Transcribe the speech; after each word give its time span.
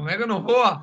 Como 0.00 0.08
é 0.08 0.16
que 0.16 0.22
eu 0.22 0.26
não 0.26 0.42
vou? 0.42 0.80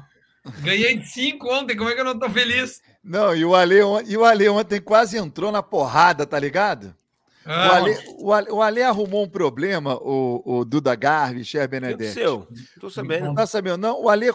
Ganhei 0.61 0.96
de 0.96 1.07
5 1.07 1.52
ontem, 1.52 1.76
como 1.76 1.90
é 1.90 1.96
que 1.96 2.00
eu 2.00 2.06
não 2.06 2.20
tô 2.20 2.29
feliz? 2.29 2.83
Não, 3.04 3.36
e 3.36 3.43
o 3.43 3.55
Ale, 3.55 3.79
e 4.05 4.16
o 4.16 4.24
Ale 4.24 4.47
ontem 4.47 4.79
quase 4.79 5.17
entrou 5.17 5.51
na 5.51 5.63
porrada, 5.63 6.24
tá 6.24 6.38
ligado? 6.38 6.96
Ah, 7.43 7.67
o, 7.67 7.71
Ale, 7.71 7.97
o, 8.19 8.33
Ale, 8.33 8.51
o 8.51 8.61
Ale 8.61 8.83
arrumou 8.83 9.23
um 9.23 9.27
problema, 9.29 9.95
o, 9.95 10.43
o 10.45 10.65
Duda 10.65 10.93
Garbi, 10.93 11.43
Cher 11.43 11.67
Benedetti. 11.67 12.13
seu? 12.13 12.47
Tô 12.79 12.91
sabendo. 12.91 13.25
Não 13.25 13.33
tá 13.33 13.47
sabendo, 13.47 13.77
não. 13.77 14.03
O 14.03 14.07
Ale, 14.07 14.27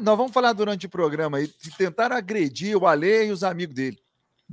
nós 0.00 0.16
vamos 0.16 0.32
falar 0.32 0.54
durante 0.54 0.86
o 0.86 0.90
programa 0.90 1.36
aí, 1.36 1.46
tentaram 1.76 2.16
agredir 2.16 2.78
o 2.78 2.86
Ale 2.86 3.26
e 3.26 3.30
os 3.30 3.44
amigos 3.44 3.74
dele. 3.74 3.98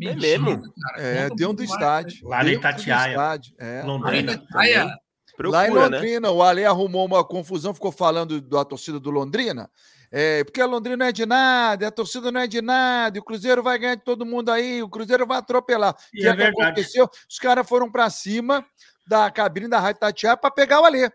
É 0.01 0.15
mesmo? 0.15 0.61
Cara, 0.81 1.01
é, 1.01 1.29
deu 1.29 1.51
um 1.51 1.53
do 1.53 1.63
estádio. 1.63 2.27
Lá 2.27 2.43
em 2.43 2.55
Itatiaia. 2.55 3.17
É. 3.57 3.83
Londrina. 3.83 4.33
Itatiaia. 4.33 4.99
Procura, 5.37 5.59
Lá 5.59 5.67
em 5.67 5.71
Londrina, 5.71 6.27
né? 6.27 6.33
o 6.33 6.41
Ale 6.41 6.65
arrumou 6.65 7.05
uma 7.05 7.23
confusão, 7.23 7.71
ficou 7.71 7.91
falando 7.91 8.41
da 8.41 8.65
torcida 8.65 8.99
do 8.99 9.11
Londrina. 9.11 9.69
É, 10.11 10.43
porque 10.43 10.59
a 10.59 10.65
Londrina 10.65 10.97
não 10.97 11.05
é 11.05 11.11
de 11.11 11.27
nada, 11.27 11.87
a 11.87 11.91
torcida 11.91 12.31
não 12.31 12.41
é 12.41 12.47
de 12.47 12.59
nada, 12.59 13.15
e 13.17 13.21
o 13.21 13.23
Cruzeiro 13.23 13.61
vai 13.61 13.77
ganhar 13.77 13.95
de 13.95 14.03
todo 14.03 14.25
mundo 14.25 14.49
aí, 14.49 14.81
o 14.81 14.89
Cruzeiro 14.89 15.27
vai 15.27 15.37
atropelar. 15.37 15.93
O 15.93 16.17
que, 16.17 16.27
é 16.27 16.35
que 16.35 16.41
aconteceu? 16.41 17.07
Os 17.29 17.37
caras 17.37 17.69
foram 17.69 17.91
para 17.91 18.09
cima 18.09 18.65
da 19.05 19.29
cabine 19.29 19.67
da 19.67 19.79
Rádio 19.79 19.99
Tatiá 19.99 20.35
para 20.35 20.49
pegar 20.49 20.81
o 20.81 20.85
Alê. 20.85 21.07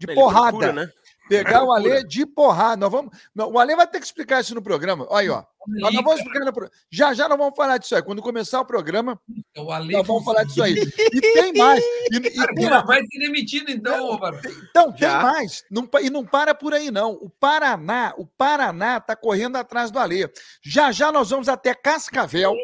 De 0.00 0.06
Ele 0.08 0.14
porrada. 0.14 0.48
Procura, 0.48 0.72
né? 0.72 0.90
Pegar 1.30 1.62
o 1.62 1.72
Alê 1.72 2.02
de 2.02 2.26
porrada. 2.26 2.76
Nós 2.76 2.90
vamos, 2.90 3.16
o 3.36 3.58
Alê 3.58 3.76
vai 3.76 3.86
ter 3.86 4.00
que 4.00 4.06
explicar 4.06 4.40
isso 4.40 4.54
no 4.54 4.60
programa. 4.60 5.06
Olha 5.08 5.20
aí, 5.20 5.28
ó. 5.30 5.44
Nós 5.66 5.94
não 5.94 6.02
vamos 6.02 6.20
explicar 6.20 6.44
no. 6.44 6.52
Já 6.90 7.14
já 7.14 7.28
nós 7.28 7.38
vamos 7.38 7.54
falar 7.54 7.78
disso 7.78 7.94
aí. 7.94 8.02
Quando 8.02 8.22
começar 8.22 8.60
o 8.60 8.64
programa, 8.64 9.20
o 9.56 9.64
nós 9.64 10.06
vamos 10.06 10.24
falar 10.24 10.44
disso 10.44 10.62
aí. 10.62 10.74
E 11.12 11.20
tem 11.20 11.52
mais. 11.52 11.84
E, 12.10 12.16
e 12.16 12.54
tem 12.54 12.70
mais. 12.70 12.86
Vai 12.86 13.00
ser 13.06 13.18
demitido, 13.18 13.70
então, 13.70 14.18
Tem, 14.40 14.52
Então, 14.70 14.92
tem 14.92 15.00
já. 15.00 15.22
mais. 15.22 15.64
Não, 15.70 15.88
e 16.00 16.10
não 16.10 16.24
para 16.24 16.54
por 16.54 16.72
aí, 16.72 16.90
não. 16.90 17.12
O 17.12 17.28
Paraná, 17.28 18.14
o 18.16 18.26
Paraná 18.26 18.96
está 18.96 19.14
correndo 19.14 19.56
atrás 19.56 19.90
do 19.90 19.98
Alê. 19.98 20.30
Já 20.62 20.90
já 20.92 21.12
nós 21.12 21.30
vamos 21.30 21.48
até 21.48 21.74
Cascavel. 21.74 22.56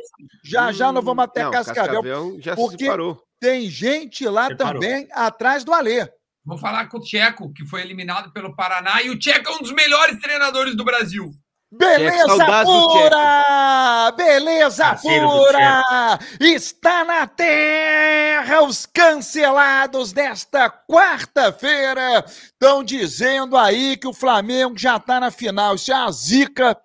Já 0.42 0.72
já 0.72 0.90
nós 0.90 1.04
vamos 1.04 1.24
até 1.24 1.44
não, 1.44 1.50
Cascavel. 1.50 2.02
Cascavel 2.02 2.36
já 2.40 2.56
porque 2.56 2.78
se 2.78 2.84
separou. 2.84 3.22
Tem 3.38 3.68
gente 3.68 4.26
lá 4.26 4.54
também 4.56 5.06
atrás 5.12 5.62
do 5.62 5.72
Alê. 5.72 6.08
Vou 6.46 6.56
falar 6.56 6.86
com 6.86 6.98
o 6.98 7.00
Tcheco, 7.00 7.52
que 7.52 7.66
foi 7.66 7.80
eliminado 7.82 8.30
pelo 8.32 8.54
Paraná, 8.54 9.02
e 9.02 9.10
o 9.10 9.18
Tcheco 9.18 9.50
é 9.50 9.56
um 9.56 9.62
dos 9.62 9.72
melhores 9.72 10.20
treinadores 10.20 10.76
do 10.76 10.84
Brasil. 10.84 11.32
Beleza 11.72 12.62
pura! 12.62 14.12
Beleza 14.16 14.94
pura! 14.94 16.18
Está 16.40 17.04
na 17.04 17.26
terra 17.26 18.62
os 18.62 18.86
cancelados 18.86 20.12
desta 20.12 20.70
quarta-feira. 20.70 22.24
Estão 22.24 22.84
dizendo 22.84 23.56
aí 23.56 23.96
que 23.96 24.06
o 24.06 24.14
Flamengo 24.14 24.78
já 24.78 24.96
está 24.96 25.18
na 25.18 25.32
final. 25.32 25.74
Isso 25.74 25.92
é 25.92 25.96
a 25.96 26.10
zica. 26.12 26.76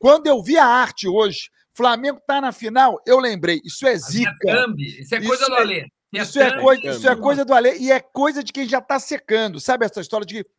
Quando 0.00 0.26
eu 0.26 0.42
vi 0.42 0.58
a 0.58 0.66
arte 0.66 1.06
hoje, 1.06 1.48
Flamengo 1.72 2.18
está 2.18 2.40
na 2.40 2.50
final, 2.50 3.00
eu 3.06 3.20
lembrei. 3.20 3.60
Isso 3.64 3.86
é 3.86 3.96
zica. 3.96 4.32
Isso 4.76 5.14
é 5.14 5.20
coisa 5.20 5.44
isso 5.44 5.50
do 5.50 5.56
Alê. 5.56 5.86
Isso 6.12 6.40
é, 6.40 6.60
coisa, 6.60 6.86
isso 6.86 7.08
é 7.08 7.16
coisa 7.16 7.44
do 7.44 7.52
Alê 7.52 7.78
e 7.78 7.90
é 7.90 8.00
coisa 8.00 8.42
de 8.42 8.52
quem 8.52 8.66
já 8.66 8.78
está 8.78 8.98
secando. 8.98 9.60
Sabe 9.60 9.84
essa 9.84 10.00
história 10.00 10.26
de 10.26 10.44
que 10.44 10.50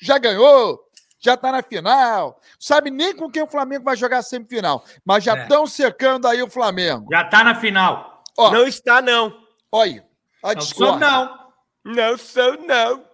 já 0.00 0.18
ganhou, 0.18 0.80
já 1.18 1.34
está 1.34 1.52
na 1.52 1.62
final, 1.62 2.40
sabe 2.58 2.90
nem 2.90 3.14
com 3.14 3.30
quem 3.30 3.42
o 3.42 3.46
Flamengo 3.46 3.84
vai 3.84 3.96
jogar 3.96 4.22
semifinal, 4.22 4.84
mas 5.04 5.24
já 5.24 5.42
estão 5.42 5.64
é. 5.64 5.66
secando 5.66 6.26
aí 6.26 6.42
o 6.42 6.50
Flamengo. 6.50 7.06
Já 7.10 7.22
está 7.22 7.44
na 7.44 7.54
final. 7.54 8.22
Ó, 8.38 8.50
não 8.50 8.66
está, 8.66 9.02
não. 9.02 9.34
Olha, 9.70 10.06
a 10.42 10.54
não 10.54 10.62
sou, 10.62 10.98
não. 10.98 11.40
Não 11.84 12.18
sou, 12.18 12.58
não. 12.66 13.04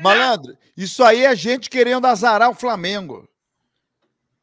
Malandro, 0.00 0.56
isso 0.76 1.02
aí 1.04 1.24
é 1.24 1.34
gente 1.36 1.68
querendo 1.68 2.06
azarar 2.06 2.50
o 2.50 2.54
Flamengo. 2.54 3.28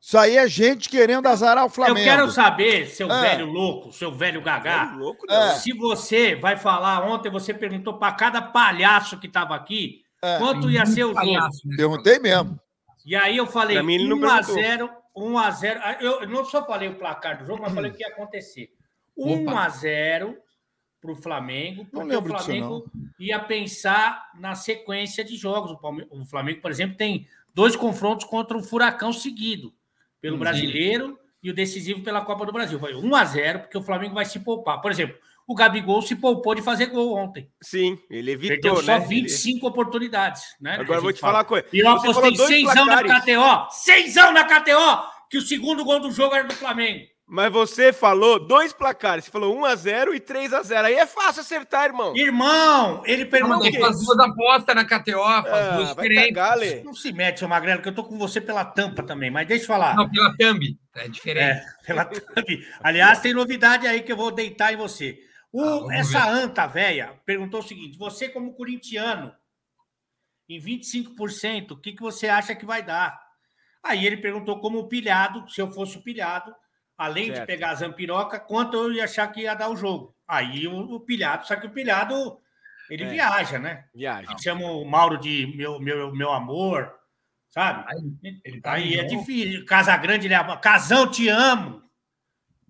Isso 0.06 0.20
aí 0.20 0.38
é 0.38 0.48
gente 0.48 0.88
querendo 0.88 1.25
azarar 1.25 1.66
o 1.66 1.70
Flamengo. 1.70 1.98
Eu 1.98 2.03
quero 2.03 2.30
saber, 2.30 2.86
seu 2.86 3.11
é. 3.11 3.22
velho 3.22 3.48
louco, 3.48 3.92
seu 3.92 4.12
velho 4.12 4.39
gagá, 4.39 4.86
velho 4.86 5.00
louco, 5.00 5.25
é. 5.28 5.56
se 5.56 5.73
você 5.73 6.36
vai 6.36 6.56
falar, 6.56 7.03
ontem 7.03 7.31
você 7.31 7.56
perguntou 7.56 7.97
para 7.97 8.13
cada 8.13 8.40
palhaço 8.40 9.19
que 9.19 9.25
estava 9.25 9.56
aqui, 9.56 10.03
é. 10.22 10.38
quanto 10.38 10.69
ia 10.69 10.85
ser 10.85 11.06
o 11.06 11.07
jogo. 11.07 11.25
Né? 11.25 11.50
Perguntei 11.75 12.19
mesmo. 12.19 12.59
E 13.03 13.16
aí 13.16 13.35
eu 13.35 13.47
falei 13.47 13.78
1x0, 13.78 14.91
1x0. 15.18 15.79
Ah, 15.81 15.97
eu 16.00 16.29
não 16.29 16.46
só 16.46 16.63
falei 16.63 16.88
o 16.88 17.00
placar 17.00 17.40
do 17.40 17.46
jogo, 17.47 17.63
mas 17.63 17.74
falei 17.74 17.90
o 17.90 17.94
que 17.96 18.03
ia 18.03 18.09
acontecer. 18.09 18.69
1x0 19.18 20.35
para 21.02 21.12
o 21.12 21.16
Flamengo, 21.16 21.84
porque 21.91 22.16
o 22.16 22.22
Flamengo 22.22 22.91
ia 23.19 23.40
pensar 23.40 24.29
na 24.40 24.53
sequência 24.53 25.24
de 25.24 25.35
jogos. 25.35 25.75
O 26.12 26.25
Flamengo, 26.25 26.62
por 26.62 26.69
exemplo, 26.69 26.96
tem 26.96 27.28
dois 27.56 27.75
confrontos 27.75 28.28
contra 28.28 28.56
o 28.56 28.62
Furacão 28.62 29.12
seguido 29.12 29.74
pelo 30.25 30.38
brasileiro 30.40 31.19
e 31.44 31.52
o 31.52 31.53
decisivo 31.53 32.02
pela 32.02 32.22
Copa 32.22 32.47
do 32.47 32.52
Brasil. 32.52 32.80
Foi 32.80 32.96
1 32.96 33.16
a 33.16 33.25
0 33.25 33.59
porque 33.59 33.78
o 33.78 33.84
Flamengo 33.84 34.16
vai 34.16 34.25
se 34.25 34.40
poupar. 34.40 34.81
Por 34.81 34.90
exemplo, 34.90 35.16
o 35.47 35.53
Gabigol 35.53 36.02
se 36.02 36.16
poupou 36.16 36.56
de 36.56 36.63
fazer 36.63 36.88
gol 36.88 37.16
ontem. 37.16 37.47
Sim, 37.62 38.00
ele 38.09 38.31
evitou, 38.31 38.74
Perdeu 38.74 38.78
só 38.78 38.97
né? 38.97 39.06
25 39.06 39.58
ele... 39.58 39.68
oportunidades, 39.68 40.41
né? 40.59 40.78
Agora 40.80 40.97
eu 40.97 41.03
vou 41.03 41.14
te 41.14 41.19
fala. 41.19 41.34
falar 41.34 41.44
uma 41.44 41.47
coisa. 41.47 41.68
E 41.72 41.80
eu 41.80 41.90
apostei 41.90 42.35
6 42.35 42.64
na 42.74 43.03
KTO, 43.03 43.72
6 43.72 44.16
na 44.16 44.44
KTO, 44.44 45.08
que 45.30 45.38
o 45.38 45.41
segundo 45.41 45.85
gol 45.85 46.00
do 46.00 46.12
jogo 46.12 46.34
era 46.34 46.47
do 46.47 46.56
Flamengo. 46.56 47.06
Mas 47.28 47.52
você 47.52 47.91
falou 47.91 48.40
dois 48.40 48.72
placares. 48.72 49.25
Você 49.25 49.31
falou 49.31 49.58
1x0 49.59 50.13
e 50.13 50.19
3x0. 50.19 50.86
Aí 50.86 50.94
é 50.94 51.08
fácil 51.08 51.41
acertar, 51.41 51.86
irmão. 51.86 52.16
Irmão, 52.16 53.02
ele 53.06 53.25
perguntou. 53.25 53.66
Ele 53.66 53.80
faz 53.80 54.00
duas 54.00 54.19
apostas 54.19 54.75
na 54.75 54.86
KTO, 54.86 55.24
faz 55.24 55.47
ah, 55.47 55.75
duas. 55.75 55.94
Cagar, 55.96 56.58
não 56.84 56.94
se 56.94 57.12
mete, 57.12 57.40
seu 57.40 57.47
Magrelo, 57.47 57.81
que 57.81 57.90
eu 57.90 57.96
tô 57.96 58.03
com 58.03 58.18
você 58.18 58.40
pela 58.40 58.64
tampa 58.64 59.02
também. 59.02 59.31
Mas 59.31 59.47
deixa 59.47 59.64
eu 59.64 59.68
falar. 59.68 59.96
Não, 59.96 60.09
pela 60.09 60.35
thumb. 60.38 60.78
É 60.96 61.08
diferente. 61.08 61.64
É, 61.64 61.66
pela 61.85 62.06
thumb. 62.06 62.68
Aliás, 62.81 63.19
tem 63.22 63.34
novidade 63.34 63.88
aí 63.88 64.03
que 64.03 64.12
eu 64.12 64.18
vou 64.18 64.30
deitar 64.30 64.72
em 64.72 64.78
você. 64.78 65.18
O, 65.52 65.90
ah, 65.90 65.96
essa 65.96 66.25
ver. 66.25 66.44
anta 66.44 66.68
velha 66.68 67.19
perguntou 67.25 67.59
o 67.59 67.64
seguinte: 67.64 67.97
você, 67.97 68.30
como 68.30 68.53
corintiano, 68.53 69.34
em 70.47 70.59
25%, 70.59 71.72
o 71.72 71.78
que, 71.81 71.94
que 71.94 72.03
você 72.03 72.28
acha 72.28 72.53
que 72.53 72.68
vai 72.68 72.84
dar? 72.84 73.19
Aí 73.84 74.06
ele 74.06 74.18
perguntou 74.18 74.59
como 74.59 74.88
pilhado, 74.88 75.50
se 75.50 75.59
eu 75.59 75.72
fosse 75.72 75.97
o 75.97 76.03
pilhado 76.03 76.53
além 76.97 77.28
certo. 77.28 77.41
de 77.41 77.45
pegar 77.45 77.72
a 77.72 77.75
Zampiroca, 77.75 78.39
quanto 78.39 78.78
eu 78.78 78.94
ia 78.94 79.03
achar 79.03 79.28
que 79.28 79.41
ia 79.41 79.53
dar 79.53 79.69
o 79.69 79.75
jogo. 79.75 80.16
Aí 80.28 80.67
o, 80.67 80.95
o 80.95 81.00
pilhado, 81.00 81.45
só 81.45 81.56
que 81.56 81.67
o 81.67 81.72
pilhado 81.72 82.39
ele 82.89 83.03
é. 83.03 83.09
viaja, 83.09 83.59
né? 83.59 83.85
Viaja. 83.94 84.31
Ele 84.31 84.41
chama 84.41 84.66
o 84.66 84.85
Mauro 84.85 85.17
de 85.17 85.53
meu, 85.55 85.79
meu, 85.79 86.13
meu 86.13 86.31
amor, 86.31 86.94
sabe? 87.50 87.85
Aí, 87.88 88.39
ele 88.44 88.61
tá 88.61 88.73
aí 88.73 88.95
é 88.95 89.03
difícil. 89.03 89.66
Casa 89.66 89.95
Grande, 89.97 90.28
ele 90.28 90.34
é. 90.34 90.57
Casão, 90.57 91.09
te 91.09 91.28
amo. 91.28 91.81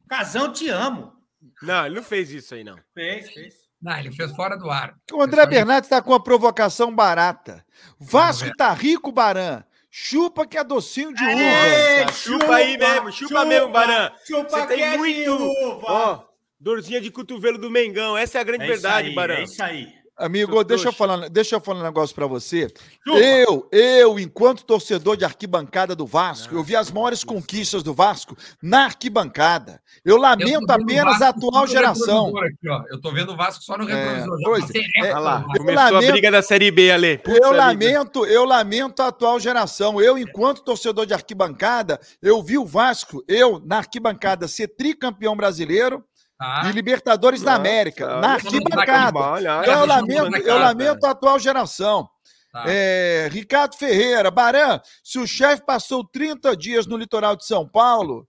Casão, 0.08 0.52
te 0.52 0.70
amo. 0.70 1.14
Não, 1.62 1.86
ele 1.86 1.96
não 1.96 2.04
fez 2.04 2.32
isso 2.32 2.56
aí, 2.56 2.64
não. 2.64 2.78
Fez, 2.94 3.32
fez. 3.32 3.56
Não, 3.82 3.98
ele 3.98 4.12
fez 4.12 4.32
fora 4.36 4.58
do 4.58 4.70
ar. 4.70 4.96
O 5.12 5.22
André 5.22 5.46
Bernardes 5.46 5.88
está 5.88 6.02
com 6.02 6.12
uma 6.12 6.24
provocação 6.24 6.94
barata. 6.94 7.64
Vasco 8.00 8.50
tá 8.56 8.74
rico, 8.74 9.12
Baran. 9.12 9.64
Chupa 9.98 10.46
que 10.46 10.58
é 10.58 10.64
docinho 10.64 11.14
de 11.14 11.24
uva. 11.24 12.12
Chupa, 12.12 12.14
chupa, 12.14 12.56
aí 12.58 12.78
mesmo, 12.78 13.12
chupa, 13.14 13.30
chupa 13.30 13.46
mesmo, 13.46 13.70
Baran. 13.70 14.12
Chupa 14.28 14.50
Você 14.50 14.68
tem 14.68 14.84
é 14.84 14.98
muito. 14.98 15.32
Uva. 15.32 15.86
Ó, 15.88 16.24
dorzinha 16.60 17.00
de 17.00 17.10
cotovelo 17.10 17.58
do 17.58 17.72
Mengão. 17.72 18.18
Essa 18.18 18.40
é 18.40 18.42
a 18.42 18.44
grande 18.44 18.66
é 18.66 18.68
verdade, 18.68 19.08
aí, 19.08 19.16
Baran. 19.16 19.36
É 19.36 19.44
isso 19.44 19.64
aí. 19.64 19.88
Amigo, 20.18 20.64
deixa 20.64 20.88
eu, 20.88 20.94
falar, 20.94 21.30
deixa 21.30 21.56
eu 21.56 21.60
falar 21.60 21.82
um 21.82 21.84
negócio 21.84 22.16
para 22.16 22.26
você. 22.26 22.74
Eu, 23.06 23.68
eu, 23.70 24.18
enquanto 24.18 24.64
torcedor 24.64 25.18
de 25.18 25.26
arquibancada 25.26 25.94
do 25.94 26.06
Vasco, 26.06 26.56
eu 26.56 26.64
vi 26.64 26.74
as 26.74 26.90
maiores 26.90 27.22
conquistas 27.22 27.84
do 27.84 27.94
Vasco 27.94 28.34
na 28.64 28.86
arquibancada. 28.86 29.82
Eu 30.06 30.16
lamento 30.16 30.72
eu 30.72 30.74
apenas 30.74 31.22
a 31.22 31.30
atual 31.30 31.68
geração. 31.68 32.32
Aqui, 32.38 32.70
ó. 32.70 32.84
Eu 32.90 33.02
tô 33.02 33.12
vendo 33.12 33.34
o 33.34 33.36
Vasco 33.36 33.62
só 33.62 33.78
no 33.78 33.90
é, 33.90 33.94
retrovisor. 33.94 34.40
É, 34.40 34.44
pois, 34.46 34.70
é, 35.04 35.14
lá, 35.20 35.44
começou 35.44 35.84
lamento, 35.84 36.10
a 36.10 36.12
briga 36.12 36.32
da 36.32 36.42
Série 36.42 36.72
B, 36.72 36.92
Ale. 36.92 37.18
Putz, 37.18 37.38
eu 37.38 37.52
lamento, 37.52 38.26
eu 38.26 38.46
lamento 38.46 39.02
a 39.02 39.08
atual 39.08 39.38
geração. 39.38 40.00
Eu, 40.00 40.18
enquanto 40.18 40.64
torcedor 40.64 41.06
de 41.06 41.14
arquibancada, 41.14 42.00
eu 42.22 42.42
vi 42.42 42.58
o 42.58 42.66
Vasco, 42.66 43.22
eu, 43.28 43.62
na 43.66 43.80
arquibancada, 43.80 44.48
ser 44.48 44.70
tricampeão 44.70 45.36
brasileiro 45.36 46.02
Tá. 46.38 46.64
E 46.66 46.72
Libertadores 46.72 47.42
Nossa, 47.42 47.54
da 47.54 47.60
América, 47.60 48.20
na 48.20 48.34
arquibancada. 48.34 49.20
Então, 49.40 49.64
eu 49.64 49.86
lamento, 49.86 50.38
eu 50.38 50.60
lamento 50.60 51.06
a 51.06 51.12
atual 51.12 51.40
geração. 51.40 52.10
Tá. 52.52 52.64
É, 52.68 53.30
Ricardo 53.32 53.76
Ferreira, 53.76 54.30
Baran, 54.32 54.80
se 55.04 55.20
o 55.20 55.28
chefe 55.28 55.66
passou 55.66 56.06
30 56.06 56.56
dias 56.56 56.88
no 56.88 56.98
litoral 56.98 57.36
de 57.36 57.46
São 57.46 57.68
Paulo, 57.68 58.28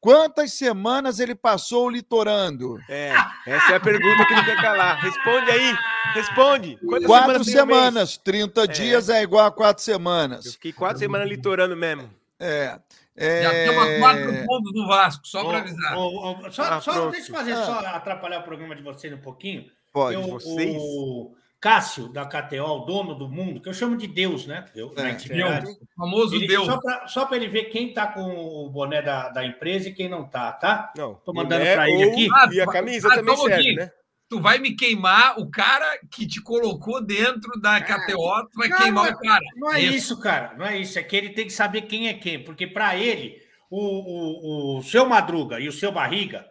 quantas 0.00 0.52
semanas 0.52 1.18
ele 1.18 1.34
passou 1.34 1.88
litorando? 1.88 2.78
É, 2.88 3.12
essa 3.46 3.72
é 3.72 3.76
a 3.76 3.80
pergunta 3.80 4.24
que 4.26 4.34
não 4.34 4.44
quer 4.44 4.56
calar. 4.60 5.00
Responde 5.00 5.50
aí, 5.50 5.76
responde. 6.14 6.78
Quantas 6.86 7.06
quatro 7.06 7.44
semanas, 7.44 8.10
semanas 8.12 8.16
30 8.18 8.62
é. 8.62 8.66
dias 8.66 9.08
é 9.08 9.22
igual 9.22 9.46
a 9.46 9.52
quatro 9.52 9.82
semanas. 9.82 10.46
Eu 10.46 10.52
fiquei 10.52 10.72
quatro 10.72 10.98
semanas 10.98 11.28
litorando 11.28 11.76
mesmo. 11.76 12.10
É. 12.38 12.78
É... 13.16 13.42
Já 13.42 13.50
temos 13.50 13.98
quatro 13.98 14.46
pontos 14.46 14.72
do 14.72 14.86
Vasco, 14.86 15.26
só 15.26 15.44
para 15.44 15.58
avisar. 15.58 15.96
Oh, 15.96 16.10
oh, 16.14 16.46
oh, 16.46 16.50
só, 16.50 16.62
ah, 16.64 16.80
só 16.80 17.10
deixa 17.10 17.30
eu 17.30 17.34
fazer 17.34 17.52
ah. 17.52 17.64
só 17.64 17.78
atrapalhar 17.78 18.40
o 18.40 18.44
programa 18.44 18.76
de 18.76 18.82
vocês 18.82 19.12
um 19.12 19.18
pouquinho. 19.18 19.64
Pode, 19.92 20.14
eu, 20.14 20.22
vocês? 20.22 20.76
O, 20.78 21.34
Cássio, 21.58 22.08
da 22.08 22.26
KTO, 22.26 22.62
o 22.62 22.84
dono 22.84 23.14
do 23.14 23.28
mundo, 23.28 23.60
que 23.60 23.68
eu 23.68 23.74
chamo 23.74 23.96
de 23.96 24.06
Deus, 24.06 24.46
né? 24.46 24.66
Eu, 24.74 24.92
é, 24.96 25.12
Deus, 25.14 25.78
o 25.80 25.86
famoso 25.96 26.36
ele, 26.36 26.46
Deus. 26.46 26.68
Só 27.06 27.24
para 27.24 27.36
ele 27.36 27.48
ver 27.48 27.64
quem 27.64 27.92
tá 27.92 28.06
com 28.06 28.22
o 28.22 28.68
boné 28.68 29.00
da, 29.00 29.30
da 29.30 29.44
empresa 29.44 29.88
e 29.88 29.92
quem 29.92 30.08
não 30.08 30.24
tá, 30.24 30.52
tá? 30.52 30.92
Não. 30.96 31.14
Tô 31.14 31.32
mandando 31.32 31.64
para 31.64 31.90
ele 31.90 32.04
aqui. 32.04 32.28
Ah, 32.32 32.48
e 32.52 32.60
a 32.60 32.66
camisa 32.66 33.08
ah, 33.10 33.16
também 33.16 33.36
serve, 33.36 33.54
aqui. 33.54 33.74
né? 33.74 33.90
Tu 34.28 34.40
vai 34.40 34.58
me 34.58 34.74
queimar 34.74 35.38
o 35.38 35.48
cara 35.48 36.00
que 36.10 36.26
te 36.26 36.42
colocou 36.42 37.00
dentro 37.00 37.60
da 37.60 37.80
KTO, 37.80 38.48
tu 38.50 38.58
vai 38.58 38.68
não, 38.68 38.78
queimar 38.78 39.04
não, 39.04 39.12
o 39.12 39.20
cara. 39.20 39.44
Não 39.56 39.72
é 39.72 39.80
isso. 39.80 39.96
isso, 39.96 40.20
cara. 40.20 40.54
Não 40.56 40.66
é 40.66 40.78
isso. 40.78 40.98
É 40.98 41.02
que 41.02 41.14
ele 41.14 41.30
tem 41.30 41.46
que 41.46 41.52
saber 41.52 41.82
quem 41.82 42.08
é 42.08 42.14
quem. 42.14 42.42
Porque 42.42 42.66
para 42.66 42.96
ele, 42.96 43.40
o, 43.70 43.78
o, 43.78 44.78
o 44.78 44.82
seu 44.82 45.06
Madruga 45.06 45.60
e 45.60 45.68
o 45.68 45.72
seu 45.72 45.92
Barriga, 45.92 46.44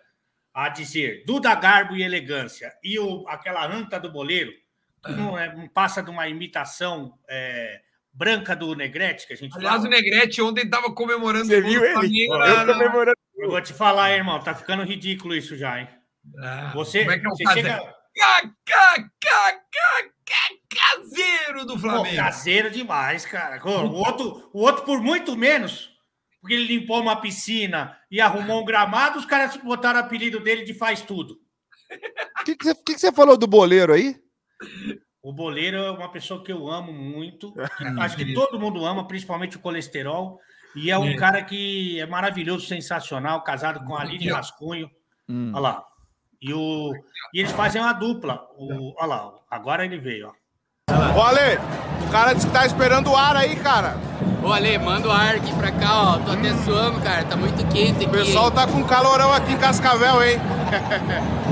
a 0.54 0.69
dizer 0.69 1.24
Duda 1.25 1.54
Garbo 1.54 1.98
e 1.98 2.04
elegância, 2.04 2.72
e 2.81 2.98
o, 2.98 3.27
aquela 3.27 3.66
anta 3.68 4.00
do 4.00 4.10
boleiro, 4.10 4.54
não, 5.10 5.38
é, 5.38 5.54
não 5.54 5.68
passa 5.68 6.01
de 6.01 6.10
uma 6.10 6.27
imitação 6.30 7.19
é, 7.30 7.81
branca 8.12 8.56
do 8.56 8.74
Negrete, 8.74 9.27
que 9.27 9.33
a 9.33 9.38
gente 9.38 9.56
Aliás, 9.56 9.75
fala. 9.75 9.88
o 9.88 9.89
Negrete 9.89 10.42
ontem 10.42 10.63
estava 10.63 10.94
comemorando 10.94 11.45
Você 11.45 11.62
viu 11.62 11.83
ele? 11.83 12.25
eu, 12.25 12.66
comemorando. 12.66 13.18
eu 13.38 13.50
vou 13.50 13.62
te 13.62 13.74
falar, 13.74 14.12
irmão, 14.12 14.39
tá 14.39 14.56
ficando 14.56 14.83
ridículo 14.83 15.36
isso 15.36 15.57
já, 15.57 15.81
hein? 15.81 15.89
Ah, 16.39 16.72
você 16.74 17.00
como 17.00 17.12
é 17.12 17.19
que 17.19 17.27
é 17.27 17.30
você 17.30 17.54
chega... 17.54 17.95
Caseiro 20.69 21.66
do 21.66 21.77
Flamengo. 21.77 22.16
Pô, 22.16 22.16
caseiro 22.16 22.72
demais, 22.72 23.25
cara. 23.25 23.62
O 23.66 23.94
outro, 23.95 24.50
o 24.54 24.62
outro, 24.62 24.83
por 24.83 25.01
muito 25.01 25.36
menos, 25.36 25.92
porque 26.42 26.54
ele 26.54 26.77
limpou 26.77 27.01
uma 27.01 27.19
piscina 27.19 27.98
e 28.10 28.22
arrumou 28.22 28.62
um 28.62 28.66
gramado, 28.66 29.19
os 29.19 29.25
caras 29.25 29.57
botaram 29.57 30.00
o 30.00 30.04
apelido 30.04 30.39
dele 30.39 30.63
de 30.63 30.74
faz 30.74 31.01
tudo. 31.01 31.38
O 32.42 32.44
que, 32.45 32.56
que, 32.56 32.75
que, 32.75 32.94
que, 32.94 33.00
você 33.00 33.12
falou 33.12 33.38
do 33.38 33.48
boleiro 33.48 33.94
aí? 33.94 34.16
O 35.22 35.33
boleiro 35.33 35.77
é 35.77 35.92
uma 35.92 36.12
pessoa 36.12 36.44
que 36.44 36.51
eu 36.51 36.69
amo 36.69 36.94
muito, 36.94 37.51
que 37.54 37.83
acho 38.00 38.16
que 38.16 38.33
todo 38.33 38.60
mundo 38.60 38.86
ama, 38.86 39.07
principalmente 39.07 39.57
o 39.57 39.60
colesterol. 39.60 40.39
E 40.75 40.92
é 40.92 40.98
um 40.98 41.10
é. 41.10 41.16
cara 41.16 41.44
que 41.44 42.00
é 42.00 42.06
maravilhoso, 42.06 42.68
sensacional, 42.68 43.44
casado 43.44 43.86
com 43.86 43.95
a 43.95 44.01
Aline 44.01 44.30
Rascunho. 44.30 44.89
Hum. 45.27 45.51
Olha 45.54 45.60
lá. 45.60 45.86
E, 46.42 46.54
o, 46.54 46.94
e 47.34 47.40
eles 47.40 47.52
fazem 47.52 47.82
uma 47.82 47.94
dupla. 47.94 48.42
O, 48.58 48.94
olha 48.98 49.08
lá, 49.08 49.32
agora 49.50 49.86
ele 49.86 49.98
veio. 49.98 50.28
Ó. 50.28 51.20
Ô, 51.20 51.22
Ale, 51.24 51.58
o 52.08 52.12
cara 52.12 52.34
disse 52.34 52.48
que 52.48 52.54
tá 52.54 52.66
esperando 52.66 53.12
o 53.12 53.16
ar 53.16 53.36
aí, 53.36 53.56
cara. 53.56 53.98
Ô, 54.44 54.52
Ale, 54.52 54.78
manda 54.78 55.08
o 55.08 55.12
ar 55.12 55.36
aqui 55.36 55.54
pra 55.56 55.72
cá, 55.72 56.14
ó. 56.14 56.18
Tô 56.20 56.32
até 56.32 56.54
suando, 56.64 57.02
cara. 57.02 57.26
Tá 57.26 57.36
muito 57.36 57.66
quente 57.70 58.06
aqui. 58.06 58.06
O 58.06 58.12
pessoal 58.12 58.52
tá 58.52 58.68
com 58.68 58.84
calorão 58.84 59.34
aqui 59.34 59.54
em 59.54 59.58
Cascavel, 59.58 60.24
hein? 60.24 60.40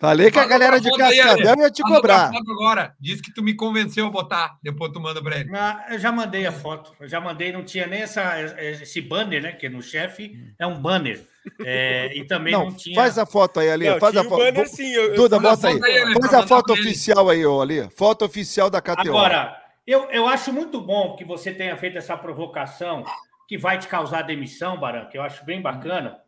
Falei 0.00 0.30
que 0.30 0.38
a 0.38 0.46
galera 0.46 0.80
de 0.80 0.88
Cascavel 0.90 1.56
ia 1.58 1.70
te 1.70 1.82
cobrar. 1.82 2.30
Agora. 2.32 2.94
Diz 3.00 3.20
que 3.20 3.34
tu 3.34 3.42
me 3.42 3.54
convenceu 3.54 4.06
a 4.06 4.10
botar. 4.10 4.56
Depois 4.62 4.92
tu 4.92 5.00
manda 5.00 5.20
pra 5.20 5.38
ele. 5.38 5.50
Ah, 5.56 5.86
eu 5.90 5.98
já 5.98 6.12
mandei 6.12 6.46
a 6.46 6.52
foto. 6.52 6.94
Eu 7.00 7.08
já 7.08 7.20
mandei, 7.20 7.50
não 7.50 7.64
tinha 7.64 7.84
nem 7.86 8.02
essa, 8.02 8.40
esse 8.60 9.00
banner, 9.00 9.42
né? 9.42 9.52
Que 9.52 9.68
no 9.68 9.82
chefe 9.82 10.38
é 10.56 10.64
um 10.64 10.80
banner. 10.80 11.26
É, 11.64 12.16
e 12.16 12.24
também 12.24 12.52
não, 12.52 12.66
não, 12.66 12.72
tinha. 12.72 12.94
Faz 12.94 13.18
a 13.18 13.26
foto 13.26 13.58
aí, 13.58 13.70
Ali. 13.70 13.88
Não, 13.88 13.98
faz 13.98 14.16
a 14.16 14.22
foto. 14.22 14.36
Banner, 14.36 14.68
sim, 14.68 14.88
eu, 14.92 15.14
Duda, 15.14 15.40
bota 15.40 15.66
aí. 15.66 15.80
aí 15.82 16.14
faz 16.20 16.34
a 16.34 16.46
foto 16.46 16.72
oficial 16.74 17.28
aí, 17.28 17.44
ó, 17.44 17.60
Ali. 17.60 17.88
Foto 17.96 18.24
oficial 18.24 18.70
da 18.70 18.80
KTO. 18.80 19.00
Agora, 19.00 19.60
eu, 19.84 20.08
eu 20.10 20.28
acho 20.28 20.52
muito 20.52 20.80
bom 20.80 21.16
que 21.16 21.24
você 21.24 21.52
tenha 21.52 21.76
feito 21.76 21.98
essa 21.98 22.16
provocação 22.16 23.02
que 23.48 23.58
vai 23.58 23.78
te 23.78 23.88
causar 23.88 24.22
demissão, 24.22 24.78
Baran, 24.78 25.06
que 25.06 25.18
eu 25.18 25.22
acho 25.22 25.44
bem 25.44 25.60
bacana 25.60 26.18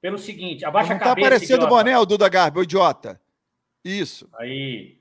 pelo 0.00 0.18
seguinte, 0.18 0.64
abaixa 0.64 0.90
não 0.90 0.96
a 0.96 0.98
cabeça. 0.98 1.14
Tá 1.14 1.26
aparecendo 1.26 1.64
o 1.64 1.68
boné, 1.68 1.98
o 1.98 2.06
Duda 2.06 2.28
Garbi, 2.28 2.58
o 2.58 2.62
idiota. 2.62 3.20
Isso. 3.84 4.28
Aí. 4.38 4.98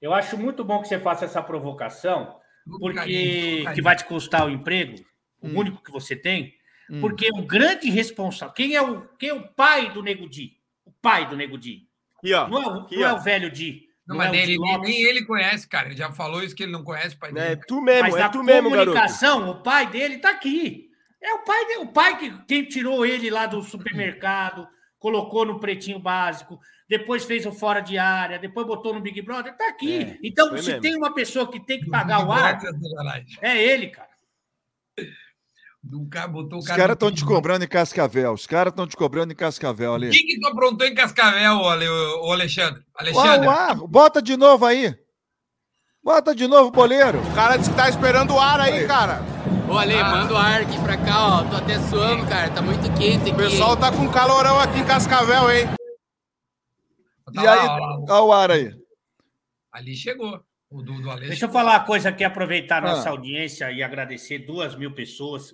Eu 0.00 0.12
acho 0.12 0.36
muito 0.36 0.62
bom 0.62 0.80
que 0.82 0.88
você 0.88 0.98
faça 1.00 1.24
essa 1.24 1.42
provocação, 1.42 2.36
porque 2.78 3.64
que 3.74 3.82
vai 3.82 3.96
te 3.96 4.04
custar 4.04 4.46
o 4.46 4.50
emprego, 4.50 5.02
o 5.40 5.48
hum. 5.48 5.58
único 5.58 5.82
que 5.82 5.90
você 5.90 6.14
tem, 6.14 6.54
hum. 6.90 7.00
porque 7.00 7.28
o 7.32 7.42
grande 7.42 7.88
responsável. 7.88 8.54
Quem 8.54 8.74
é 8.74 8.82
o, 8.82 9.08
quem 9.18 9.30
é 9.30 9.34
o 9.34 9.48
pai 9.48 9.90
do 9.92 10.02
Nego 10.02 10.28
Di? 10.28 10.52
O 10.84 10.92
pai 10.92 11.28
do 11.28 11.36
Nego 11.36 11.56
Di. 11.56 11.88
Aqui, 12.18 12.34
ó. 12.34 12.48
Não, 12.48 12.76
é, 12.76 12.80
Aqui, 12.80 12.96
não 12.96 13.08
é 13.08 13.12
o 13.14 13.20
velho 13.20 13.50
Di. 13.50 13.86
Não, 14.06 14.16
não 14.16 14.24
mas 14.24 14.34
é 14.34 14.42
ele, 14.42 14.58
nem 14.58 15.02
ele 15.02 15.24
conhece, 15.24 15.66
cara. 15.66 15.88
Ele 15.88 15.96
já 15.96 16.12
falou 16.12 16.42
isso 16.42 16.54
que 16.54 16.62
ele 16.62 16.72
não 16.72 16.84
conhece 16.84 17.16
o 17.16 17.18
pai 17.18 17.32
dele. 17.32 17.52
É 17.52 17.56
tu 17.56 17.80
mesmo, 17.80 18.02
mas 18.02 18.14
é 18.14 18.28
tu 18.28 18.42
mesmo, 18.42 18.70
comunicação, 18.70 19.40
garoto. 19.40 19.58
o 19.58 19.62
pai 19.62 19.86
dele 19.88 20.18
tá 20.18 20.30
aqui. 20.30 20.85
É 21.26 21.34
o 21.34 21.38
pai, 21.40 21.76
o 21.78 21.86
pai 21.88 22.18
que 22.18 22.44
quem 22.46 22.64
tirou 22.64 23.04
ele 23.04 23.28
lá 23.30 23.46
do 23.46 23.60
supermercado, 23.60 24.68
colocou 24.96 25.44
no 25.44 25.58
pretinho 25.58 25.98
básico, 25.98 26.60
depois 26.88 27.24
fez 27.24 27.44
o 27.44 27.50
fora 27.50 27.80
de 27.80 27.98
área, 27.98 28.38
depois 28.38 28.64
botou 28.64 28.94
no 28.94 29.00
Big 29.00 29.20
Brother, 29.22 29.56
tá 29.56 29.68
aqui. 29.68 30.04
É, 30.04 30.18
então, 30.22 30.56
se 30.56 30.68
mesmo. 30.68 30.80
tem 30.80 30.96
uma 30.96 31.12
pessoa 31.12 31.50
que 31.50 31.58
tem 31.58 31.80
que 31.80 31.90
pagar 31.90 32.24
o 32.24 32.30
ar, 32.30 32.60
é 33.42 33.60
ele, 33.60 33.88
cara. 33.88 34.08
Cara, 36.10 36.28
botou 36.28 36.60
o 36.60 36.62
cara 36.62 36.74
Os 36.74 36.76
caras 36.76 36.94
estão 36.94 37.12
te 37.12 37.24
cobrando 37.24 37.64
em 37.64 37.68
Cascavel. 37.68 38.32
Os 38.32 38.46
caras 38.46 38.72
estão 38.72 38.86
te 38.86 38.96
cobrando 38.96 39.32
em 39.32 39.36
Cascavel 39.36 39.94
ali. 39.94 40.10
Quem 40.10 40.26
que 40.26 40.40
tu 40.40 40.46
aprontou 40.46 40.86
em 40.86 40.94
Cascavel, 40.94 41.56
o 41.56 42.32
Alexandre? 42.32 42.82
Alexandre. 42.94 43.46
Uau, 43.46 43.76
uau, 43.78 43.88
bota 43.88 44.22
de 44.22 44.36
novo 44.36 44.64
aí. 44.64 44.96
Bota 46.02 46.34
de 46.34 46.46
novo, 46.46 46.70
boleiro. 46.70 47.20
O 47.20 47.34
cara 47.34 47.56
disse 47.56 47.70
que 47.70 47.76
tá 47.76 47.88
esperando 47.88 48.32
o 48.34 48.40
ar 48.40 48.60
aí, 48.60 48.80
aí. 48.80 48.86
cara. 48.86 49.35
Ô, 49.68 49.76
Ale, 49.76 49.94
ah. 49.94 50.10
manda 50.10 50.32
o 50.32 50.36
ar 50.36 50.60
aqui 50.60 50.80
pra 50.80 50.96
cá, 50.96 51.26
ó. 51.26 51.44
Tô 51.50 51.56
até 51.56 51.78
suando, 51.80 52.24
cara. 52.28 52.48
Tá 52.50 52.62
muito 52.62 52.82
quente 52.96 53.22
aqui. 53.22 53.32
O 53.32 53.36
pessoal 53.36 53.76
tá 53.76 53.90
com 53.90 54.08
calorão 54.08 54.60
aqui 54.60 54.78
em 54.78 54.86
Cascavel, 54.86 55.50
hein? 55.50 55.66
Tá 57.34 57.42
e 57.42 57.46
aí, 57.46 57.68
olha 58.08 58.22
o 58.22 58.32
ar 58.32 58.50
aí. 58.52 58.72
Ali 59.72 59.96
chegou. 59.96 60.40
O 60.70 60.82
do, 60.82 61.00
do 61.02 61.16
Deixa 61.16 61.46
eu 61.46 61.50
falar 61.50 61.72
uma 61.72 61.84
coisa 61.84 62.10
aqui, 62.10 62.22
aproveitar 62.22 62.78
a 62.78 62.88
nossa 62.88 63.08
ah. 63.08 63.12
audiência 63.12 63.70
e 63.72 63.82
agradecer 63.82 64.38
duas 64.38 64.76
mil 64.76 64.94
pessoas. 64.94 65.52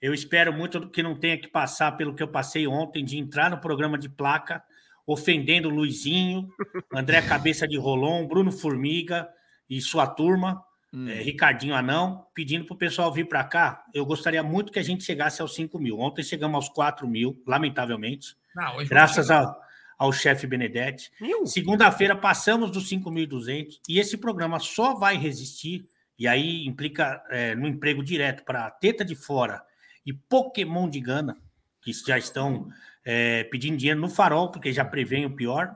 Eu 0.00 0.12
espero 0.12 0.52
muito 0.52 0.90
que 0.90 1.02
não 1.02 1.14
tenha 1.14 1.38
que 1.38 1.46
passar 1.46 1.92
pelo 1.92 2.14
que 2.14 2.22
eu 2.22 2.28
passei 2.28 2.66
ontem, 2.66 3.04
de 3.04 3.16
entrar 3.16 3.48
no 3.48 3.60
programa 3.60 3.96
de 3.96 4.08
placa, 4.08 4.60
ofendendo 5.06 5.68
o 5.68 5.72
Luizinho, 5.72 6.48
André 6.92 7.22
Cabeça 7.22 7.68
de 7.68 7.78
Rolon, 7.78 8.26
Bruno 8.26 8.50
Formiga 8.50 9.28
e 9.70 9.80
sua 9.80 10.06
turma 10.08 10.60
hum. 10.92 11.08
é, 11.08 11.14
Ricardinho 11.14 11.74
Anão, 11.74 12.26
pedindo 12.34 12.64
para 12.64 12.74
o 12.74 12.78
pessoal 12.78 13.12
vir 13.12 13.26
para 13.26 13.42
cá. 13.44 13.84
Eu 13.94 14.04
gostaria 14.04 14.42
muito 14.42 14.72
que 14.72 14.78
a 14.78 14.82
gente 14.82 15.04
chegasse 15.04 15.40
aos 15.40 15.54
5 15.54 15.78
mil. 15.78 15.98
Ontem 15.98 16.22
chegamos 16.22 16.56
aos 16.56 16.68
4 16.68 17.08
mil, 17.08 17.42
lamentavelmente. 17.46 18.36
Não, 18.54 18.84
graças 18.84 19.30
ao, 19.30 19.58
ao 19.98 20.12
chefe 20.12 20.46
Benedetti. 20.46 21.10
Segunda-feira 21.46 22.16
passamos 22.16 22.70
dos 22.70 22.90
5.200 22.90 23.80
e 23.88 23.98
esse 23.98 24.16
programa 24.16 24.58
só 24.58 24.94
vai 24.94 25.16
resistir, 25.16 25.86
e 26.18 26.28
aí 26.28 26.66
implica 26.66 27.22
é, 27.30 27.54
no 27.54 27.66
emprego 27.66 28.02
direto 28.02 28.44
para 28.44 28.70
Teta 28.70 29.04
de 29.04 29.14
Fora 29.14 29.62
e 30.04 30.12
Pokémon 30.12 30.88
de 30.88 31.00
Gana, 31.00 31.36
que 31.80 31.92
já 31.92 32.18
estão 32.18 32.68
é, 33.04 33.44
pedindo 33.44 33.76
dinheiro 33.76 34.00
no 34.00 34.08
farol, 34.08 34.50
porque 34.50 34.72
já 34.72 34.84
prevém 34.84 35.24
o 35.24 35.34
pior, 35.34 35.74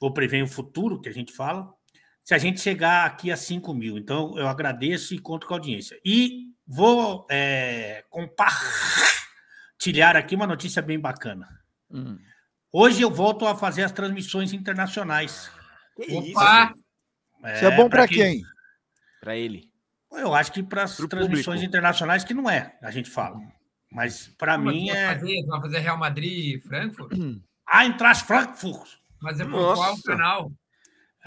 ou 0.00 0.12
prevém 0.12 0.42
o 0.42 0.48
futuro, 0.48 1.00
que 1.00 1.08
a 1.08 1.12
gente 1.12 1.32
fala 1.32 1.72
se 2.26 2.34
a 2.34 2.38
gente 2.38 2.60
chegar 2.60 3.06
aqui 3.06 3.30
a 3.30 3.36
5 3.36 3.72
mil. 3.72 3.96
Então, 3.96 4.36
eu 4.36 4.48
agradeço 4.48 5.14
e 5.14 5.18
conto 5.20 5.46
com 5.46 5.54
a 5.54 5.58
audiência. 5.58 5.96
E 6.04 6.46
vou 6.66 7.24
é, 7.30 8.04
compartilhar 8.10 10.16
aqui 10.16 10.34
uma 10.34 10.48
notícia 10.48 10.82
bem 10.82 10.98
bacana. 10.98 11.48
Hum. 11.88 12.18
Hoje 12.72 13.00
eu 13.00 13.12
volto 13.12 13.46
a 13.46 13.54
fazer 13.54 13.84
as 13.84 13.92
transmissões 13.92 14.52
internacionais. 14.52 15.52
Que 15.94 16.16
Opa! 16.16 16.74
Isso, 16.74 16.84
é, 17.44 17.54
isso 17.54 17.64
é 17.64 17.76
bom 17.76 17.88
para 17.88 18.08
quem? 18.08 18.42
Para 19.20 19.36
ele. 19.36 19.70
Eu 20.10 20.34
acho 20.34 20.50
que 20.50 20.64
para 20.64 20.82
as 20.82 20.96
transmissões 20.96 21.44
público. 21.44 21.64
internacionais 21.64 22.24
que 22.24 22.34
não 22.34 22.50
é, 22.50 22.76
a 22.82 22.90
gente 22.90 23.08
fala. 23.08 23.38
Mas 23.92 24.26
para 24.36 24.58
mim 24.58 24.90
é. 24.90 25.14
Fazer, 25.14 25.46
vai 25.46 25.60
fazer 25.60 25.78
Real 25.78 25.96
Madrid 25.96 26.56
e 26.56 26.58
Frankfurt? 26.58 27.12
Ah, 27.64 27.86
entrar 27.86 28.16
Frankfurt. 28.16 28.96
Mas 29.22 29.38
é 29.38 29.44
por 29.44 29.76
qual 29.76 30.02
canal? 30.02 30.50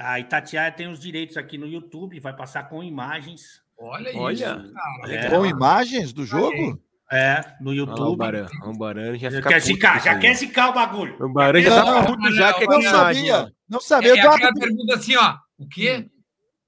A 0.02 0.18
Itatiaia 0.18 0.72
tem 0.72 0.88
os 0.88 0.98
direitos 0.98 1.36
aqui 1.36 1.58
no 1.58 1.68
YouTube, 1.68 2.20
vai 2.22 2.34
passar 2.34 2.70
com 2.70 2.82
imagens. 2.82 3.62
Olha, 3.78 4.12
Olha 4.16 4.34
isso. 4.34 5.14
É. 5.14 5.30
Com 5.30 5.46
imagens 5.46 6.14
do 6.14 6.26
jogo? 6.26 6.82
É, 7.12 7.44
no 7.60 7.74
YouTube. 7.74 8.02
o 8.02 8.16
Barão, 8.16 9.18
já 9.18 9.32
fica 9.32 9.50
quer 9.50 9.60
zicar, 9.60 10.02
já 10.02 10.18
quer 10.18 10.36
zicar 10.36 10.70
o 10.70 10.74
bagulho. 10.74 11.18
O 11.20 11.28
Barão 11.28 11.60
já 11.60 11.84
tá 11.84 12.06
puto 12.06 12.32
já, 12.32 12.54
que 12.54 12.66
não 12.66 12.82
sabia. 12.82 13.52
Não 13.68 13.82
sabia. 13.82 14.14
É, 14.14 14.18
é 14.18 14.22
aquela 14.22 14.54
pergunta 14.54 14.96
assim, 14.96 15.16
ó. 15.18 15.36
O 15.58 15.68
quê? 15.68 16.06
Hum. 16.06 16.10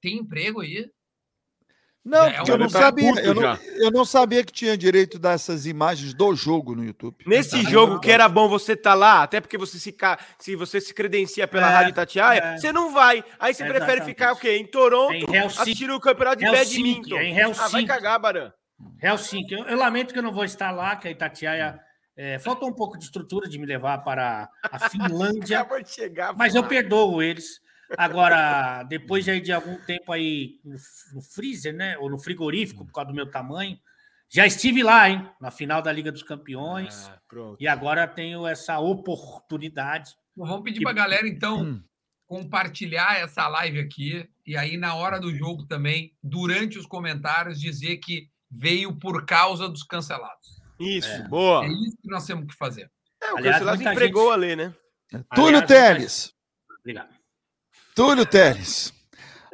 Tem 0.02 0.18
emprego 0.18 0.62
aí? 0.62 0.90
Não, 2.03 2.25
é, 2.25 2.41
eu 2.48 2.58
não 2.58 2.67
sabia. 2.67 3.12
Eu 3.24 3.36
não, 3.36 3.60
eu 3.77 3.91
não, 3.91 4.03
sabia 4.03 4.43
que 4.43 4.51
tinha 4.51 4.75
direito 4.75 5.20
dessas 5.20 5.67
imagens 5.67 6.15
do 6.15 6.34
jogo 6.36 6.75
no 6.75 6.84
YouTube. 6.84 7.15
Nesse 7.27 7.62
jogo 7.62 8.00
que 8.00 8.10
era 8.10 8.27
bom 8.27 8.50
você 8.50 8.74
estar 8.74 8.91
tá 8.91 8.96
lá, 8.96 9.24
até 9.24 9.39
porque 9.39 9.58
você 9.58 9.77
se, 9.77 9.96
se 10.39 10.55
você 10.55 10.81
se 10.81 10.93
credencia 10.96 11.48
pela 11.48 11.70
é, 11.70 11.74
Rádio 11.74 11.93
Tatiaia, 11.93 12.39
é. 12.39 12.58
você 12.58 12.74
não 12.74 12.91
vai. 12.91 13.24
Aí 13.39 13.53
você 13.53 13.63
prefere 13.65 14.01
ficar 14.01 14.34
o 14.34 14.36
quê? 14.36 14.58
Em 14.58 14.65
Toronto, 14.65 15.13
em 15.13 15.38
assistir 15.38 15.91
o 15.91 16.00
campeonato 16.00 16.39
de 16.39 16.46
Helsinki, 16.46 16.84
badminton. 16.84 17.20
Em 17.20 17.38
Helsinki. 17.38 17.65
Ah, 17.65 17.70
vai 17.70 17.86
cagar, 17.86 18.20
Baran. 18.20 18.51
Helsinki. 19.00 19.53
Eu, 19.53 19.65
eu, 19.65 19.77
lamento 19.77 20.12
que 20.12 20.17
eu 20.17 20.24
não 20.24 20.34
vou 20.34 20.43
estar 20.43 20.72
lá, 20.72 20.96
que 20.96 21.08
a 21.08 21.12
Itatiaia. 21.12 21.79
É, 22.17 22.38
faltou 22.38 22.67
um 22.67 22.74
pouco 22.74 22.98
de 22.98 23.05
estrutura 23.05 23.48
de 23.48 23.58
me 23.58 23.65
levar 23.65 24.00
para 24.00 24.50
a 24.63 24.79
Finlândia. 24.89 25.65
chegar, 25.86 26.36
mas 26.36 26.53
eu 26.53 26.63
perdoo 26.63 27.22
eles. 27.22 27.61
Agora, 27.98 28.84
depois 28.84 29.28
aí 29.28 29.42
de 29.42 29.52
algum 29.52 29.76
tempo 29.78 30.12
aí 30.12 30.60
no, 30.64 31.22
freezer, 31.22 31.74
né? 31.74 31.98
Ou 31.98 32.10
no 32.10 32.18
frigorífico, 32.18 32.86
por 32.86 32.94
causa 32.94 33.10
do 33.10 33.16
meu 33.16 33.30
tamanho, 33.30 33.78
já 34.30 34.46
estive 34.46 34.82
lá, 34.82 35.10
hein? 35.10 35.28
Na 35.40 35.52
final 35.52 35.82
da 35.82 35.92
Liga 35.92 36.12
dos 36.12 36.24
Campeões. 36.24 37.10
Ah, 37.10 37.20
e 37.60 37.68
agora 37.68 38.08
tenho 38.08 38.48
essa 38.48 38.80
oportunidade. 38.80 40.16
Vamos 40.36 40.64
pedir 40.64 40.80
que... 40.80 40.84
para 40.84 40.92
a 40.92 40.96
galera, 40.96 41.28
então, 41.28 41.62
hum. 41.62 41.84
compartilhar 42.26 43.20
essa 43.20 43.48
live 43.48 43.80
aqui. 43.80 44.30
E 44.46 44.56
aí, 44.56 44.78
na 44.78 44.96
hora 44.96 45.20
do 45.20 45.34
jogo 45.36 45.66
também, 45.66 46.14
durante 46.24 46.80
os 46.80 46.86
comentários, 46.86 47.60
dizer 47.60 47.98
que 47.98 48.30
veio 48.50 48.98
por 48.98 49.26
causa 49.26 49.68
dos 49.68 49.84
cancelados. 49.84 50.62
Isso, 50.80 51.10
é. 51.10 51.28
boa. 51.28 51.66
É 51.66 51.70
isso 51.70 51.98
que 52.02 52.10
nós 52.10 52.26
temos 52.26 52.48
que 52.48 52.56
fazer. 52.56 52.90
É, 53.22 53.34
o 53.34 53.38
Aliás, 53.38 53.58
cancelado 53.58 53.84
empregou 53.84 54.34
gente... 54.34 54.34
ali, 54.34 54.56
né? 54.56 54.76
Túlio 55.36 55.66
Teles. 55.66 56.34
Obrigado. 56.80 57.21
Túlio 58.01 58.25
Teles. 58.25 58.91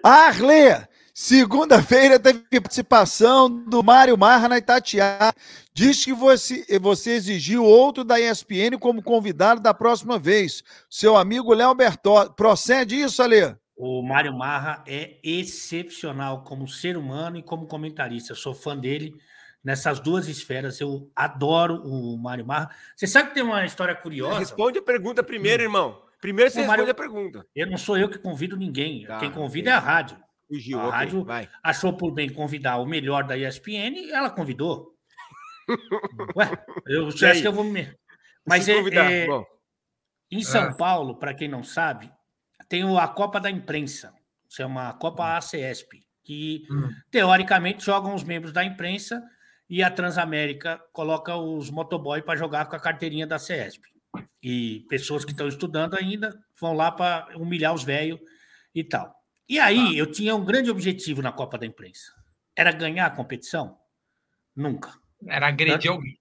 Arlê, 0.01 0.87
segunda-feira 1.13 2.17
teve 2.17 2.39
participação 2.61 3.49
do 3.49 3.83
Mário 3.83 4.17
Marra 4.17 4.47
na 4.47 4.57
Itatiaia. 4.57 5.33
Diz 5.73 6.05
que 6.05 6.13
você, 6.13 6.65
você 6.79 7.11
exigiu 7.11 7.65
outro 7.65 8.05
da 8.05 8.17
ESPN 8.17 8.77
como 8.79 9.03
convidado 9.03 9.59
da 9.59 9.73
próxima 9.73 10.17
vez. 10.17 10.63
Seu 10.89 11.17
amigo 11.17 11.53
Léo 11.53 11.75
Bertó. 11.75 12.29
Procede 12.29 12.95
isso, 12.95 13.21
Alê? 13.21 13.53
O 13.75 14.01
Mário 14.01 14.33
Marra 14.33 14.81
é 14.87 15.17
excepcional 15.21 16.45
como 16.45 16.69
ser 16.69 16.95
humano 16.95 17.35
e 17.35 17.43
como 17.43 17.67
comentarista. 17.67 18.31
Eu 18.31 18.37
sou 18.37 18.55
fã 18.55 18.77
dele 18.77 19.13
nessas 19.61 19.99
duas 19.99 20.29
esferas. 20.29 20.79
Eu 20.79 21.11
adoro 21.13 21.81
o 21.83 22.17
Mário 22.17 22.45
Marra. 22.45 22.73
Você 22.95 23.07
sabe 23.07 23.27
que 23.27 23.35
tem 23.35 23.43
uma 23.43 23.65
história 23.65 23.93
curiosa? 23.93 24.39
Responde 24.39 24.79
a 24.79 24.81
pergunta 24.81 25.21
primeiro, 25.21 25.63
hum. 25.63 25.65
irmão. 25.65 26.06
Primeiro 26.19 26.49
você 26.49 26.65
Mário, 26.65 26.85
responde 26.85 26.91
a 26.91 26.93
pergunta. 26.93 27.45
Eu 27.55 27.67
não 27.67 27.77
sou 27.77 27.97
eu 27.97 28.09
que 28.09 28.17
convido 28.17 28.57
ninguém. 28.57 29.05
Tá, 29.05 29.19
Quem 29.19 29.31
convida 29.31 29.69
é, 29.69 29.73
é 29.73 29.75
a 29.75 29.79
rádio. 29.79 30.17
Fugiu, 30.47 30.79
a 30.79 30.87
okay, 30.87 30.99
rádio 30.99 31.23
vai. 31.25 31.49
achou 31.61 31.95
por 31.95 32.11
bem 32.11 32.29
convidar 32.29 32.77
o 32.77 32.85
melhor 32.85 33.23
da 33.25 33.37
ESPN 33.37 33.97
e 33.97 34.11
ela 34.11 34.29
convidou. 34.29 34.95
Ué, 36.35 36.49
eu 36.87 37.11
já 37.11 37.31
acho 37.31 37.41
que 37.41 37.47
eu 37.47 37.53
vou 37.53 37.65
me. 37.65 37.93
Mas 38.45 38.67
é, 38.69 38.73
é 38.73 39.27
em 40.31 40.41
São 40.41 40.63
ah. 40.63 40.73
Paulo, 40.73 41.17
para 41.17 41.33
quem 41.33 41.47
não 41.47 41.63
sabe, 41.63 42.11
tem 42.69 42.83
a 42.97 43.07
Copa 43.07 43.39
da 43.39 43.49
Imprensa, 43.49 44.13
chama 44.49 44.93
Copa 44.93 45.23
hum. 45.23 45.37
ACESP, 45.37 46.01
que 46.23 46.65
hum. 46.71 46.89
teoricamente 47.11 47.85
jogam 47.85 48.13
os 48.13 48.23
membros 48.23 48.51
da 48.51 48.63
imprensa 48.63 49.21
e 49.69 49.83
a 49.83 49.91
Transamérica 49.91 50.81
coloca 50.93 51.35
os 51.35 51.69
motoboy 51.69 52.21
para 52.21 52.37
jogar 52.37 52.65
com 52.65 52.75
a 52.75 52.79
carteirinha 52.79 53.27
da 53.27 53.37
CESP. 53.37 53.81
E 54.41 54.85
pessoas 54.89 55.25
que 55.25 55.31
estão 55.31 55.47
estudando 55.47 55.95
ainda 55.95 56.37
vão 56.59 56.73
lá 56.73 56.91
para 56.91 57.27
humilhar 57.37 57.73
os 57.73 57.83
velhos 57.83 58.19
e 58.73 58.83
tal. 58.83 59.15
E 59.47 59.59
aí 59.59 59.95
ah. 59.95 59.99
eu 59.99 60.11
tinha 60.11 60.35
um 60.35 60.43
grande 60.43 60.69
objetivo 60.69 61.21
na 61.21 61.31
Copa 61.31 61.57
da 61.57 61.65
Imprensa. 61.65 62.13
Era 62.55 62.71
ganhar 62.71 63.05
a 63.05 63.11
competição? 63.11 63.77
Nunca. 64.55 64.93
Era 65.25 65.47
agredir 65.47 65.91
alguém. 65.91 66.19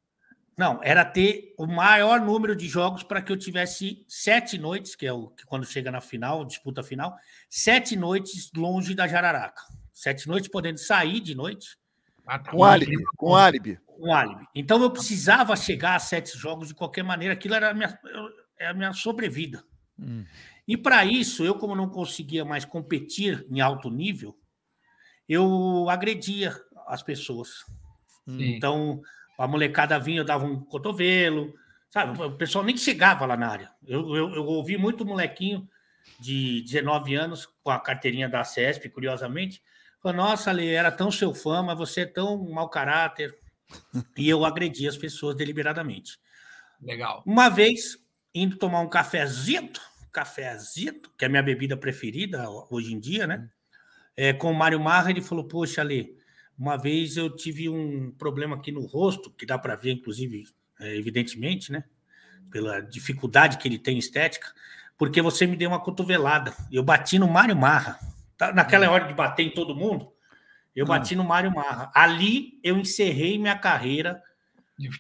Não, 0.57 0.81
era 0.83 1.05
ter 1.05 1.55
o 1.59 1.67
maior 1.67 2.21
número 2.21 2.57
de 2.57 2.67
jogos 2.67 3.03
para 3.03 3.21
que 3.21 3.31
eu 3.31 3.37
tivesse 3.37 4.05
sete 4.09 4.57
noites, 4.57 4.95
que 4.95 5.07
é 5.07 5.12
o 5.12 5.29
que 5.29 5.45
quando 5.45 5.67
chega 5.67 5.91
na 5.91 6.00
final, 6.00 6.47
disputa 6.47 6.83
final, 6.83 7.15
sete 7.50 7.95
noites 7.95 8.50
longe 8.57 8.95
da 8.95 9.07
Jararaca. 9.07 9.62
Sete 9.93 10.26
noites 10.26 10.49
podendo 10.49 10.79
sair 10.79 11.21
de 11.21 11.35
noite 11.35 11.76
ah, 12.26 12.41
tá. 12.41 12.50
Com 12.50 12.65
álibi, 12.65 12.97
com 13.17 13.37
álibi. 13.37 13.79
Com 13.99 14.15
álibi. 14.15 14.47
Então 14.55 14.83
eu 14.83 14.91
precisava 14.91 15.57
chegar 15.57 15.97
a 15.97 15.99
sete 15.99 16.37
jogos 16.37 16.69
de 16.69 16.75
qualquer 16.75 17.03
maneira, 17.03 17.35
aquilo 17.35 17.55
era 17.55 17.71
a 17.71 17.75
minha, 17.75 17.99
era 18.59 18.71
a 18.71 18.75
minha 18.75 18.93
sobrevida. 18.93 19.65
Hum. 19.99 20.25
E 20.69 20.76
para 20.76 21.05
isso, 21.05 21.45
eu, 21.45 21.55
como 21.55 21.75
não 21.75 21.88
conseguia 21.88 22.45
mais 22.45 22.65
competir 22.65 23.47
em 23.50 23.61
alto 23.61 23.91
nível, 23.91 24.37
eu 25.29 25.88
agredia 25.88 26.55
as 26.87 27.03
pessoas. 27.03 27.65
Sim. 28.29 28.57
Então, 28.57 29.00
a 29.38 29.47
molecada 29.47 29.99
vinha, 29.99 30.21
eu 30.21 30.25
dava 30.25 30.45
um 30.45 30.61
cotovelo, 30.61 31.55
sabe? 31.88 32.21
O 32.21 32.33
pessoal 32.33 32.65
nem 32.65 32.76
chegava 32.76 33.25
lá 33.26 33.37
na 33.37 33.49
área. 33.49 33.71
Eu, 33.87 34.15
eu, 34.15 34.35
eu 34.35 34.45
ouvi 34.45 34.76
muito 34.76 35.07
molequinho 35.07 35.69
de 36.19 36.62
19 36.62 37.15
anos 37.15 37.47
com 37.62 37.71
a 37.71 37.79
carteirinha 37.79 38.29
da 38.29 38.43
CESP, 38.43 38.88
curiosamente, 38.88 39.62
Falou, 40.07 40.17
nossa, 40.19 40.50
Ale, 40.50 40.69
era 40.69 40.93
tão 40.93 41.11
seu 41.11 41.35
fã, 41.35 41.62
mas 41.62 41.76
você 41.76 42.03
é 42.03 42.07
tão 42.07 42.38
mau 42.50 42.69
caráter. 42.69 43.37
E 44.17 44.29
eu 44.29 44.45
agredi 44.45 44.89
as 44.89 44.97
pessoas 44.97 45.37
deliberadamente. 45.37 46.19
Legal. 46.81 47.23
Uma 47.27 47.49
vez, 47.49 47.99
indo 48.35 48.57
tomar 48.57 48.81
um 48.81 48.89
cafezito, 48.89 49.81
cafezito, 50.13 51.11
que 51.17 51.25
é 51.25 51.29
a 51.29 51.31
minha 51.31 51.43
bebida 51.43 51.77
preferida 51.77 52.49
hoje 52.71 52.93
em 52.95 52.99
dia, 52.99 53.27
né? 53.27 53.49
É, 54.17 54.33
com 54.33 54.51
o 54.51 54.55
Mário 54.55 54.81
Marra, 54.81 55.11
ele 55.11 55.21
falou: 55.21 55.45
Poxa, 55.45 55.83
Ale, 55.83 56.17
uma 56.59 56.77
vez 56.77 57.17
eu 57.17 57.29
tive 57.29 57.69
um 57.69 58.11
problema 58.13 58.57
aqui 58.57 58.73
no 58.73 58.87
rosto, 58.87 59.31
que 59.31 59.45
dá 59.45 59.59
para 59.59 59.77
ver, 59.77 59.93
inclusive, 59.93 60.45
é, 60.81 60.97
evidentemente, 60.97 61.71
né? 61.71 61.85
Pela 62.51 62.81
dificuldade 62.81 63.59
que 63.59 63.69
ele 63.69 63.79
tem 63.79 63.99
estética, 63.99 64.49
porque 64.97 65.21
você 65.21 65.47
me 65.47 65.57
deu 65.57 65.69
uma 65.69 65.81
cotovelada. 65.81 66.55
Eu 66.73 66.83
bati 66.83 67.19
no 67.19 67.29
Mário 67.29 67.57
Marra. 67.57 67.99
Tá, 68.39 68.53
naquela 68.53 68.89
hum. 68.89 68.93
hora 68.93 69.07
de 69.07 69.15
bater 69.15 69.45
em 69.45 69.51
todo 69.51 69.75
mundo, 69.75 70.13
eu 70.76 70.85
hum. 70.85 70.88
bati 70.88 71.16
no 71.16 71.25
Mário 71.25 71.52
Marra. 71.52 71.90
Ali 71.95 72.61
eu 72.62 72.76
encerrei 72.76 73.38
minha 73.38 73.59
carreira 73.59 74.23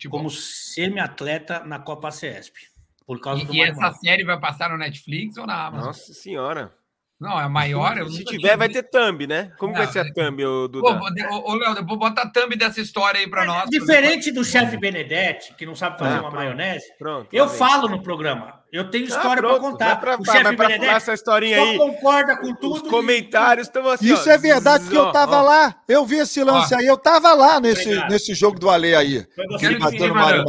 como 0.08 0.30
semi-atleta 0.30 1.60
na 1.60 1.78
Copa 1.78 2.10
CESP. 2.10 2.58
Por 3.06 3.20
causa 3.20 3.42
e, 3.42 3.44
do 3.44 3.54
e 3.54 3.60
essa 3.60 3.80
Marra. 3.80 3.94
série 3.94 4.24
vai 4.24 4.40
passar 4.40 4.70
no 4.70 4.78
Netflix 4.78 5.36
ou 5.36 5.46
na 5.46 5.66
Amazon? 5.66 5.88
Nossa 5.88 6.14
senhora. 6.14 6.74
Não, 7.18 7.40
é 7.40 7.48
maior. 7.48 7.96
Se 8.10 8.24
tiver, 8.24 8.58
vai 8.58 8.68
ter 8.68 8.82
thumb, 8.82 9.26
né? 9.26 9.50
Como 9.58 9.72
não, 9.72 9.78
vai 9.78 9.90
ser 9.90 10.00
a 10.00 10.12
thumb, 10.12 10.44
o 10.44 10.68
Duda? 10.68 11.00
Ô, 11.30 11.54
Léo, 11.54 11.74
depois 11.74 11.98
bota 11.98 12.22
a 12.22 12.30
thumb 12.30 12.54
dessa 12.56 12.78
história 12.78 13.18
aí 13.18 13.28
para 13.28 13.46
nós. 13.46 13.70
Diferente 13.70 14.30
do 14.30 14.44
chefe 14.44 14.76
Benedetti, 14.76 15.54
que 15.54 15.64
não 15.64 15.74
sabe 15.74 15.98
fazer 15.98 16.16
ah, 16.16 16.20
uma 16.20 16.30
pronto, 16.30 16.36
maionese, 16.36 16.84
pronto, 16.98 17.28
eu 17.32 17.48
falo 17.48 17.88
no 17.88 18.02
programa. 18.02 18.60
Eu 18.70 18.90
tenho 18.90 19.04
ah, 19.04 19.08
história 19.08 19.42
ah, 19.42 19.48
para 19.48 19.58
contar. 19.58 19.96
Pra, 19.98 20.20
o 20.20 20.24
chefe 20.26 20.56
Benedetti 20.56 20.84
essa 20.84 21.14
historinha 21.14 21.56
aí, 21.56 21.78
concorda 21.78 22.36
com 22.36 22.54
tudo. 22.54 22.74
Os 22.74 22.90
comentários 22.90 23.66
estão 23.66 23.88
assim. 23.88 24.12
Isso 24.12 24.28
ó, 24.28 24.32
é 24.32 24.36
verdade, 24.36 24.86
que 24.86 24.94
eu 24.94 25.10
tava 25.10 25.38
ó, 25.38 25.42
lá. 25.42 25.74
Eu 25.88 26.04
vi 26.04 26.16
esse 26.16 26.44
lance 26.44 26.74
ó. 26.74 26.78
aí. 26.78 26.86
Eu 26.86 26.98
tava 26.98 27.32
lá 27.32 27.58
nesse, 27.58 27.94
nesse 28.08 28.34
jogo 28.34 28.58
do 28.58 28.68
Ale 28.68 28.94
aí. 28.94 29.26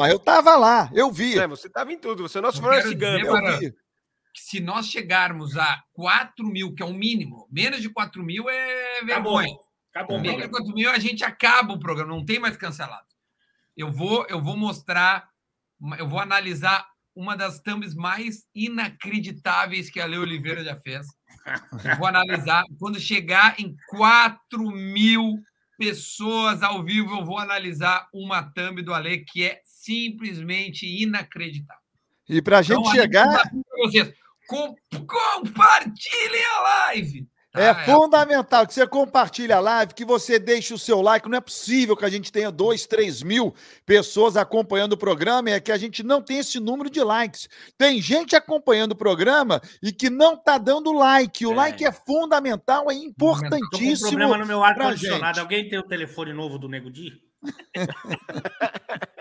Eu 0.09 0.19
tava 0.19 0.57
lá, 0.57 0.89
eu 0.93 1.09
vi. 1.11 1.39
É, 1.39 1.47
você 1.47 1.69
tava 1.69 1.93
em 1.93 1.97
tudo. 1.97 2.27
Você 2.27 2.39
é 2.39 2.41
nosso 2.41 2.61
Forrest 2.61 2.93
Gump. 2.93 3.23
Eu 3.23 3.57
vi 3.57 3.73
se 4.41 4.59
nós 4.59 4.87
chegarmos 4.87 5.57
a 5.57 5.83
4 5.93 6.45
mil, 6.45 6.73
que 6.73 6.83
é 6.83 6.85
o 6.85 6.93
mínimo, 6.93 7.47
menos 7.51 7.81
de 7.81 7.89
4 7.89 8.23
mil 8.23 8.49
é 8.49 9.03
vergonha. 9.03 9.47
Acabou. 9.47 9.67
Acabou 9.93 10.19
menos 10.19 10.43
de 10.43 10.49
4 10.49 10.73
mil 10.73 10.91
a 10.91 10.99
gente 10.99 11.23
acaba 11.23 11.73
o 11.73 11.79
programa, 11.79 12.15
não 12.15 12.25
tem 12.25 12.39
mais 12.39 12.55
cancelado. 12.55 13.07
Eu 13.75 13.91
vou, 13.91 14.25
eu 14.27 14.41
vou 14.41 14.57
mostrar, 14.57 15.29
eu 15.97 16.07
vou 16.07 16.19
analisar 16.19 16.85
uma 17.15 17.35
das 17.35 17.59
thumbs 17.59 17.95
mais 17.95 18.45
inacreditáveis 18.53 19.89
que 19.89 19.99
a 19.99 20.05
Leo 20.05 20.21
Oliveira 20.21 20.63
já 20.63 20.75
fez. 20.75 21.07
Eu 21.83 21.97
vou 21.97 22.07
analisar. 22.07 22.63
Quando 22.79 22.99
chegar 22.99 23.59
em 23.59 23.75
4 23.89 24.63
mil 24.71 25.41
pessoas 25.77 26.61
ao 26.61 26.83
vivo, 26.83 27.15
eu 27.15 27.25
vou 27.25 27.39
analisar 27.39 28.07
uma 28.13 28.43
thumb 28.43 28.81
do 28.81 28.93
Ale 28.93 29.25
que 29.25 29.43
é 29.43 29.61
simplesmente 29.65 30.85
inacreditável. 30.85 31.81
E 32.27 32.41
para 32.41 32.59
a 32.59 32.61
gente 32.61 32.79
então, 32.79 32.91
chegar. 32.91 33.41
Vocês, 34.49 35.05
compartilhem 35.05 36.45
a 36.55 36.61
live. 36.61 37.27
É 37.55 37.69
ah, 37.69 37.81
é 37.81 37.85
fundamental 37.85 38.67
que 38.67 38.73
você 38.73 38.85
compartilhe 38.85 39.51
a 39.51 39.59
live, 39.59 39.93
que 39.95 40.05
você 40.05 40.37
deixe 40.37 40.73
o 40.73 40.77
seu 40.77 41.01
like. 41.01 41.27
Não 41.27 41.39
é 41.39 41.41
possível 41.41 41.97
que 41.97 42.05
a 42.05 42.09
gente 42.09 42.31
tenha 42.31 42.51
dois, 42.51 42.85
três 42.85 43.23
mil 43.23 43.55
pessoas 43.85 44.37
acompanhando 44.37 44.93
o 44.93 44.97
programa, 44.97 45.49
é 45.49 45.59
que 45.59 45.71
a 45.71 45.77
gente 45.77 46.03
não 46.03 46.21
tem 46.21 46.37
esse 46.37 46.59
número 46.59 46.89
de 46.89 47.03
likes. 47.03 47.49
Tem 47.77 47.99
gente 47.99 48.35
acompanhando 48.35 48.91
o 48.91 48.95
programa 48.95 49.59
e 49.81 49.91
que 49.91 50.09
não 50.09 50.35
está 50.35 50.59
dando 50.59 50.93
like. 50.93 51.45
O 51.45 51.53
é. 51.53 51.55
like 51.55 51.83
é 51.83 51.91
fundamental, 51.91 52.91
é 52.91 52.93
importantíssimo. 52.93 54.09
Com 54.09 54.15
um 54.15 54.19
problema 54.19 54.37
no 54.37 54.45
meu 54.45 54.63
ar-condicionado. 54.63 55.39
Alguém 55.39 55.67
tem 55.67 55.79
o 55.79 55.87
telefone 55.87 56.33
novo 56.33 56.59
do 56.59 56.69
Nego 56.69 56.91
Di? 56.91 57.11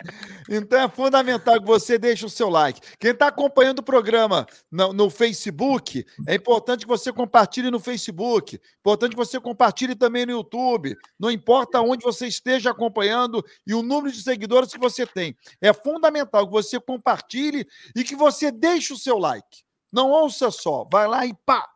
então 0.48 0.80
é 0.80 0.88
fundamental 0.88 1.60
que 1.60 1.66
você 1.66 1.98
deixe 1.98 2.24
o 2.24 2.30
seu 2.30 2.48
like. 2.48 2.80
Quem 2.98 3.10
está 3.10 3.28
acompanhando 3.28 3.80
o 3.80 3.82
programa 3.82 4.46
no, 4.70 4.92
no, 4.92 5.10
Facebook, 5.10 6.04
é 6.26 6.34
importante 6.34 6.80
que 6.80 6.88
você 6.88 7.12
compartilhe 7.12 7.70
no 7.70 7.80
Facebook. 7.80 8.60
Importante 8.80 9.10
que 9.10 9.16
você 9.16 9.40
compartilhe 9.40 9.94
também 9.94 10.26
no 10.26 10.32
YouTube. 10.32 10.96
Não 11.18 11.30
importa 11.30 11.80
onde 11.80 12.04
você 12.04 12.26
esteja 12.26 12.70
acompanhando 12.70 13.44
e 13.66 13.74
o 13.74 13.82
número 13.82 14.12
de 14.12 14.22
seguidores 14.22 14.72
que 14.72 14.78
você 14.78 15.06
tem. 15.06 15.36
É 15.60 15.72
fundamental 15.72 16.46
que 16.46 16.52
você 16.52 16.78
compartilhe 16.78 17.66
e 17.94 18.04
que 18.04 18.14
você 18.14 18.50
deixe 18.50 18.92
o 18.92 18.98
seu 18.98 19.18
like. 19.18 19.64
Não 19.92 20.10
ouça 20.10 20.50
só, 20.50 20.86
vai 20.90 21.06
lá 21.06 21.26
e 21.26 21.34
pá! 21.44 21.66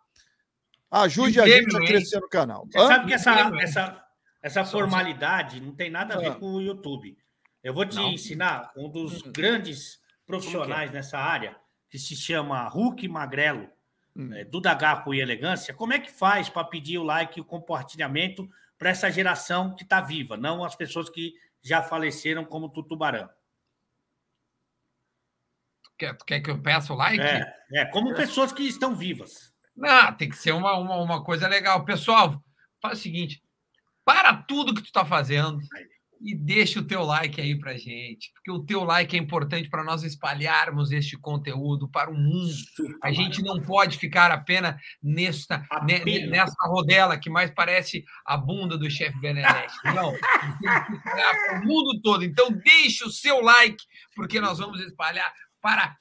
Ajude 0.91 1.41
a 1.41 1.47
gente 1.47 1.77
a 1.77 1.81
crescer 1.81 2.21
no 2.21 2.29
canal. 2.29 2.67
Você 2.67 2.79
sabe 2.79 3.07
que 3.07 3.15
essa, 3.15 3.53
essa, 3.61 4.05
essa 4.43 4.65
formalidade 4.65 5.61
não 5.61 5.73
tem 5.73 5.89
nada 5.89 6.15
a 6.15 6.19
ver 6.19 6.35
com 6.37 6.55
o 6.55 6.61
YouTube. 6.61 7.17
Eu 7.63 7.75
vou 7.75 7.85
te 7.85 7.97
não. 7.97 8.11
ensinar 8.11 8.73
um 8.77 8.89
dos 8.89 9.23
uhum. 9.23 9.33
grandes 9.33 10.01
profissionais 10.27 10.91
é? 10.91 10.95
nessa 10.95 11.19
área, 11.19 11.57
que 11.91 11.99
se 11.99 12.17
chama 12.17 12.69
Hulk 12.69 13.07
Magrelo. 13.09 13.69
hum. 14.17 14.33
é, 14.33 14.45
Duda 14.45 14.73
Garpo 14.75 15.13
e 15.13 15.21
Elegância, 15.21 15.75
como 15.75 15.93
é 15.93 15.99
que 15.99 16.11
faz 16.11 16.49
para 16.49 16.65
pedir 16.65 16.99
o 16.99 17.03
like 17.03 17.39
e 17.39 17.43
o 17.43 17.45
compartilhamento 17.45 18.49
para 18.79 18.91
essa 18.91 19.11
geração 19.11 19.75
que 19.75 19.83
está 19.83 20.01
viva, 20.01 20.37
não 20.37 20.65
as 20.65 20.75
pessoas 20.75 21.11
que 21.11 21.35
já 21.63 21.83
faleceram 21.83 22.45
como 22.45 22.71
Tutubarão? 22.71 23.29
Quer, 25.99 26.17
quer 26.27 26.41
que 26.41 26.51
eu 26.51 26.63
peça 26.63 26.95
o 26.95 26.97
like? 26.97 27.21
É, 27.21 27.55
é 27.75 27.85
como 27.85 28.15
pessoas 28.15 28.53
que 28.53 28.63
estão 28.63 28.95
vivas. 28.95 29.53
Não, 29.77 30.13
tem 30.15 30.31
que 30.31 30.37
ser 30.37 30.53
uma, 30.53 30.79
uma, 30.79 30.97
uma 30.97 31.23
coisa 31.23 31.47
legal. 31.47 31.85
Pessoal, 31.85 32.43
faz 32.81 32.99
o 32.99 33.03
seguinte: 33.03 33.43
para 34.03 34.35
tudo 34.35 34.75
que 34.75 34.81
tu 34.81 34.87
está 34.87 35.05
fazendo 35.05 35.59
e 36.21 36.35
deixa 36.35 36.81
o 36.81 36.85
teu 36.85 37.03
like 37.03 37.41
aí 37.41 37.59
para 37.59 37.77
gente, 37.79 38.31
porque 38.35 38.51
o 38.51 38.63
teu 38.63 38.85
like 38.85 39.17
é 39.17 39.19
importante 39.19 39.71
para 39.71 39.83
nós 39.83 40.03
espalharmos 40.03 40.93
este 40.93 41.17
conteúdo 41.17 41.89
para 41.89 42.11
o 42.11 42.15
mundo. 42.15 42.55
A 43.03 43.11
gente 43.11 43.43
não 43.43 43.61
pode 43.61 43.97
ficar 43.97 44.31
apenas 44.31 44.77
nesta, 45.03 45.67
nessa 46.29 46.67
rodela 46.67 47.19
que 47.19 47.31
mais 47.31 47.51
parece 47.51 48.05
a 48.25 48.37
bunda 48.37 48.77
do 48.77 48.91
chefe 48.91 49.19
Benedetti. 49.19 49.75
Não, 49.95 50.13
tem 50.13 50.87
que 50.87 50.93
espalhar 50.95 51.35
para 51.35 51.61
o 51.61 51.67
mundo 51.67 52.01
todo. 52.03 52.25
Então 52.25 52.53
deixa 52.53 53.07
o 53.07 53.11
seu 53.11 53.41
like, 53.41 53.83
porque 54.15 54.41
nós 54.41 54.59
vamos 54.59 54.81
espalhar 54.81 55.33
para 55.61 55.97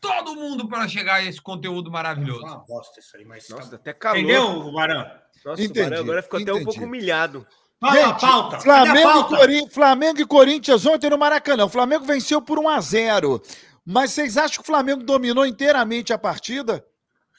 todo 0.00 0.34
mundo 0.34 0.68
para 0.68 0.88
chegar 0.88 1.16
a 1.16 1.24
esse 1.24 1.40
conteúdo 1.40 1.90
maravilhoso. 1.90 2.42
Uma 2.42 2.58
bosta 2.58 3.00
isso 3.00 3.16
aí, 3.16 3.24
mas 3.24 3.48
Nossa, 3.48 3.70
tá... 3.70 3.76
até 3.76 3.92
calor. 3.92 4.18
Entendeu, 4.18 4.72
Barão? 4.72 5.10
Nossa, 5.44 5.62
entendi, 5.62 5.80
o 5.80 5.84
Barão 5.84 6.02
agora 6.02 6.22
ficou 6.22 6.40
entendi. 6.40 6.58
até 6.58 6.60
um 6.60 6.64
pouco 6.64 6.84
humilhado. 6.84 7.46
Gente, 7.84 8.20
pauta. 8.20 8.60
Flamengo, 8.60 9.28
pauta? 9.28 9.52
E 9.52 9.68
Flamengo 9.68 10.20
e 10.20 10.26
Corinthians 10.26 10.86
ontem 10.86 11.10
no 11.10 11.18
Maracanã. 11.18 11.66
O 11.66 11.68
Flamengo 11.68 12.04
venceu 12.04 12.40
por 12.40 12.58
1 12.58 12.68
a 12.68 12.80
0 12.80 13.42
Mas 13.84 14.12
vocês 14.12 14.36
acham 14.36 14.56
que 14.56 14.62
o 14.62 14.72
Flamengo 14.72 15.02
dominou 15.02 15.44
inteiramente 15.44 16.12
a 16.12 16.18
partida? 16.18 16.84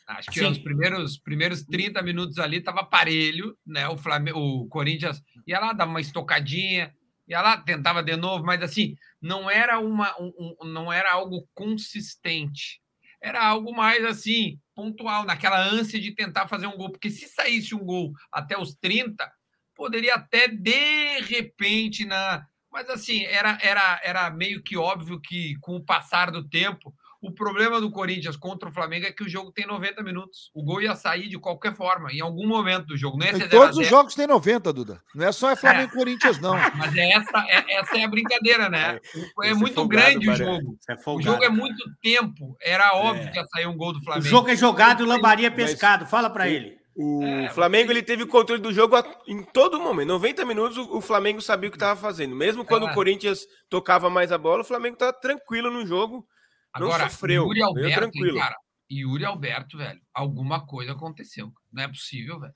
Acho 0.08 0.32
que 0.32 0.40
Sim. 0.40 0.46
os 0.46 0.58
primeiros, 0.58 1.18
primeiros 1.18 1.64
30 1.64 2.02
minutos 2.02 2.38
ali 2.38 2.58
estava 2.58 2.84
parelho, 2.84 3.58
né? 3.66 3.90
O, 3.90 3.98
Flamengo, 3.98 4.40
o 4.40 4.68
Corinthians 4.68 5.22
ia 5.46 5.60
lá 5.60 5.74
dar 5.74 5.86
uma 5.86 6.00
estocadinha, 6.00 6.94
ia 7.28 7.42
lá, 7.42 7.58
tentava 7.58 8.02
de 8.02 8.16
novo, 8.16 8.46
mas 8.46 8.62
assim, 8.62 8.96
não 9.22 9.50
era 9.50 9.80
uma 9.80 10.16
um, 10.18 10.56
um, 10.62 10.68
não 10.68 10.94
era 10.94 11.12
algo 11.12 11.46
consistente. 11.54 12.80
Era 13.22 13.46
algo 13.46 13.76
mais 13.76 14.06
assim, 14.06 14.60
pontual, 14.74 15.26
naquela 15.26 15.60
ânsia 15.60 16.00
de 16.00 16.14
tentar 16.14 16.48
fazer 16.48 16.68
um 16.68 16.78
gol, 16.78 16.92
porque 16.92 17.10
se 17.10 17.28
saísse 17.28 17.76
um 17.76 17.84
gol 17.84 18.14
até 18.32 18.58
os 18.58 18.76
30, 18.76 19.30
poderia 19.78 20.16
até 20.16 20.48
de 20.48 21.20
repente 21.22 22.06
na, 22.06 22.46
mas 22.72 22.90
assim, 22.90 23.24
era 23.26 23.58
era 23.62 24.02
era 24.04 24.30
meio 24.30 24.62
que 24.62 24.76
óbvio 24.76 25.22
que 25.22 25.56
com 25.62 25.76
o 25.76 25.86
passar 25.86 26.32
do 26.32 26.48
tempo 26.48 26.94
o 27.22 27.32
problema 27.32 27.82
do 27.82 27.92
Corinthians 27.92 28.38
contra 28.38 28.70
o 28.70 28.72
Flamengo 28.72 29.08
é 29.08 29.12
que 29.12 29.24
o 29.24 29.30
jogo 29.30 29.52
tem 29.52 29.66
90 29.66 30.04
minutos. 30.04 30.52
O 30.54 30.64
gol 30.64 30.82
ia 30.82 30.96
sair 30.96 31.28
de 31.28 31.40
qualquer 31.40 31.76
forma, 31.76 32.12
em 32.12 32.22
algum 32.22 32.48
momento 32.48 32.86
do 32.86 32.98
jogo. 32.98 33.18
Não 33.18 33.26
é 33.26 33.48
todos 33.48 33.78
os 33.78 33.88
jogos 33.88 34.14
têm 34.14 34.28
90, 34.28 34.72
Duda. 34.72 35.02
Não 35.16 35.26
é 35.26 35.32
só 35.32 35.50
é 35.52 35.56
Flamengo 35.56 35.92
e 35.92 35.94
é. 35.94 35.98
Corinthians, 35.98 36.40
não. 36.40 36.56
Mas 36.76 36.96
é 36.96 37.12
essa, 37.12 37.46
é, 37.50 37.80
essa 37.80 37.98
é 37.98 38.04
a 38.04 38.08
brincadeira, 38.08 38.70
né? 38.70 39.00
É, 39.42 39.50
é 39.50 39.54
muito 39.54 39.76
folgado, 39.76 40.20
grande 40.20 40.30
o 40.30 40.36
jogo. 40.36 40.78
É 40.88 40.94
o 41.10 41.22
jogo 41.22 41.44
é 41.44 41.50
muito 41.50 41.84
tempo. 42.02 42.56
Era 42.62 42.94
óbvio 42.94 43.28
é. 43.28 43.32
que 43.32 43.38
ia 43.38 43.46
sair 43.48 43.68
um 43.68 43.76
gol 43.76 43.94
do 43.94 44.04
Flamengo. 44.04 44.26
O 44.26 44.30
jogo 44.30 44.50
é 44.50 44.56
jogado 44.56 45.02
e 45.02 45.04
o 45.04 45.08
Lambaria 45.08 45.48
é 45.48 45.52
pescado. 45.52 46.06
Fala 46.06 46.30
para 46.30 46.48
ele. 46.48 46.78
O 47.00 47.24
é, 47.24 47.50
Flamengo 47.50 47.92
ele 47.92 48.02
teve 48.02 48.24
o 48.24 48.28
controle 48.28 48.60
do 48.60 48.74
jogo 48.74 48.96
em 49.28 49.44
todo 49.44 49.80
momento. 49.80 50.08
90 50.08 50.44
minutos 50.46 50.78
o 50.80 51.00
Flamengo 51.00 51.40
sabia 51.40 51.70
o 51.70 51.72
que 51.72 51.76
estava 51.78 52.00
fazendo. 52.00 52.36
Mesmo 52.36 52.66
quando 52.66 52.88
é. 52.88 52.92
o 52.92 52.94
Corinthians 52.96 53.46
tocava 53.70 54.10
mais 54.10 54.32
a 54.32 54.38
bola, 54.38 54.62
o 54.62 54.66
Flamengo 54.66 54.96
estava 54.96 55.14
tranquilo 55.14 55.70
no 55.70 55.86
jogo. 55.86 56.28
Agora, 56.74 57.04
não 57.04 57.10
sofreu. 57.12 57.44
Yuri 57.44 57.62
Alberto, 57.62 58.00
tranquilo. 58.00 58.40
cara, 58.40 58.56
Yuri 58.92 59.26
Alberto, 59.26 59.78
velho, 59.78 60.02
alguma 60.12 60.66
coisa 60.66 60.94
aconteceu. 60.94 61.54
Não 61.72 61.84
é 61.84 61.88
possível, 61.88 62.40
velho. 62.40 62.54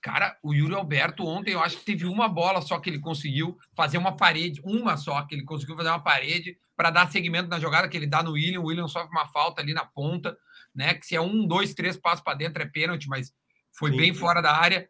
Cara, 0.00 0.38
o 0.40 0.54
Yuri 0.54 0.74
Alberto 0.74 1.26
ontem 1.26 1.52
eu 1.52 1.60
acho 1.60 1.78
que 1.78 1.84
teve 1.84 2.06
uma 2.06 2.28
bola 2.28 2.62
só 2.62 2.78
que 2.78 2.88
ele 2.88 3.00
conseguiu 3.00 3.58
fazer 3.74 3.98
uma 3.98 4.16
parede, 4.16 4.60
uma 4.64 4.96
só 4.96 5.20
que 5.22 5.34
ele 5.34 5.42
conseguiu 5.42 5.76
fazer 5.76 5.88
uma 5.88 6.02
parede 6.02 6.56
para 6.76 6.90
dar 6.90 7.10
seguimento 7.10 7.48
na 7.48 7.58
jogada 7.58 7.88
que 7.88 7.96
ele 7.96 8.06
dá 8.06 8.22
no 8.22 8.32
William. 8.32 8.60
O 8.60 8.66
William 8.66 8.86
sofre 8.86 9.10
uma 9.10 9.26
falta 9.26 9.60
ali 9.60 9.74
na 9.74 9.84
ponta, 9.84 10.38
né? 10.72 10.94
Que 10.94 11.04
se 11.04 11.16
é 11.16 11.20
um, 11.20 11.44
dois, 11.44 11.74
três 11.74 11.96
passos 11.96 12.22
para 12.22 12.38
dentro 12.38 12.62
é 12.62 12.66
pênalti, 12.66 13.08
mas 13.08 13.34
foi 13.80 13.92
Sim. 13.92 13.96
bem 13.96 14.14
fora 14.14 14.42
da 14.42 14.52
área. 14.52 14.86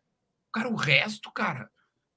Cara, 0.53 0.69
o 0.69 0.75
resto, 0.75 1.31
cara, 1.33 1.71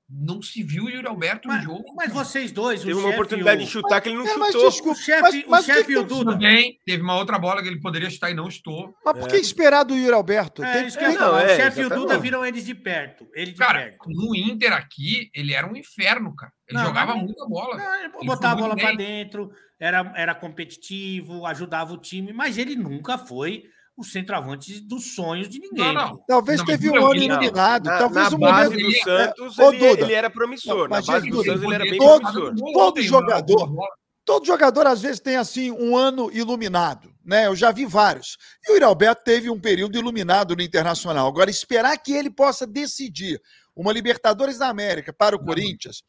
não 0.09 0.41
se 0.41 0.63
viu 0.63 0.85
o 0.85 0.89
Yuri 0.89 1.07
Alberto 1.07 1.47
mas, 1.47 1.63
no 1.63 1.71
jogo. 1.71 1.93
Mas 1.95 2.11
vocês 2.11 2.51
dois, 2.51 2.81
teve 2.81 2.95
uma 2.95 3.09
oportunidade 3.09 3.61
o... 3.61 3.65
de 3.65 3.71
chutar 3.71 4.01
que 4.01 4.09
ele 4.09 4.17
não 4.17 4.25
mas, 4.25 4.51
chutou. 4.51 4.63
Mas, 4.63 4.79
o 4.81 4.95
chefe, 4.95 5.45
mas, 5.47 5.63
o 5.63 5.65
chefe 5.67 5.91
e 5.91 5.97
o 5.97 6.03
Duda. 6.03 6.31
Também 6.31 6.79
teve 6.83 7.03
uma 7.03 7.15
outra 7.15 7.37
bola 7.37 7.61
que 7.61 7.67
ele 7.67 7.79
poderia 7.79 8.09
chutar 8.09 8.31
e 8.31 8.33
não 8.33 8.49
chutou. 8.49 8.91
Mas 9.05 9.19
por 9.19 9.29
que 9.29 9.35
é. 9.35 9.39
esperar 9.39 9.83
do 9.83 9.95
Yuri 9.95 10.13
Alberto? 10.13 10.63
É, 10.63 10.73
Tem... 10.73 10.87
isso 10.87 10.97
que 10.97 11.05
é, 11.05 11.13
não, 11.13 11.37
é, 11.37 11.45
o 11.45 11.55
chefe 11.55 11.81
e 11.81 11.85
o 11.85 11.89
Duda 11.89 12.17
viram 12.17 12.43
eles 12.43 12.65
de 12.65 12.73
perto. 12.73 13.27
Ele 13.35 13.51
de 13.51 13.57
cara, 13.57 13.79
perto. 13.79 14.09
no 14.09 14.35
Inter 14.35 14.73
aqui, 14.73 15.29
ele 15.31 15.53
era 15.53 15.71
um 15.71 15.75
inferno, 15.75 16.35
cara. 16.35 16.51
Ele 16.67 16.79
não, 16.79 16.87
jogava 16.87 17.15
muita 17.15 17.45
bola. 17.45 17.77
Não, 17.77 17.95
ele 17.99 18.09
botava 18.25 18.53
a 18.53 18.63
bola 18.63 18.75
para 18.75 18.95
dentro, 18.95 19.51
era, 19.79 20.11
era 20.15 20.33
competitivo, 20.33 21.45
ajudava 21.45 21.93
o 21.93 21.97
time, 21.97 22.33
mas 22.33 22.57
ele 22.57 22.75
nunca 22.75 23.15
foi 23.19 23.63
o 23.95 24.03
centroavante 24.03 24.79
dos 24.81 25.13
sonhos 25.13 25.47
de 25.47 25.59
ninguém. 25.59 25.93
Não, 25.93 25.93
não. 25.93 26.23
Talvez 26.27 26.59
não, 26.59 26.65
teve 26.65 26.89
um 26.89 26.95
ano 26.95 27.15
iluminado. 27.15 27.85
Na, 27.85 27.97
talvez 27.99 28.31
na 28.31 28.35
um 28.35 28.39
base 28.39 28.69
momento... 28.69 28.85
do 28.85 29.03
Santos, 29.03 29.59
é, 29.59 29.67
ele, 29.67 29.85
ele, 29.85 30.13
era 30.13 30.29
promissor. 30.29 30.89
na 30.89 31.01
base 31.01 31.29
do 31.29 31.43
Santos, 31.43 31.63
ele 31.63 31.75
era 31.75 31.83
bem 31.83 31.99
todo, 31.99 32.31
promissor. 32.31 32.73
Todo 32.73 33.01
jogador, 33.01 33.69
todo 34.25 34.45
jogador, 34.45 34.87
às 34.87 35.01
vezes, 35.01 35.19
tem 35.19 35.35
assim 35.35 35.71
um 35.71 35.95
ano 35.95 36.31
iluminado. 36.31 37.13
Né? 37.23 37.47
Eu 37.47 37.55
já 37.55 37.71
vi 37.71 37.85
vários. 37.85 38.37
E 38.67 38.73
o 38.73 38.75
Iralberto 38.75 39.23
teve 39.23 39.49
um 39.49 39.59
período 39.59 39.97
iluminado 39.97 40.55
no 40.55 40.61
Internacional. 40.61 41.27
Agora, 41.27 41.49
esperar 41.49 41.95
que 41.97 42.13
ele 42.13 42.29
possa 42.29 42.65
decidir 42.65 43.39
uma 43.75 43.93
Libertadores 43.93 44.57
da 44.57 44.67
América 44.67 45.13
para 45.13 45.35
o 45.35 45.39
não. 45.39 45.45
Corinthians, 45.45 46.03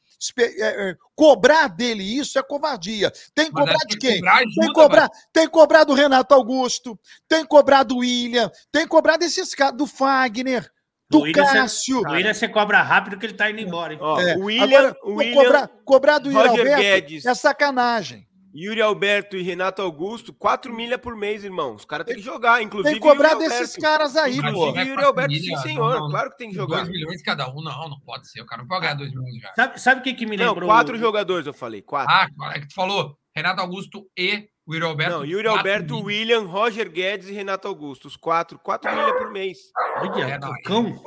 cobrar 1.14 1.68
dele 1.68 2.03
isso 2.03 2.38
é 2.38 2.42
covardia. 2.42 3.12
Tem 3.35 3.46
que 3.46 3.53
cobrar 3.53 3.79
de 3.88 3.98
quem? 3.98 4.16
Cobrar 4.16 4.35
ajuda, 4.37 4.55
tem, 4.61 4.68
que 4.68 4.74
cobrar, 4.74 5.09
tem 5.33 5.44
que 5.46 5.53
cobrar 5.53 5.85
do 5.85 5.94
Renato 5.94 6.35
Augusto, 6.35 6.98
tem 7.29 7.42
que 7.42 7.48
cobrar 7.48 7.83
do 7.83 7.98
William, 7.98 8.50
tem 8.72 8.83
que 8.83 8.88
cobrar 8.88 9.16
desses 9.16 9.55
caras, 9.55 9.77
do 9.77 9.87
Fagner. 9.87 10.70
Do 11.11 11.31
Cássio. 11.33 12.00
o 12.00 12.11
William 12.11 12.33
você 12.33 12.48
cobra 12.48 12.83
rápido 12.83 13.18
que 13.18 13.27
ele 13.27 13.35
tá 13.35 13.50
indo 13.50 13.61
embora. 13.61 13.96
Ó, 14.00 14.20
é, 14.20 14.37
o 14.37 14.44
William, 14.44 14.64
agora, 14.64 14.96
o 15.05 15.14
William, 15.16 15.35
cobrar, 15.35 15.70
cobrar 15.85 16.18
do 16.18 16.33
Roger 16.33 16.77
Guedes. 16.77 17.27
é 17.27 17.35
sacanagem. 17.35 18.27
Yuri 18.55 18.81
Alberto 18.81 19.37
e 19.37 19.43
Renato 19.43 19.83
Augusto, 19.83 20.33
4 20.33 20.73
milha 20.73 20.97
por 20.97 21.17
mês, 21.17 21.43
irmão. 21.43 21.75
Os 21.75 21.85
caras 21.85 22.07
têm 22.07 22.14
que 22.14 22.23
jogar, 22.23 22.62
inclusive. 22.62 22.95
Tem 22.95 23.03
que 23.03 23.09
cobrar 23.09 23.35
desses 23.35 23.75
caras 23.77 24.17
aí, 24.17 24.40
pô. 24.40 24.69
Yuri 24.71 25.03
Alberto, 25.03 25.35
sim, 25.35 25.57
senhor. 25.57 25.95
Não, 25.95 26.01
não, 26.01 26.11
claro 26.11 26.31
que 26.31 26.38
tem 26.38 26.51
que 26.51 26.55
jogar. 26.55 26.85
2 26.85 26.88
milhões 26.88 27.21
cada 27.23 27.51
um, 27.51 27.61
não, 27.61 27.88
não 27.88 27.99
pode 28.01 28.31
ser. 28.31 28.40
O 28.43 28.47
cara 28.47 28.62
não 28.62 28.69
pode 28.69 28.83
ganhar 28.83 28.95
2 28.95 29.12
milhões 29.12 29.43
já. 29.43 29.53
Sabe, 29.55 29.81
sabe 29.81 30.01
o 30.01 30.05
que, 30.05 30.14
que 30.14 30.25
me 30.25 30.37
lembrou? 30.37 30.61
Não, 30.61 30.67
quatro 30.69 30.97
jogadores, 30.97 31.47
eu 31.49 31.55
falei. 31.55 31.83
Quatro. 31.83 32.14
Ah, 32.14 32.29
é 32.55 32.61
que 32.61 32.69
tu 32.69 32.75
falou. 32.75 33.19
Renato 33.35 33.61
Augusto 33.61 34.09
e 34.17 34.49
o 34.64 34.73
Yuri 34.73 34.87
Alberto. 34.87 35.17
Não, 35.17 35.25
Yuri 35.25 35.49
Alberto, 35.49 35.99
William, 36.01 36.43
Roger 36.43 36.88
Guedes 36.88 37.29
e 37.29 37.33
Renato 37.33 37.67
Augusto. 37.67 38.07
Os 38.07 38.17
quatro. 38.17 38.57
4 38.61 38.90
milha 38.90 39.14
por 39.14 39.33
mês. 39.33 39.59
Olha, 39.99 40.25
é, 40.25 40.38
não, 40.38 40.53
cão. 40.62 41.03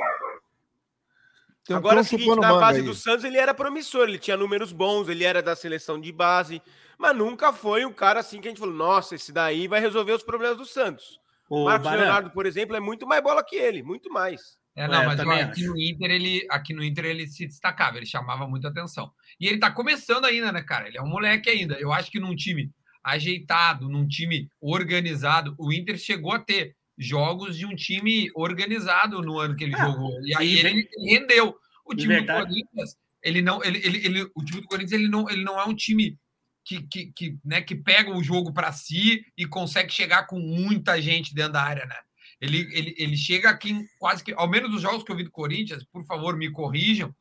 Agora, 1.69 1.97
é 1.97 2.01
o 2.01 2.03
seguinte, 2.03 2.39
na 2.39 2.53
base 2.53 2.81
do 2.81 2.93
Santos 2.93 3.25
ele 3.25 3.37
era 3.37 3.53
promissor, 3.53 4.07
ele 4.07 4.19
tinha 4.19 4.37
números 4.37 4.71
bons, 4.71 5.09
ele 5.09 5.23
era 5.23 5.41
da 5.41 5.55
seleção 5.55 5.99
de 5.99 6.11
base 6.11 6.61
mas 6.97 7.15
nunca 7.15 7.53
foi 7.53 7.85
um 7.85 7.93
cara 7.93 8.19
assim 8.19 8.41
que 8.41 8.47
a 8.47 8.51
gente 8.51 8.59
falou, 8.59 8.73
nossa, 8.73 9.15
esse 9.15 9.31
daí 9.31 9.67
vai 9.67 9.79
resolver 9.79 10.13
os 10.13 10.23
problemas 10.23 10.57
do 10.57 10.65
Santos. 10.65 11.19
O 11.49 11.65
Marcos 11.65 11.85
Barão. 11.85 12.01
Leonardo, 12.01 12.31
por 12.31 12.45
exemplo, 12.45 12.75
é 12.75 12.79
muito 12.79 13.05
mais 13.05 13.21
bola 13.21 13.43
que 13.43 13.55
ele, 13.55 13.83
muito 13.83 14.11
mais. 14.11 14.57
É, 14.75 14.87
não, 14.87 15.01
é, 15.01 15.05
mas 15.05 15.19
aqui 15.19 15.65
no 15.65 15.79
Inter 15.79 16.11
ele, 16.11 16.47
aqui 16.49 16.73
no 16.73 16.83
Inter 16.83 17.05
ele 17.05 17.27
se 17.27 17.45
destacava, 17.45 17.97
ele 17.97 18.05
chamava 18.05 18.47
muita 18.47 18.67
atenção. 18.67 19.11
E 19.39 19.47
ele 19.47 19.59
tá 19.59 19.71
começando 19.71 20.25
ainda, 20.25 20.51
né, 20.51 20.61
cara? 20.61 20.87
Ele 20.87 20.97
é 20.97 21.01
um 21.01 21.07
moleque 21.07 21.49
ainda. 21.49 21.75
Eu 21.79 21.93
acho 21.93 22.11
que 22.11 22.19
num 22.19 22.35
time 22.35 22.71
ajeitado, 23.03 23.89
num 23.89 24.07
time 24.07 24.49
organizado, 24.59 25.55
o 25.57 25.71
Inter 25.71 25.97
chegou 25.97 26.33
a 26.33 26.39
ter 26.39 26.75
jogos 26.97 27.57
de 27.57 27.65
um 27.65 27.75
time 27.75 28.29
organizado 28.33 29.21
no 29.21 29.37
ano 29.37 29.55
que 29.55 29.63
ele 29.63 29.75
ah, 29.75 29.85
jogou. 29.85 30.11
E 30.23 30.35
aí 30.35 30.59
ele, 30.59 30.89
ele 30.91 31.11
rendeu. 31.11 31.55
O 31.85 31.95
time 31.95 32.19
do 32.19 32.25
Corinthians, 32.27 32.95
ele 33.23 33.41
não, 33.41 33.63
ele, 33.63 33.77
ele, 33.77 34.05
ele, 34.05 34.31
o 34.35 34.43
time 34.43 34.61
do 34.61 34.67
Corinthians 34.67 34.99
ele 34.99 35.07
não, 35.07 35.29
ele 35.29 35.43
não 35.43 35.59
é 35.59 35.65
um 35.65 35.75
time 35.75 36.17
que, 36.65 36.81
que, 36.81 37.13
que, 37.13 37.37
né, 37.45 37.61
que 37.61 37.75
pega 37.75 38.11
o 38.11 38.21
jogo 38.21 38.51
para 38.51 38.73
si 38.73 39.23
e 39.37 39.45
consegue 39.45 39.91
chegar 39.93 40.27
com 40.27 40.37
muita 40.37 41.01
gente 41.01 41.33
dentro 41.33 41.53
da 41.53 41.63
área, 41.63 41.85
né? 41.85 41.95
Ele, 42.41 42.67
ele, 42.71 42.95
ele 42.97 43.17
chega 43.17 43.49
aqui 43.49 43.71
em 43.71 43.85
quase 43.97 44.23
que, 44.23 44.33
ao 44.33 44.49
menos 44.49 44.69
dos 44.69 44.81
jogos 44.81 45.03
que 45.03 45.11
eu 45.11 45.15
vi 45.15 45.23
do 45.23 45.31
Corinthians, 45.31 45.83
por 45.85 46.05
favor, 46.05 46.35
me 46.35 46.51
corrijam, 46.51 47.15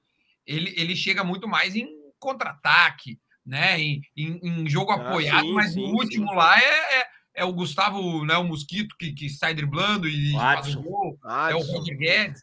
ele, 0.44 0.74
ele 0.76 0.96
chega 0.96 1.22
muito 1.22 1.46
mais 1.46 1.76
em 1.76 1.88
contra-ataque, 2.18 3.18
né? 3.44 3.80
Em, 3.80 4.02
em, 4.16 4.40
em 4.42 4.68
jogo 4.68 4.90
ah, 4.90 4.96
apoiado, 4.96 5.46
sim, 5.46 5.52
mas 5.52 5.72
sim, 5.72 5.80
o 5.80 5.94
último 5.94 6.28
sim. 6.28 6.34
lá 6.34 6.58
é, 6.58 6.98
é, 6.98 7.06
é, 7.36 7.44
o 7.44 7.52
Gustavo, 7.52 8.24
né, 8.24 8.36
o 8.36 8.44
Mosquito, 8.44 8.96
que, 8.98 9.12
que 9.12 9.28
sai 9.28 9.54
driblando 9.54 10.08
e 10.08 10.32
faz 10.32 10.74
o 10.74 10.82
gol. 10.82 11.18
é 11.48 11.54
o 11.54 11.60
Roger 11.60 11.96
Guedes 11.96 12.42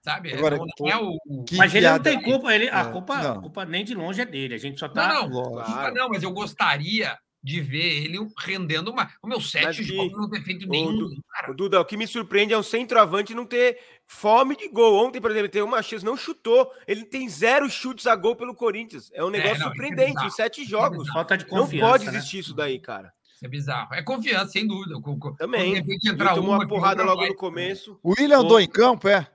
sabe? 0.00 0.32
Agora, 0.32 0.56
não, 0.56 0.88
é 0.88 0.96
o, 0.96 1.18
mas 1.56 1.74
ele 1.74 1.90
não 1.90 1.98
tem 2.00 2.22
culpa, 2.22 2.54
ele, 2.54 2.70
a, 2.70 2.86
culpa, 2.86 3.18
a 3.18 3.40
culpa 3.40 3.64
nem 3.66 3.84
de 3.84 3.94
longe 3.94 4.20
é 4.20 4.24
dele, 4.24 4.54
a 4.54 4.58
gente 4.58 4.78
só 4.78 4.88
tá. 4.88 5.06
Não, 5.06 5.28
não, 5.28 5.52
claro. 5.52 5.94
não, 5.94 6.08
mas 6.08 6.22
eu 6.22 6.30
gostaria 6.30 7.18
de 7.42 7.60
ver 7.60 8.04
ele 8.04 8.18
rendendo 8.38 8.90
uma. 8.90 9.10
O 9.22 9.28
meu 9.28 9.40
sete 9.40 9.82
jogos 9.82 10.18
não 10.18 10.28
ter 10.28 10.42
feito 10.42 10.66
nenhum. 10.66 11.08
O, 11.48 11.54
Duda, 11.54 11.80
o 11.80 11.84
que 11.84 11.96
me 11.96 12.06
surpreende 12.06 12.52
é 12.52 12.58
um 12.58 12.62
centroavante 12.62 13.34
não 13.34 13.46
ter 13.46 13.78
fome 14.06 14.56
de 14.56 14.68
gol. 14.68 15.06
Ontem, 15.06 15.20
por 15.20 15.30
exemplo, 15.30 15.46
ele 15.46 15.52
teve 15.52 15.64
uma 15.64 15.82
chance, 15.82 16.04
não 16.04 16.16
chutou. 16.16 16.72
Ele 16.86 17.04
tem 17.04 17.28
zero 17.28 17.70
chutes 17.70 18.06
a 18.06 18.16
gol 18.16 18.34
pelo 18.34 18.54
Corinthians. 18.54 19.10
É 19.14 19.22
um 19.22 19.28
é, 19.28 19.32
negócio 19.32 19.56
é, 19.56 19.58
não, 19.60 19.66
surpreendente. 19.68 20.22
É 20.22 20.26
em 20.26 20.30
sete 20.30 20.64
jogos. 20.64 21.08
Falta 21.08 21.36
de 21.36 21.44
confiança. 21.44 21.84
Não 21.84 21.92
pode 21.92 22.04
né? 22.06 22.16
existir 22.16 22.36
né? 22.36 22.40
isso 22.40 22.54
daí, 22.54 22.80
cara. 22.80 23.12
Isso 23.38 23.46
é 23.46 23.48
bizarro. 23.48 23.94
É 23.94 24.02
confiança, 24.02 24.48
sem 24.48 24.66
dúvida. 24.66 24.96
Também. 25.38 25.74
De 25.74 25.78
repente 25.78 26.08
entrar 26.08 26.36
uma, 26.40 26.56
uma 26.56 26.66
porrada 26.66 27.04
logo 27.04 27.24
no 27.24 27.36
começo. 27.36 27.96
O 28.02 28.10
William 28.18 28.40
andou 28.40 28.58
em 28.58 28.68
campo, 28.68 29.08
é? 29.08 29.28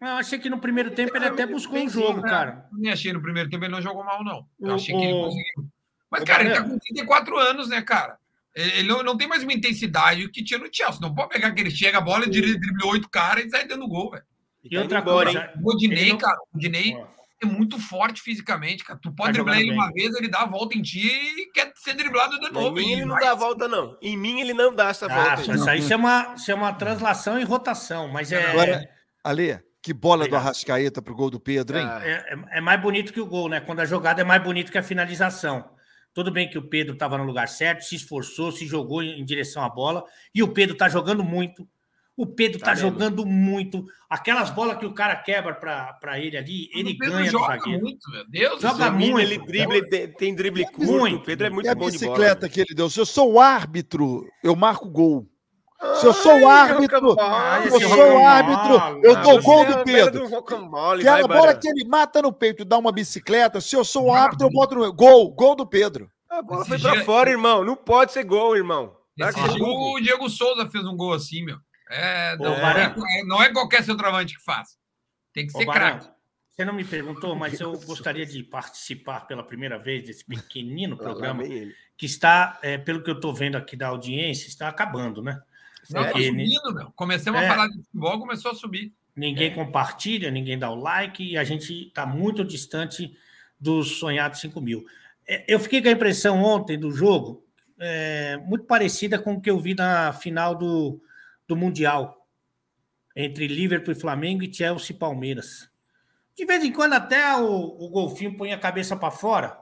Eu 0.00 0.08
achei 0.14 0.38
que 0.38 0.48
no 0.48 0.58
primeiro 0.58 0.92
tempo 0.92 1.14
ele 1.14 1.26
até 1.26 1.46
buscou 1.46 1.78
um 1.78 1.88
jogo, 1.90 2.22
cara. 2.22 2.66
Eu 2.72 2.78
nem 2.78 2.90
achei 2.90 3.12
no 3.12 3.20
primeiro 3.20 3.50
tempo 3.50 3.66
ele 3.66 3.72
não 3.72 3.82
jogou 3.82 4.02
mal, 4.02 4.24
não. 4.24 4.46
Eu 4.58 4.76
achei 4.76 4.96
que 4.96 5.04
ele 5.04 5.12
conseguiu. 5.12 5.68
Mas, 6.10 6.24
cara, 6.24 6.42
ele 6.42 6.54
tá 6.54 6.62
com 6.62 6.78
34 6.78 7.38
anos, 7.38 7.68
né, 7.68 7.82
cara? 7.82 8.16
Ele 8.54 8.88
não, 8.88 9.02
não 9.02 9.16
tem 9.16 9.28
mais 9.28 9.42
uma 9.42 9.52
intensidade 9.52 10.26
que 10.30 10.42
tinha 10.42 10.58
no 10.58 10.68
Chelsea. 10.72 11.00
Não 11.00 11.14
pode 11.14 11.28
pegar 11.28 11.52
que 11.52 11.60
ele 11.60 11.70
chega 11.70 11.98
a 11.98 12.00
bola, 12.02 12.26
dribla 12.26 12.92
oito 12.92 13.10
caras 13.10 13.44
e 13.44 13.50
sai 13.50 13.66
dando 13.66 13.86
gol, 13.86 14.10
velho. 14.10 14.24
E, 14.64 14.74
e 14.74 14.78
outra 14.78 15.02
coisa, 15.02 15.52
O 15.60 15.70
Rodinei, 15.70 16.08
não... 16.08 16.18
cara, 16.18 16.38
o 16.38 16.54
Rodinei 16.54 16.96
é 17.42 17.46
muito 17.46 17.78
forte 17.78 18.20
fisicamente, 18.20 18.84
cara. 18.84 18.98
Tu 19.00 19.12
pode 19.14 19.32
tá 19.32 19.32
driblar 19.32 19.58
ele 19.58 19.70
bem. 19.70 19.78
uma 19.78 19.92
vez, 19.92 20.14
ele 20.14 20.28
dá 20.28 20.40
a 20.40 20.46
volta 20.46 20.76
em 20.76 20.82
ti 20.82 21.06
e 21.06 21.50
quer 21.52 21.72
ser 21.76 21.94
driblado 21.94 22.38
de 22.38 22.50
novo. 22.50 22.78
Em 22.78 22.84
mim 22.84 22.92
ele 22.92 23.04
não 23.04 23.16
dá 23.16 23.30
a 23.32 23.34
volta, 23.34 23.68
não. 23.68 23.96
Em 24.00 24.16
mim 24.16 24.40
ele 24.40 24.54
não 24.54 24.74
dá 24.74 24.88
essa 24.88 25.06
ah, 25.06 25.36
volta. 25.36 25.54
Isso 25.54 25.68
aí 25.68 25.82
chama, 25.82 26.36
chama 26.36 26.72
translação 26.72 27.38
e 27.38 27.44
rotação, 27.44 28.08
mas 28.08 28.32
é... 28.32 28.50
Agora, 28.50 28.88
Ale, 29.24 29.60
que 29.82 29.92
bola 29.92 30.28
do 30.28 30.36
Arrascaeta 30.36 31.02
pro 31.02 31.14
gol 31.14 31.28
do 31.28 31.40
Pedro, 31.40 31.78
hein? 31.78 31.88
É, 32.02 32.34
é, 32.34 32.58
é 32.58 32.60
mais 32.60 32.80
bonito 32.80 33.12
que 33.12 33.20
o 33.20 33.26
gol, 33.26 33.48
né? 33.48 33.60
Quando 33.60 33.80
a 33.80 33.84
jogada 33.84 34.20
é 34.20 34.24
mais 34.24 34.42
bonito 34.42 34.70
que 34.70 34.78
a 34.78 34.82
finalização. 34.82 35.68
Tudo 36.14 36.30
bem 36.30 36.48
que 36.48 36.58
o 36.58 36.68
Pedro 36.68 36.92
estava 36.92 37.16
no 37.16 37.24
lugar 37.24 37.48
certo, 37.48 37.82
se 37.82 37.96
esforçou, 37.96 38.52
se 38.52 38.66
jogou 38.66 39.02
em 39.02 39.24
direção 39.24 39.64
à 39.64 39.68
bola, 39.68 40.04
e 40.34 40.42
o 40.42 40.48
Pedro 40.52 40.74
está 40.74 40.88
jogando 40.88 41.24
muito. 41.24 41.66
O 42.16 42.26
Pedro 42.26 42.58
está 42.58 42.72
tá 42.72 42.74
jogando 42.74 43.24
muito. 43.24 43.84
Aquelas 44.08 44.50
bolas 44.50 44.76
que 44.76 44.84
o 44.84 44.92
cara 44.92 45.16
quebra 45.16 45.54
para 45.54 46.20
ele 46.20 46.36
ali, 46.36 46.68
ele 46.74 46.94
ganha 46.94 47.30
joga 47.30 47.56
do 47.56 47.70
Muito, 47.70 48.10
meu 48.10 48.28
Deus 48.28 48.60
joga 48.60 48.90
muito. 48.90 49.18
Ele 49.18 49.38
drible, 49.38 49.78
ele 49.78 50.08
tem 50.08 50.34
drible 50.34 50.64
curto. 50.66 50.92
Muito. 50.92 51.16
O 51.16 51.24
Pedro 51.24 51.46
é 51.46 51.50
muito 51.50 51.70
e 51.70 51.74
bom 51.74 51.86
a 51.86 51.90
bicicleta 51.90 52.48
que 52.48 52.60
ele 52.60 52.74
deu. 52.74 52.90
Se 52.90 53.00
eu 53.00 53.06
sou 53.06 53.32
o 53.32 53.40
árbitro, 53.40 54.26
eu 54.42 54.54
marco 54.54 54.90
gol. 54.90 55.26
Se 55.96 56.06
eu 56.06 56.12
sou 56.12 56.38
o 56.38 56.48
árbitro, 56.48 57.16
eu 57.64 57.80
sou 57.88 58.12
o 58.12 58.24
árbitro, 58.24 59.00
eu 59.02 59.20
dou 59.20 59.42
gol 59.42 59.64
do 59.64 59.82
Pedro. 59.82 60.26
Aquela 60.26 61.26
bola 61.26 61.54
que 61.54 61.66
ele 61.66 61.84
mata 61.88 62.22
no 62.22 62.32
peito 62.32 62.62
e 62.62 62.64
dá 62.64 62.78
uma 62.78 62.92
bicicleta, 62.92 63.60
se 63.60 63.74
eu 63.74 63.84
sou 63.84 64.04
o 64.04 64.12
árbitro, 64.12 64.46
eu 64.46 64.50
boto 64.52 64.76
no 64.76 64.92
gol, 64.92 65.30
gol 65.32 65.56
do 65.56 65.66
Pedro. 65.66 66.08
A 66.30 66.40
bola 66.40 66.64
foi 66.64 66.78
pra 66.78 67.04
fora, 67.04 67.30
irmão. 67.30 67.64
Não 67.64 67.74
pode 67.74 68.12
ser 68.12 68.24
gol, 68.24 68.56
irmão. 68.56 68.94
o 69.18 70.00
Diego 70.00 70.28
Souza 70.30 70.68
fez 70.70 70.86
um 70.86 70.96
gol 70.96 71.14
assim, 71.14 71.44
meu. 71.44 71.56
É, 71.92 72.36
não, 72.36 72.54
é, 72.54 73.24
não 73.24 73.42
é 73.42 73.52
qualquer 73.52 73.84
centroavante 73.84 74.36
que 74.36 74.42
faz. 74.42 74.76
Tem 75.32 75.46
que 75.46 75.52
ser 75.52 75.66
craque. 75.66 76.08
Você 76.50 76.64
não 76.64 76.74
me 76.74 76.84
perguntou, 76.84 77.34
mas 77.34 77.60
eu 77.60 77.72
gostaria 77.86 78.26
de 78.26 78.42
participar 78.42 79.26
pela 79.26 79.42
primeira 79.42 79.78
vez 79.78 80.04
desse 80.04 80.24
pequenino 80.24 80.96
programa 80.96 81.42
que 81.96 82.06
está, 82.06 82.58
é, 82.62 82.76
pelo 82.76 83.02
que 83.02 83.10
eu 83.10 83.14
estou 83.14 83.32
vendo 83.34 83.56
aqui 83.56 83.76
da 83.76 83.88
audiência, 83.88 84.48
está 84.48 84.68
acabando, 84.68 85.22
né? 85.22 85.40
Não, 85.90 86.02
tá 86.02 86.12
subindo, 86.12 86.74
meu. 86.74 86.92
Começamos 86.94 87.40
é, 87.40 87.46
a 87.46 87.50
falar 87.50 87.68
de 87.68 87.78
futebol, 87.78 88.18
começou 88.20 88.50
a 88.50 88.54
subir. 88.54 88.92
Ninguém 89.14 89.50
é. 89.50 89.54
compartilha, 89.54 90.30
ninguém 90.30 90.58
dá 90.58 90.70
o 90.70 90.74
like 90.74 91.22
e 91.22 91.36
a 91.36 91.44
gente 91.44 91.88
está 91.88 92.06
muito 92.06 92.44
distante 92.44 93.16
dos 93.58 93.98
sonhados 93.98 94.40
5 94.40 94.60
mil. 94.60 94.84
É, 95.26 95.44
eu 95.46 95.58
fiquei 95.58 95.82
com 95.82 95.88
a 95.88 95.92
impressão 95.92 96.42
ontem 96.42 96.78
do 96.78 96.90
jogo 96.90 97.44
é, 97.78 98.36
muito 98.38 98.64
parecida 98.64 99.18
com 99.18 99.34
o 99.34 99.40
que 99.40 99.50
eu 99.50 99.58
vi 99.58 99.74
na 99.74 100.12
final 100.12 100.54
do, 100.54 101.00
do 101.46 101.56
Mundial 101.56 102.26
entre 103.14 103.46
Liverpool 103.46 103.92
e 103.92 104.00
Flamengo 104.00 104.42
e 104.42 104.52
Chelsea 104.52 104.94
e 104.94 104.98
Palmeiras. 104.98 105.70
De 106.34 106.46
vez 106.46 106.64
em 106.64 106.72
quando 106.72 106.94
até 106.94 107.36
o, 107.36 107.46
o 107.46 107.88
golfinho 107.90 108.36
põe 108.36 108.52
a 108.52 108.58
cabeça 108.58 108.96
para 108.96 109.10
fora, 109.10 109.58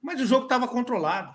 mas 0.00 0.20
o 0.20 0.26
jogo 0.26 0.44
estava 0.44 0.68
controlado. 0.68 1.34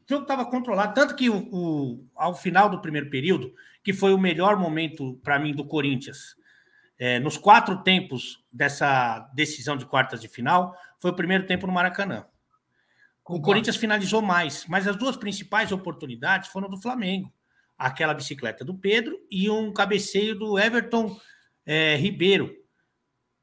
O 0.00 0.08
jogo 0.08 0.22
estava 0.22 0.46
controlado, 0.46 0.94
tanto 0.94 1.16
que 1.16 1.28
o, 1.28 1.48
o, 1.52 2.06
ao 2.14 2.34
final 2.34 2.70
do 2.70 2.80
primeiro 2.80 3.10
período, 3.10 3.52
que 3.82 3.92
foi 3.92 4.14
o 4.14 4.18
melhor 4.18 4.56
momento 4.56 5.20
para 5.22 5.38
mim 5.38 5.52
do 5.52 5.66
Corinthians, 5.66 6.36
é, 6.98 7.18
nos 7.18 7.36
quatro 7.36 7.82
tempos 7.82 8.44
dessa 8.50 9.18
decisão 9.34 9.76
de 9.76 9.84
quartas 9.84 10.20
de 10.20 10.28
final, 10.28 10.74
foi 10.98 11.10
o 11.10 11.16
primeiro 11.16 11.46
tempo 11.46 11.66
no 11.66 11.72
Maracanã. 11.72 12.24
O 13.24 13.40
Corinthians 13.40 13.76
finalizou 13.76 14.22
mais, 14.22 14.64
mas 14.66 14.86
as 14.86 14.96
duas 14.96 15.16
principais 15.16 15.72
oportunidades 15.72 16.48
foram 16.48 16.70
do 16.70 16.80
Flamengo. 16.80 17.32
Aquela 17.78 18.14
bicicleta 18.14 18.64
do 18.64 18.74
Pedro 18.74 19.18
e 19.30 19.50
um 19.50 19.72
cabeceio 19.72 20.34
do 20.34 20.58
Everton 20.58 21.18
é, 21.64 21.96
Ribeiro, 21.96 22.54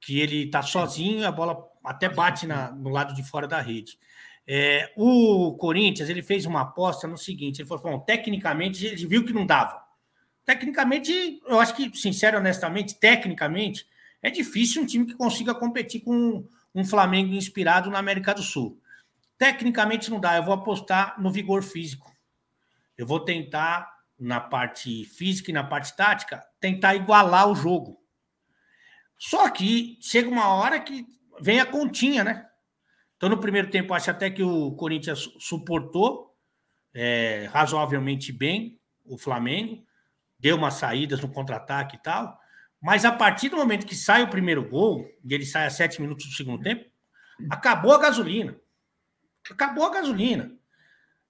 que 0.02 0.20
ele 0.20 0.46
está 0.46 0.62
sozinho, 0.62 1.28
a 1.28 1.32
bola 1.32 1.58
até 1.84 2.10
bate 2.10 2.48
na, 2.48 2.72
no 2.72 2.90
lado 2.90 3.14
de 3.14 3.24
fora 3.24 3.48
da 3.48 3.62
rede. 3.62 3.98
É, 4.46 4.92
o 4.98 5.56
Corinthians 5.58 6.10
ele 6.10 6.22
fez 6.22 6.46
uma 6.46 6.62
aposta 6.62 7.08
no 7.08 7.18
seguinte: 7.18 7.62
ele 7.62 7.68
falou, 7.68 7.84
bom, 7.84 8.00
tecnicamente 8.00 8.86
ele 8.86 9.06
viu 9.06 9.26
que 9.26 9.34
não 9.34 9.46
dava. 9.46 9.82
Tecnicamente, 10.46 11.42
eu 11.48 11.60
acho 11.60 11.74
que, 11.76 11.96
sincero, 11.98 12.38
honestamente, 12.38 12.96
tecnicamente, 13.00 13.88
é 14.22 14.30
difícil 14.30 14.82
um 14.82 14.86
time 14.86 15.06
que 15.06 15.14
consiga 15.14 15.56
competir 15.56 16.02
com 16.02 16.46
um 16.76 16.84
Flamengo 16.84 17.34
inspirado 17.34 17.90
na 17.90 18.00
América 18.00 18.34
do 18.34 18.42
Sul. 18.42 18.80
Tecnicamente 19.38 20.12
não 20.12 20.20
dá, 20.20 20.36
eu 20.36 20.44
vou 20.44 20.54
apostar 20.54 21.20
no 21.22 21.32
vigor 21.32 21.64
físico. 21.64 22.12
Eu 22.98 23.08
vou 23.08 23.20
tentar, 23.20 23.93
na 24.20 24.40
parte 24.40 25.06
física 25.06 25.52
e 25.52 25.54
na 25.54 25.64
parte 25.64 25.96
tática, 25.96 26.44
tentar 26.60 26.96
igualar 26.96 27.50
o 27.50 27.56
jogo. 27.56 27.98
Só 29.18 29.50
que 29.50 29.98
chega 30.02 30.30
uma 30.30 30.48
hora 30.50 30.80
que 30.80 31.06
vem 31.42 31.60
a 31.60 31.66
continha, 31.66 32.24
né? 32.24 32.46
Então, 33.16 33.30
no 33.30 33.40
primeiro 33.40 33.70
tempo, 33.70 33.94
acho 33.94 34.12
até 34.12 34.30
que 34.30 34.44
o 34.44 34.74
Corinthians 34.74 35.30
suportou 35.40 36.36
é, 36.94 37.50
razoavelmente 37.52 38.32
bem 38.32 38.80
o 39.06 39.18
Flamengo, 39.18 39.84
deu 40.38 40.58
umas 40.58 40.76
saídas 40.76 41.22
no 41.22 41.32
contra-ataque 41.32 41.96
e 41.96 42.00
tal. 42.00 42.38
Mas 42.82 43.06
a 43.06 43.12
partir 43.12 43.48
do 43.48 43.56
momento 43.56 43.86
que 43.86 43.96
sai 43.96 44.24
o 44.24 44.30
primeiro 44.30 44.68
gol, 44.68 45.08
e 45.24 45.34
ele 45.34 45.46
sai 45.46 45.66
a 45.66 45.70
sete 45.70 46.02
minutos 46.02 46.26
do 46.26 46.34
segundo 46.34 46.62
tempo, 46.62 46.84
acabou 47.50 47.94
a 47.94 48.00
gasolina. 48.00 48.60
Acabou 49.50 49.86
a 49.86 49.94
gasolina. 49.94 50.52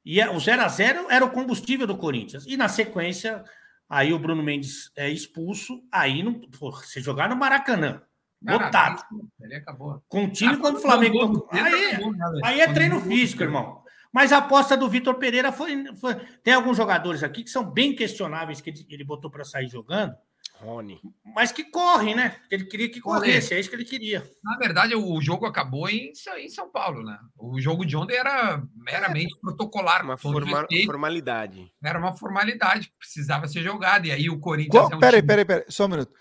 E 0.06 0.20
é, 0.20 0.30
o 0.30 0.40
0 0.40 0.62
a 0.62 0.68
0 0.68 1.08
era 1.10 1.24
o 1.24 1.32
combustível 1.32 1.88
do 1.88 1.98
Corinthians. 1.98 2.46
E 2.48 2.58
na 2.58 2.68
sequência, 2.68 3.44
aí 3.90 4.14
o 4.14 4.20
Bruno 4.20 4.44
Mendes 4.44 4.92
é 4.96 5.10
expulso. 5.10 5.84
Aí 5.92 6.22
não, 6.22 6.34
pô, 6.34 6.72
você 6.72 7.02
jogar 7.02 7.30
no 7.30 7.36
Maracanã, 7.36 8.02
Lotado. 8.46 9.04
Ele 9.40 9.56
acabou. 9.56 10.04
Com 10.08 10.30
time 10.30 10.58
quando 10.58 10.76
o 10.76 10.82
Flamengo. 10.82 11.48
Aí, 11.52 11.98
aí 12.44 12.62
é 12.62 12.74
treino 12.74 13.00
físico, 13.00 13.42
irmão. 13.42 13.82
Mas 14.12 14.32
a 14.32 14.38
aposta 14.38 14.78
do 14.78 14.90
Vitor 14.90 15.16
Pereira 15.16 15.52
foi, 15.52 15.86
foi, 15.96 16.16
Tem 16.44 16.54
alguns 16.54 16.78
jogadores 16.78 17.24
aqui 17.24 17.44
que 17.44 17.50
são 17.50 17.64
bem 17.64 17.96
questionáveis 17.96 18.62
que 18.62 18.70
ele, 18.70 18.86
ele 18.90 19.04
botou 19.04 19.32
para 19.32 19.44
sair 19.44 19.68
jogando. 19.68 20.16
Rony. 20.64 21.00
Mas 21.36 21.52
que 21.52 21.64
correm, 21.64 22.16
né? 22.16 22.38
Ele 22.50 22.66
queria 22.66 22.90
que 22.90 23.02
corresse, 23.02 23.54
é 23.54 23.60
isso 23.60 23.70
que 23.70 23.76
ele 23.76 23.86
queria. 23.86 24.28
Na 24.44 24.58
verdade, 24.58 24.96
o 24.96 25.22
jogo 25.22 25.46
acabou 25.46 25.90
em, 25.90 26.12
em 26.38 26.50
São 26.50 26.72
Paulo, 26.72 27.04
né? 27.04 27.20
O 27.38 27.60
jogo 27.60 27.86
de 27.86 27.96
ontem 27.98 28.16
era 28.16 28.64
meramente 28.76 29.36
é, 29.36 29.40
protocolar. 29.40 30.04
Uma 30.04 30.18
forma, 30.18 30.66
formalidade. 30.86 31.72
Era 31.84 32.00
uma 32.00 32.16
formalidade, 32.16 32.92
precisava 32.98 33.48
ser 33.48 33.62
jogado. 33.62 34.06
E 34.08 34.12
aí 34.12 34.30
o 34.30 34.40
Corinthians. 34.40 34.72
Qual, 34.72 34.92
é 34.92 34.96
um 34.96 35.00
peraí, 35.00 35.22
time... 35.22 35.28
peraí, 35.28 35.46
peraí, 35.46 35.66
só 35.68 35.86
um 35.86 35.90
minuto. 35.90 36.14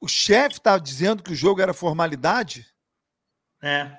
O 0.00 0.08
chefe 0.08 0.56
estava 0.56 0.78
tá 0.78 0.84
dizendo 0.84 1.22
que 1.22 1.32
o 1.32 1.36
jogo 1.36 1.60
era 1.60 1.72
formalidade? 1.72 2.66
É. 3.62 3.90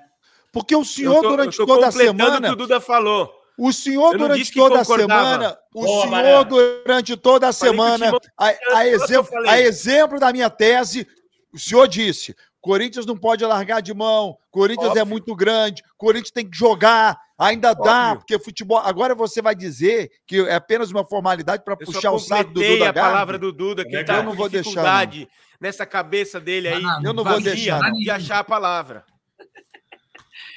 Porque 0.52 0.76
o 0.76 0.84
senhor, 0.84 1.22
tô, 1.22 1.30
durante 1.30 1.56
toda 1.56 1.88
a 1.88 1.92
semana. 1.92 2.38
O 2.38 2.42
que 2.42 2.50
o 2.50 2.56
Duda 2.56 2.80
falou. 2.80 3.41
O 3.58 3.72
senhor, 3.72 4.16
durante 4.16 4.52
toda 4.52 4.80
a 4.80 4.84
semana. 4.84 5.58
O 5.74 5.82
Boa, 5.82 6.08
senhor, 6.08 6.44
durante 6.44 7.16
toda 7.16 7.48
a 7.48 7.52
semana. 7.52 8.10
A, 8.38 8.52
a, 8.76 8.86
exemplo, 8.86 9.30
a 9.48 9.60
exemplo 9.60 10.18
da 10.18 10.32
minha 10.32 10.48
tese, 10.48 11.06
o 11.52 11.58
senhor 11.58 11.86
disse: 11.86 12.34
Corinthians 12.60 13.04
não 13.04 13.16
pode 13.16 13.44
largar 13.44 13.82
de 13.82 13.92
mão, 13.92 14.38
Corinthians 14.50 14.86
é 14.86 14.90
Óbvio. 14.90 15.02
é 15.02 15.04
muito 15.04 15.34
grande, 15.34 15.82
Corinthians 15.98 16.30
tem 16.30 16.48
que 16.48 16.56
jogar, 16.56 17.18
ainda 17.36 17.72
Óbvio. 17.72 17.84
dá, 17.84 18.16
porque 18.16 18.38
futebol. 18.38 18.78
Agora 18.78 19.14
você 19.14 19.42
vai 19.42 19.54
dizer 19.54 20.10
que 20.26 20.40
é 20.40 20.54
apenas 20.54 20.90
uma 20.90 21.04
formalidade 21.04 21.62
para 21.64 21.76
puxar 21.76 22.12
o 22.12 22.18
saco 22.18 22.52
do 22.52 22.62
Duda. 22.62 22.88
a 22.88 22.92
palavra 22.92 23.38
do 23.38 23.52
Duda, 23.52 23.84
que 23.84 24.04
tá 24.04 24.16
eu 24.16 24.22
não 24.22 24.32
vou 24.32 24.48
deixar. 24.48 25.06
Não 25.06 25.26
nessa 25.62 25.86
cabeça 25.86 26.40
dele 26.40 26.68
aí. 26.68 26.82
Não, 26.82 27.02
eu 27.04 27.12
não 27.14 27.22
vou 27.22 27.40
deixar 27.40 27.80
de 27.92 28.10
achar 28.10 28.40
a 28.40 28.44
palavra. 28.44 29.04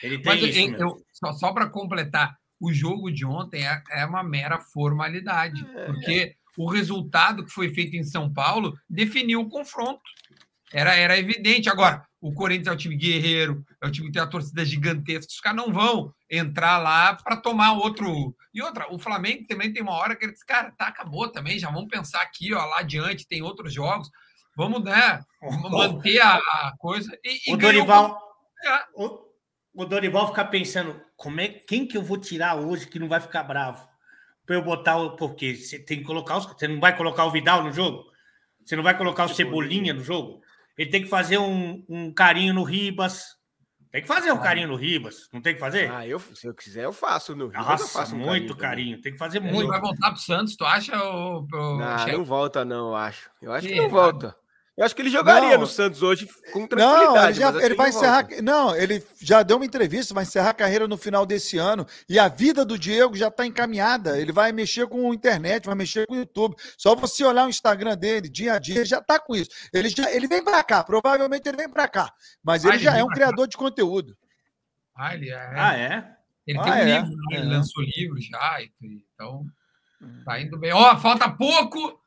Ele 0.02 0.18
tem 0.18 0.26
Mas, 0.26 0.44
isso, 0.44 0.76
eu, 0.76 0.98
só, 1.12 1.32
só 1.34 1.54
para 1.54 1.70
completar, 1.70 2.36
o 2.60 2.72
jogo 2.72 3.12
de 3.12 3.26
ontem 3.26 3.65
é, 3.65 3.82
é 3.91 4.06
uma 4.06 4.24
mera 4.24 4.60
formalidade, 4.60 5.65
é, 5.76 5.86
porque 5.86 6.36
o 6.58 6.70
resultado 6.70 7.46
que 7.46 7.52
foi 7.52 7.74
feito 7.74 7.96
em 7.96 8.04
São 8.04 8.32
Paulo 8.32 8.78
definiu 8.89 9.41
o 9.41 9.50
confronto. 9.50 10.02
Era, 10.74 10.96
era 10.96 11.18
evidente. 11.18 11.70
Agora, 11.70 12.06
o 12.20 12.34
Corinthians 12.34 12.68
é 12.68 12.72
um 12.72 12.78
time 12.78 12.96
guerreiro, 12.96 13.63
é 13.82 13.88
um 13.88 13.91
time 13.91 14.08
que 14.08 14.13
tem 14.13 14.22
uma 14.22 14.30
torcida 14.30 14.65
gigantesca. 14.65 15.32
Os 15.32 15.39
caras 15.39 15.58
não 15.58 15.72
vão 15.72 16.13
entrar 16.30 16.78
lá 16.78 17.13
para 17.15 17.38
tomar 17.38 17.74
outro. 17.74 18.36
E 18.54 18.62
outra, 18.62 18.91
o 18.91 18.98
Flamengo 18.98 19.46
também 19.48 19.72
tem 19.72 19.84
uma 19.84 19.94
hora 19.94 20.15
que 20.15 20.26
ele 20.26 20.34
diz, 20.34 20.44
cara, 20.44 20.72
tá, 20.72 20.88
acabou 20.88 21.30
também, 21.30 21.60
já 21.60 21.70
vamos 21.70 21.89
pensar 21.89 22.22
aqui, 22.22 22.54
ó, 22.54 22.65
lá 22.65 22.80
adiante, 22.80 23.28
tem 23.28 23.41
outros 23.41 23.74
jogos. 23.74 24.10
Vamos, 24.58 24.84
né, 24.84 25.22
manter 25.70 26.20
a, 26.20 26.36
a 26.36 26.74
coisa. 26.78 27.15
E, 27.24 27.52
e 27.52 27.54
o 27.54 27.58
Dorival. 27.58 28.18
É. 28.65 28.80
O, 28.96 29.25
o 29.76 29.86
Dorival 29.86 30.28
ficar 30.28 30.46
pensando, 30.46 31.00
como 31.16 31.42
é, 31.42 31.50
quem 31.50 31.88
que 31.88 31.98
eu 31.98 32.02
vou 32.02 32.18
tirar 32.18 32.56
hoje 32.56 32.88
que 32.88 33.00
não 33.00 33.10
vai 33.10 33.20
ficar 33.20 33.44
bravo? 33.44 33.88
Para 34.46 34.56
eu 34.56 34.62
botar 34.62 34.98
o. 34.98 35.16
Porque 35.16 35.56
você 35.56 35.80
tem 35.80 36.00
que 36.00 36.04
colocar 36.04 36.38
os. 36.38 36.46
Você 36.46 36.68
não 36.68 36.80
vai 36.80 36.96
colocar 36.96 37.26
o 37.26 37.32
Vidal 37.32 37.64
no 37.64 37.72
jogo? 37.72 38.06
Você 38.64 38.76
não 38.76 38.84
vai 38.84 38.98
colocar 38.98 39.26
o 39.26 39.30
Cebolinha 39.30 39.94
no 39.94 40.04
jogo? 40.04 40.42
Ele 40.78 40.90
tem 40.90 41.02
que 41.02 41.10
fazer 41.10 41.38
um, 41.38 41.84
um 41.90 42.14
carinho 42.14 42.54
no 42.54 42.64
Ribas. 42.64 43.36
Tem 43.92 44.02
que 44.02 44.08
fazer 44.08 44.32
um 44.32 44.42
carinho 44.42 44.68
no 44.68 44.76
Ribas, 44.76 45.30
não 45.32 45.42
tem 45.42 45.54
que 45.54 45.60
fazer? 45.60 45.90
Ah, 45.90 46.06
eu, 46.06 46.20
se 46.20 46.46
eu 46.46 46.54
quiser, 46.54 46.84
eu 46.84 46.92
faço 46.92 47.34
no 47.34 47.48
Ribas. 47.48 47.66
Nossa, 47.66 47.88
faço 47.88 48.14
um 48.14 48.20
muito 48.20 48.54
carinho, 48.54 48.58
carinho. 48.58 49.02
Tem 49.02 49.14
que 49.14 49.18
fazer 49.18 49.40
muito. 49.40 49.62
Ele 49.62 49.68
vai 49.68 49.80
voltar 49.80 50.12
pro 50.12 50.20
Santos, 50.20 50.58
tu 50.58 50.66
acha? 50.66 51.02
Ou, 51.02 51.48
ou... 51.54 51.78
Não, 51.78 52.08
não 52.08 52.26
volta, 52.26 52.66
não, 52.66 52.90
eu 52.90 52.96
acho. 52.96 53.30
Eu 53.42 53.54
acho 53.54 53.66
que, 53.66 53.74
que 53.74 53.80
não 53.80 53.90
volta. 53.90 54.36
Eu 54.78 54.84
acho 54.84 54.94
que 54.94 55.02
ele 55.02 55.10
jogaria 55.10 55.52
não, 55.52 55.62
no 55.62 55.68
Santos 55.68 56.04
hoje 56.04 56.28
com 56.52 56.68
tranquilidade. 56.68 57.40
Não, 57.40 57.50
ele, 57.50 57.60
já, 57.60 57.66
ele 57.66 57.76
vai 57.76 57.90
encerrar. 57.90 58.28
Não, 58.44 58.76
ele 58.76 59.02
já 59.22 59.42
deu 59.42 59.56
uma 59.56 59.66
entrevista, 59.66 60.14
vai 60.14 60.24
encerrar 60.24 60.50
a 60.50 60.54
carreira 60.54 60.86
no 60.86 60.98
final 60.98 61.26
desse 61.26 61.58
ano. 61.58 61.88
E 62.10 62.20
a 62.20 62.28
vida 62.28 62.66
do 62.66 62.78
Diego 62.78 63.16
já 63.16 63.30
está 63.30 63.46
encaminhada. 63.46 64.20
Ele 64.20 64.34
vai 64.34 64.52
mexer 64.52 64.86
com 64.88 65.10
a 65.10 65.16
internet, 65.16 65.66
vai 65.66 65.76
mexer 65.76 66.06
com 66.06 66.14
o 66.14 66.18
YouTube. 66.18 66.56
Só 66.78 66.94
você 66.94 67.24
olhar 67.24 67.46
o 67.46 67.50
Instagram 67.50 67.96
dele 67.96 68.28
dia 68.28 68.56
a 68.56 68.60
dia, 68.60 68.76
ele 68.76 68.86
já 68.86 69.00
está 69.00 69.18
com 69.18 69.34
isso. 69.34 69.50
Ele, 69.74 69.88
já, 69.88 70.12
ele 70.12 70.28
vem 70.28 70.44
para 70.44 70.62
cá, 70.62 70.84
provavelmente 70.84 71.48
ele 71.48 71.58
vem 71.58 71.70
para 71.70 71.88
cá. 71.88 72.12
Mas 72.44 72.66
ele 72.66 72.80
já 72.80 72.98
é 72.98 73.04
um 73.04 73.08
criador 73.08 73.46
cá. 73.46 73.52
de 73.52 73.58
conteúdo. 73.58 74.14
Ah, 74.94 75.16
ele 75.16 75.30
é. 75.30 75.52
Ah, 75.56 75.78
é? 75.78 76.16
Ele 76.46 76.60
ah, 76.60 76.64
tem 76.64 76.74
um 76.74 76.76
é? 76.76 77.00
livro, 77.00 77.16
né? 77.16 77.38
ele 77.38 77.46
é. 77.46 77.58
lançou 77.58 77.82
livro 77.82 78.16
já. 78.20 78.58
Então, 78.84 79.46
tá 80.26 80.42
indo 80.42 80.60
bem. 80.60 80.74
Ó, 80.74 80.98
falta 80.98 81.30
pouco 81.30 81.98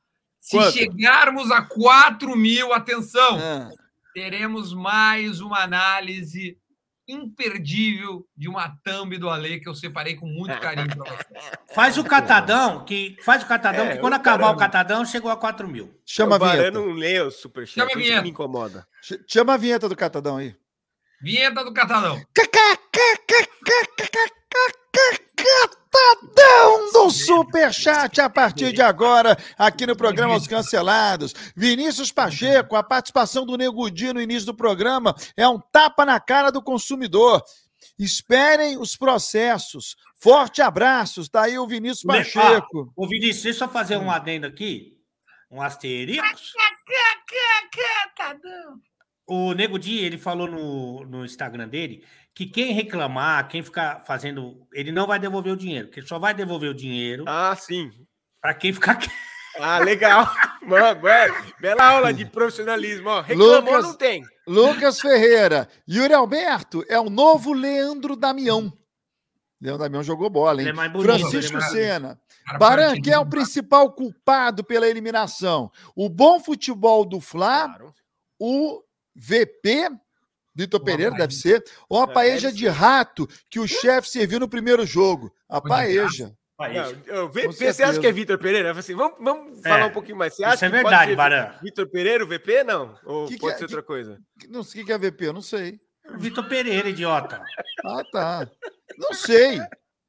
se 0.41 0.57
Quanto? 0.57 0.73
chegarmos 0.73 1.51
a 1.51 1.63
4 1.63 2.37
mil, 2.37 2.73
atenção, 2.73 3.39
ah. 3.39 3.71
teremos 4.15 4.73
mais 4.73 5.41
uma 5.41 5.61
análise 5.61 6.57
imperdível 7.09 8.27
de 8.37 8.49
uma 8.49 8.69
thumb 8.85 9.17
do 9.17 9.31
Ale 9.31 9.61
que 9.61 9.69
eu 9.69 9.75
separei 9.75 10.15
com 10.15 10.27
muito 10.27 10.59
carinho 10.61 10.89
para 10.89 11.17
você. 11.17 11.25
Faz 11.75 11.97
o 11.97 12.05
catadão, 12.05 12.85
que 12.85 13.17
faz 13.25 13.43
o 13.43 13.47
catadão, 13.47 13.87
é, 13.87 13.95
que 13.95 13.99
quando 13.99 14.13
acabar 14.13 14.51
o 14.51 14.57
catadão 14.57 15.05
chegou 15.07 15.31
a 15.31 15.37
4 15.37 15.67
mil. 15.67 15.99
Chama 16.05 16.37
a 16.37 16.39
vinheta. 16.39 16.71
não 16.71 16.91
lê 16.91 17.21
o 17.21 17.31
superchat, 17.31 17.81
Chama 17.81 17.93
a 17.93 17.97
vinheta. 17.97 18.23
me 18.23 18.29
incomoda. 18.29 18.87
Chama 19.27 19.55
a 19.55 19.57
vinheta 19.57 19.89
do 19.89 19.97
catadão 19.97 20.37
aí. 20.37 20.55
Vinheta 21.21 21.65
do 21.65 21.73
catadão. 21.73 22.23
Catadão 25.91 26.93
do 26.93 27.11
Superchat 27.11 28.21
a 28.21 28.29
partir 28.29 28.73
de 28.73 28.83
agora, 28.83 29.37
aqui 29.57 29.87
no 29.87 29.97
programa 29.97 30.37
Os 30.37 30.47
Cancelados. 30.47 31.35
Vinícius 31.57 32.13
Pacheco, 32.13 32.77
a 32.77 32.83
participação 32.83 33.47
do 33.47 33.57
Negudi 33.57 34.13
no 34.13 34.21
início 34.21 34.47
do 34.47 34.55
programa 34.55 35.15
é 35.37 35.49
um 35.49 35.59
tapa 35.59 36.05
na 36.05 36.21
cara 36.21 36.51
do 36.51 36.63
consumidor. 36.63 37.43
Esperem 37.99 38.79
os 38.79 38.97
processos. 38.97 39.97
Forte 40.21 40.63
abraços. 40.63 41.29
Tá 41.29 41.45
aí 41.45 41.59
o 41.59 41.67
Vinícius 41.67 42.05
Pacheco. 42.05 42.93
Ô, 42.97 43.07
Vinícius, 43.07 43.43
deixa 43.43 43.65
eu 43.65 43.69
fazer 43.69 43.97
um 43.97 44.11
adendo 44.11 44.47
aqui. 44.47 44.97
Um 45.51 45.63
asterisco. 45.63 46.23
O 49.31 49.53
Nego 49.53 49.79
Di, 49.79 49.99
ele 49.99 50.17
falou 50.17 50.51
no, 50.51 51.05
no 51.05 51.23
Instagram 51.23 51.69
dele 51.69 52.03
que 52.39 52.47
quem 52.47 52.73
reclamar, 52.73 53.49
quem 53.49 53.65
ficar 53.65 54.05
fazendo, 54.07 54.65
ele 54.73 54.93
não 54.93 55.09
vai 55.09 55.19
devolver 55.19 55.53
o 55.53 55.57
dinheiro, 55.57 55.89
que 55.89 55.99
ele 55.99 56.07
só 56.07 56.21
vai 56.21 56.33
devolver 56.33 56.71
o 56.71 56.75
dinheiro. 56.75 57.25
Ah, 57.27 57.57
sim. 57.57 57.91
Para 58.41 58.55
quem 58.55 58.73
ficar. 58.73 58.97
Ah, 59.61 59.81
legal. 59.81 60.33
Mano, 60.63 61.01
bela 61.61 61.83
aula 61.83 62.15
de 62.15 62.25
profissionalismo. 62.25 63.09
Ó. 63.09 63.23
Reclamou, 63.23 63.57
Lucas, 63.57 63.83
não 63.83 63.95
tem. 63.95 64.25
Lucas 64.47 65.01
Ferreira. 65.01 65.69
Yuri 65.89 66.15
Alberto 66.15 66.85
é 66.89 67.01
o 67.01 67.11
novo 67.11 67.53
Leandro 67.53 68.15
Damião. 68.15 68.73
Leandro 69.61 69.83
Damião 69.83 70.05
jogou 70.05 70.31
bola, 70.31 70.63
hein? 70.63 70.69
É 70.69 70.73
bonito, 70.73 71.03
Francisco 71.03 71.57
é 71.57 71.61
Sena. 71.63 72.21
Baran, 72.57 73.01
quem 73.01 73.13
é 73.13 73.19
o 73.19 73.27
principal 73.27 73.91
culpado 73.91 74.63
pela 74.63 74.89
eliminação? 74.89 75.73
O 75.97 76.09
bom 76.09 76.39
futebol 76.39 77.05
do 77.05 77.21
Fla, 77.21 77.65
claro. 77.65 77.93
o 78.39 78.81
VP 79.17 79.91
Vitor 80.59 80.81
Pereira 80.81 81.15
deve 81.15 81.33
ser. 81.33 81.63
Ou 81.89 82.01
a 82.01 82.11
é, 82.11 82.13
paeja 82.13 82.53
de 82.53 82.67
rato 82.67 83.29
que 83.49 83.61
o 83.61 83.69
chefe 83.69 84.09
serviu 84.09 84.41
no 84.41 84.49
primeiro 84.49 84.85
jogo. 84.85 85.33
A 85.49 85.61
paeja. 85.61 86.35
Não, 87.07 87.29
você 87.29 87.85
acha 87.85 88.01
que 88.01 88.07
é 88.09 88.11
Vitor 88.11 88.37
Pereira? 88.37 88.73
Assim, 88.73 88.97
vamos 88.97 89.19
vamos 89.21 89.65
é, 89.65 89.69
falar 89.69 89.87
um 89.87 89.93
pouquinho 89.93 90.17
mais. 90.17 90.35
Você 90.35 90.43
acha 90.43 90.57
isso 90.57 90.65
é 90.65 90.69
verdade, 90.69 91.15
Barão. 91.15 91.55
Vitor 91.63 91.89
Pereira, 91.89 92.25
o 92.25 92.27
VP, 92.27 92.65
não? 92.65 92.99
Ou 93.05 93.29
que 93.29 93.39
pode 93.39 93.53
que 93.53 93.59
ser 93.59 93.65
é, 93.65 93.67
outra 93.67 93.83
coisa? 93.85 94.19
Não 94.49 94.65
sei 94.65 94.83
o 94.83 94.87
que 94.87 94.93
é 94.93 94.99
VP, 94.99 95.27
eu 95.27 95.33
não 95.33 95.43
sei. 95.43 95.81
Vitor 96.19 96.49
Pereira, 96.49 96.89
idiota. 96.89 97.41
Ah, 97.85 98.03
tá. 98.11 98.51
Não 98.97 99.13
sei. 99.13 99.61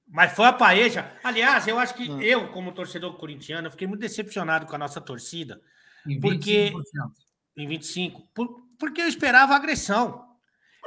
Mas 0.07 0.33
foi 0.33 0.45
a 0.45 0.53
paeja. 0.53 1.11
Aliás, 1.23 1.67
eu 1.67 1.77
acho 1.77 1.93
que 1.93 2.09
hum. 2.09 2.19
eu, 2.19 2.47
como 2.47 2.71
torcedor 2.71 3.13
corintiano, 3.17 3.67
eu 3.67 3.71
fiquei 3.71 3.85
muito 3.85 4.01
decepcionado 4.01 4.65
com 4.65 4.73
a 4.73 4.79
nossa 4.79 4.99
torcida. 4.99 5.61
Em 6.07 6.19
25%. 6.19 6.21
Porque, 6.21 6.73
em 7.55 7.69
25%. 7.69 8.23
Por, 8.33 8.67
porque 8.79 9.01
eu 9.01 9.07
esperava 9.07 9.55
agressão. 9.55 10.28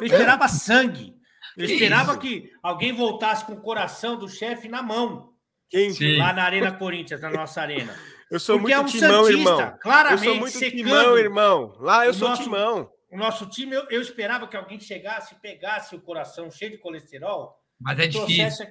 Eu 0.01 0.07
esperava 0.07 0.49
sangue. 0.49 1.15
Eu 1.57 1.67
que 1.67 1.75
esperava 1.75 2.13
isso? 2.13 2.21
que 2.21 2.51
alguém 2.63 2.93
voltasse 2.93 3.45
com 3.45 3.53
o 3.53 3.61
coração 3.61 4.17
do 4.19 4.29
chefe 4.29 4.69
na 4.69 4.83
mão. 4.83 5.33
Quem? 5.69 6.19
Lá 6.19 6.33
na 6.33 6.45
Arena 6.45 6.73
Corinthians, 6.73 7.21
na 7.21 7.31
nossa 7.31 7.61
arena. 7.61 7.97
Eu 8.31 8.41
sou 8.41 8.59
Porque 8.59 8.75
muito 8.75 8.95
é 8.95 8.99
um 8.99 9.01
timão, 9.01 9.25
Santista, 9.25 9.51
irmão. 9.51 9.79
Claramente, 9.81 10.27
eu 10.27 10.33
sou 10.33 10.41
muito 10.41 10.59
timão, 10.59 11.19
irmão. 11.19 11.77
Lá 11.79 12.07
eu 12.07 12.15
sou 12.15 12.29
nosso, 12.29 12.43
timão. 12.43 12.91
O 13.11 13.17
nosso 13.19 13.47
time, 13.47 13.75
eu, 13.75 13.87
eu, 13.91 14.01
esperava 14.01 14.49
que 14.49 14.57
alguém 14.57 14.81
chegasse, 14.81 15.35
pegasse 15.37 15.95
o 15.95 16.01
coração 16.01 16.51
cheio 16.51 16.71
de 16.71 16.79
colesterol. 16.79 17.55
Mas 17.79 17.99
é 17.99 18.07
difícil. 18.07 18.67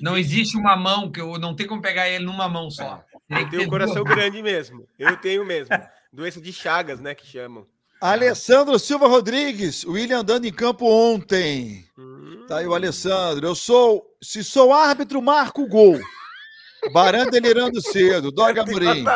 Não 0.00 0.16
existe 0.16 0.56
uma 0.56 0.76
mão 0.76 1.10
que 1.10 1.20
eu 1.20 1.38
não 1.38 1.54
tem 1.54 1.66
como 1.66 1.82
pegar 1.82 2.08
ele 2.08 2.24
numa 2.24 2.48
mão 2.48 2.70
só. 2.70 3.04
Eu 3.28 3.48
tenho 3.48 3.62
um 3.62 3.68
coração 3.68 4.02
grande 4.04 4.42
mesmo. 4.42 4.88
Eu 4.98 5.16
tenho 5.16 5.44
mesmo. 5.44 5.74
Doença 6.12 6.40
de 6.40 6.52
Chagas, 6.52 7.00
né, 7.00 7.14
que 7.14 7.26
chamam. 7.26 7.66
Alessandro 8.04 8.78
Silva 8.78 9.08
Rodrigues, 9.08 9.82
William 9.82 10.18
andando 10.18 10.44
em 10.44 10.52
campo 10.52 10.84
ontem. 10.84 11.88
Tá 12.46 12.58
aí 12.58 12.66
o 12.66 12.74
Alessandro. 12.74 13.46
Eu 13.46 13.54
sou, 13.54 14.14
se 14.22 14.44
sou 14.44 14.74
árbitro, 14.74 15.22
marco 15.22 15.62
o 15.62 15.66
gol. 15.66 15.98
Baran 16.92 17.24
delirando 17.24 17.80
cedo, 17.80 18.30
Dorga 18.30 18.60
Amorim. 18.60 19.06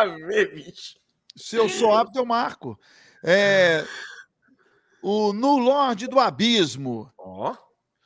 Se 1.37 1.57
eu 1.57 1.69
sou 1.69 1.93
árbitro, 1.93 2.23
eu 2.23 2.25
marco. 2.25 2.81
É, 3.23 3.85
o 5.03 5.35
No 5.35 5.59
Lorde 5.59 6.07
do 6.07 6.19
Abismo. 6.19 7.13
Oh. 7.19 7.55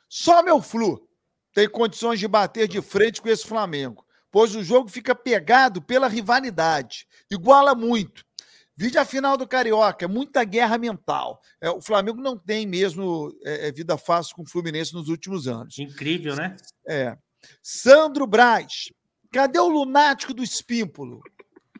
Só 0.09 0.43
meu 0.43 0.61
Flu 0.61 1.07
tem 1.53 1.69
condições 1.69 2.19
de 2.19 2.27
bater 2.27 2.67
de 2.67 2.81
frente 2.81 3.21
com 3.21 3.29
esse 3.29 3.47
Flamengo, 3.47 4.05
pois 4.29 4.53
o 4.53 4.61
jogo 4.61 4.89
fica 4.89 5.15
pegado 5.15 5.81
pela 5.81 6.09
rivalidade. 6.09 7.07
Iguala 7.31 7.73
muito. 7.73 8.25
Vide 8.75 8.97
a 8.97 9.05
final 9.05 9.37
do 9.37 9.47
Carioca, 9.47 10.07
muita 10.07 10.43
guerra 10.43 10.77
mental. 10.77 11.39
É, 11.61 11.69
o 11.69 11.81
Flamengo 11.81 12.19
não 12.19 12.37
tem 12.37 12.65
mesmo 12.65 13.31
é, 13.43 13.67
é, 13.67 13.71
vida 13.71 13.97
fácil 13.97 14.35
com 14.35 14.41
o 14.41 14.49
Fluminense 14.49 14.93
nos 14.93 15.09
últimos 15.09 15.47
anos. 15.47 15.77
Incrível, 15.77 16.35
né? 16.35 16.55
É. 16.87 17.15
Sandro 17.61 18.25
Braz, 18.25 18.91
cadê 19.31 19.59
o 19.59 19.67
lunático 19.67 20.33
do 20.33 20.43
Espímpolo? 20.43 21.21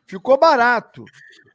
Ficou 0.06 0.38
barato. 0.38 1.04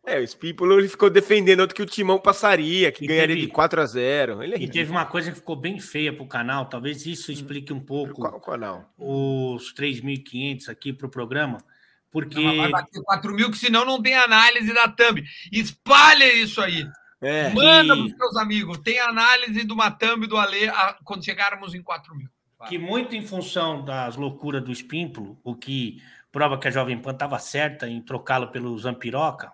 É, 0.06 0.20
o 0.20 0.24
Espímpolo 0.24 0.78
ele 0.78 0.90
ficou 0.90 1.10
defendendo 1.10 1.62
outro 1.62 1.76
que 1.76 1.84
o 1.84 1.86
Timão 1.86 2.20
passaria, 2.20 2.92
que 2.92 3.06
e 3.06 3.08
ganharia 3.08 3.36
teve, 3.36 3.48
de 3.48 3.54
4 3.54 3.82
a 3.82 3.86
0 3.86 4.44
ele 4.44 4.56
é 4.56 4.58
E 4.60 4.68
teve 4.68 4.92
uma 4.92 5.06
coisa 5.06 5.30
que 5.30 5.38
ficou 5.38 5.56
bem 5.56 5.80
feia 5.80 6.12
para 6.12 6.24
o 6.24 6.28
canal, 6.28 6.66
talvez 6.66 7.06
isso 7.06 7.32
explique 7.32 7.72
um 7.72 7.80
pouco 7.80 8.16
Qual 8.16 8.42
canal? 8.42 8.92
os 8.98 9.74
3.500 9.74 10.68
aqui 10.68 10.92
para 10.92 11.08
o 11.08 11.10
programa 11.10 11.60
porque. 12.12 12.42
Não, 12.42 12.58
vai 12.58 12.70
bater 12.70 13.02
4 13.02 13.34
mil, 13.34 13.52
que 13.52 13.58
senão 13.58 13.86
não 13.86 14.02
tem 14.02 14.16
análise 14.16 14.74
da 14.74 14.88
thumb. 14.88 15.24
Espalha 15.52 16.34
isso 16.34 16.62
aí. 16.62 16.88
É, 17.22 17.50
Manda 17.50 17.96
para 17.96 18.06
os 18.06 18.12
seus 18.14 18.38
amigos. 18.38 18.78
Tem 18.80 19.00
análise 19.00 19.64
do 19.64 19.76
Matambi 19.76 20.28
do 20.28 20.38
Alê 20.38 20.72
quando 21.04 21.26
chegarmos 21.26 21.74
em 21.74 21.82
4 21.82 22.16
mil. 22.16 22.30
Vai. 22.58 22.70
Que 22.70 22.78
muito 22.78 23.16
em 23.16 23.26
função 23.26 23.84
das 23.84 24.16
loucuras 24.16 24.64
do 24.64 24.72
Espímpolo, 24.72 25.38
o 25.44 25.56
que 25.56 26.02
prova 26.32 26.58
que 26.58 26.68
a 26.68 26.72
Jovem 26.72 26.98
Pan 26.98 27.12
estava 27.12 27.40
certa 27.40 27.88
em 27.88 28.02
trocá-lo 28.02 28.48
pelo 28.48 28.78
Zampiroca, 28.78 29.52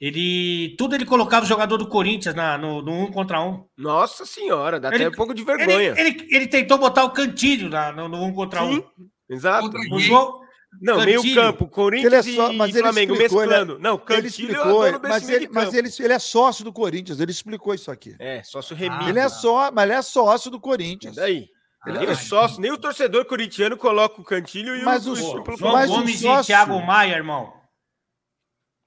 ele. 0.00 0.74
Tudo 0.78 0.94
ele 0.94 1.04
colocava 1.04 1.44
o 1.44 1.48
jogador 1.48 1.76
do 1.76 1.86
Corinthians 1.86 2.34
na, 2.34 2.56
no, 2.56 2.80
no 2.80 2.92
um 2.92 3.12
contra 3.12 3.40
um. 3.40 3.66
Nossa 3.76 4.24
senhora, 4.24 4.80
dá 4.80 4.88
ele, 4.88 5.04
até 5.04 5.08
um 5.08 5.16
pouco 5.16 5.34
de 5.34 5.44
vergonha. 5.44 5.94
Ele, 5.96 6.00
ele, 6.00 6.26
ele 6.30 6.46
tentou 6.46 6.78
botar 6.78 7.04
o 7.04 7.10
cantilho 7.10 7.68
na, 7.68 7.92
no, 7.92 8.08
no 8.08 8.22
um 8.22 8.32
contra 8.32 8.60
Sim, 8.60 8.78
um. 8.98 9.08
Exato. 9.28 9.70
O 9.92 9.98
jogo, 10.00 10.39
Não, 10.80 10.98
Cantilho. 10.98 11.22
meio 11.22 11.34
campo, 11.34 11.66
Corinthians 11.68 12.12
é 12.12 12.22
só, 12.22 12.52
mas 12.52 12.74
e 12.74 12.78
Flamengo 12.78 13.12
explicou, 13.14 13.40
mesclando. 13.40 13.72
Ele, 13.74 13.82
não, 13.82 13.98
Cantilho 13.98 14.18
ele 14.18 14.28
explicou, 14.28 14.86
é 14.86 14.98
mas, 14.98 15.28
ele, 15.28 15.48
mas 15.48 15.74
ele, 15.74 15.90
ele, 15.98 16.12
é 16.12 16.18
sócio 16.18 16.64
do 16.64 16.72
Corinthians, 16.72 17.18
ele 17.18 17.32
explicou 17.32 17.74
isso 17.74 17.90
aqui. 17.90 18.14
É, 18.18 18.42
sócio 18.42 18.76
Remi. 18.76 18.94
Ah, 18.98 19.08
ele 19.08 19.18
é 19.18 19.28
só, 19.28 19.70
mas 19.72 19.84
ele 19.84 19.98
é 19.98 20.02
sócio 20.02 20.50
do 20.50 20.60
Corinthians. 20.60 21.16
E 21.16 21.20
daí? 21.20 21.48
Ele 21.86 21.98
ah, 21.98 22.10
é 22.10 22.14
sócio, 22.14 22.60
nem 22.60 22.70
o 22.70 22.78
torcedor 22.78 23.24
corintiano 23.24 23.76
coloca 23.76 24.20
o 24.20 24.24
Cantilho 24.24 24.76
e 24.76 24.82
mas 24.82 25.06
o, 25.06 25.12
o, 25.12 25.42
o 25.42 25.56
João 25.56 25.72
mas 25.72 25.90
Gomes 25.90 26.16
o 26.16 26.22
sócio, 26.22 26.52
e 26.52 26.54
Thiago 26.54 26.80
Maia, 26.80 27.16
irmão. 27.16 27.52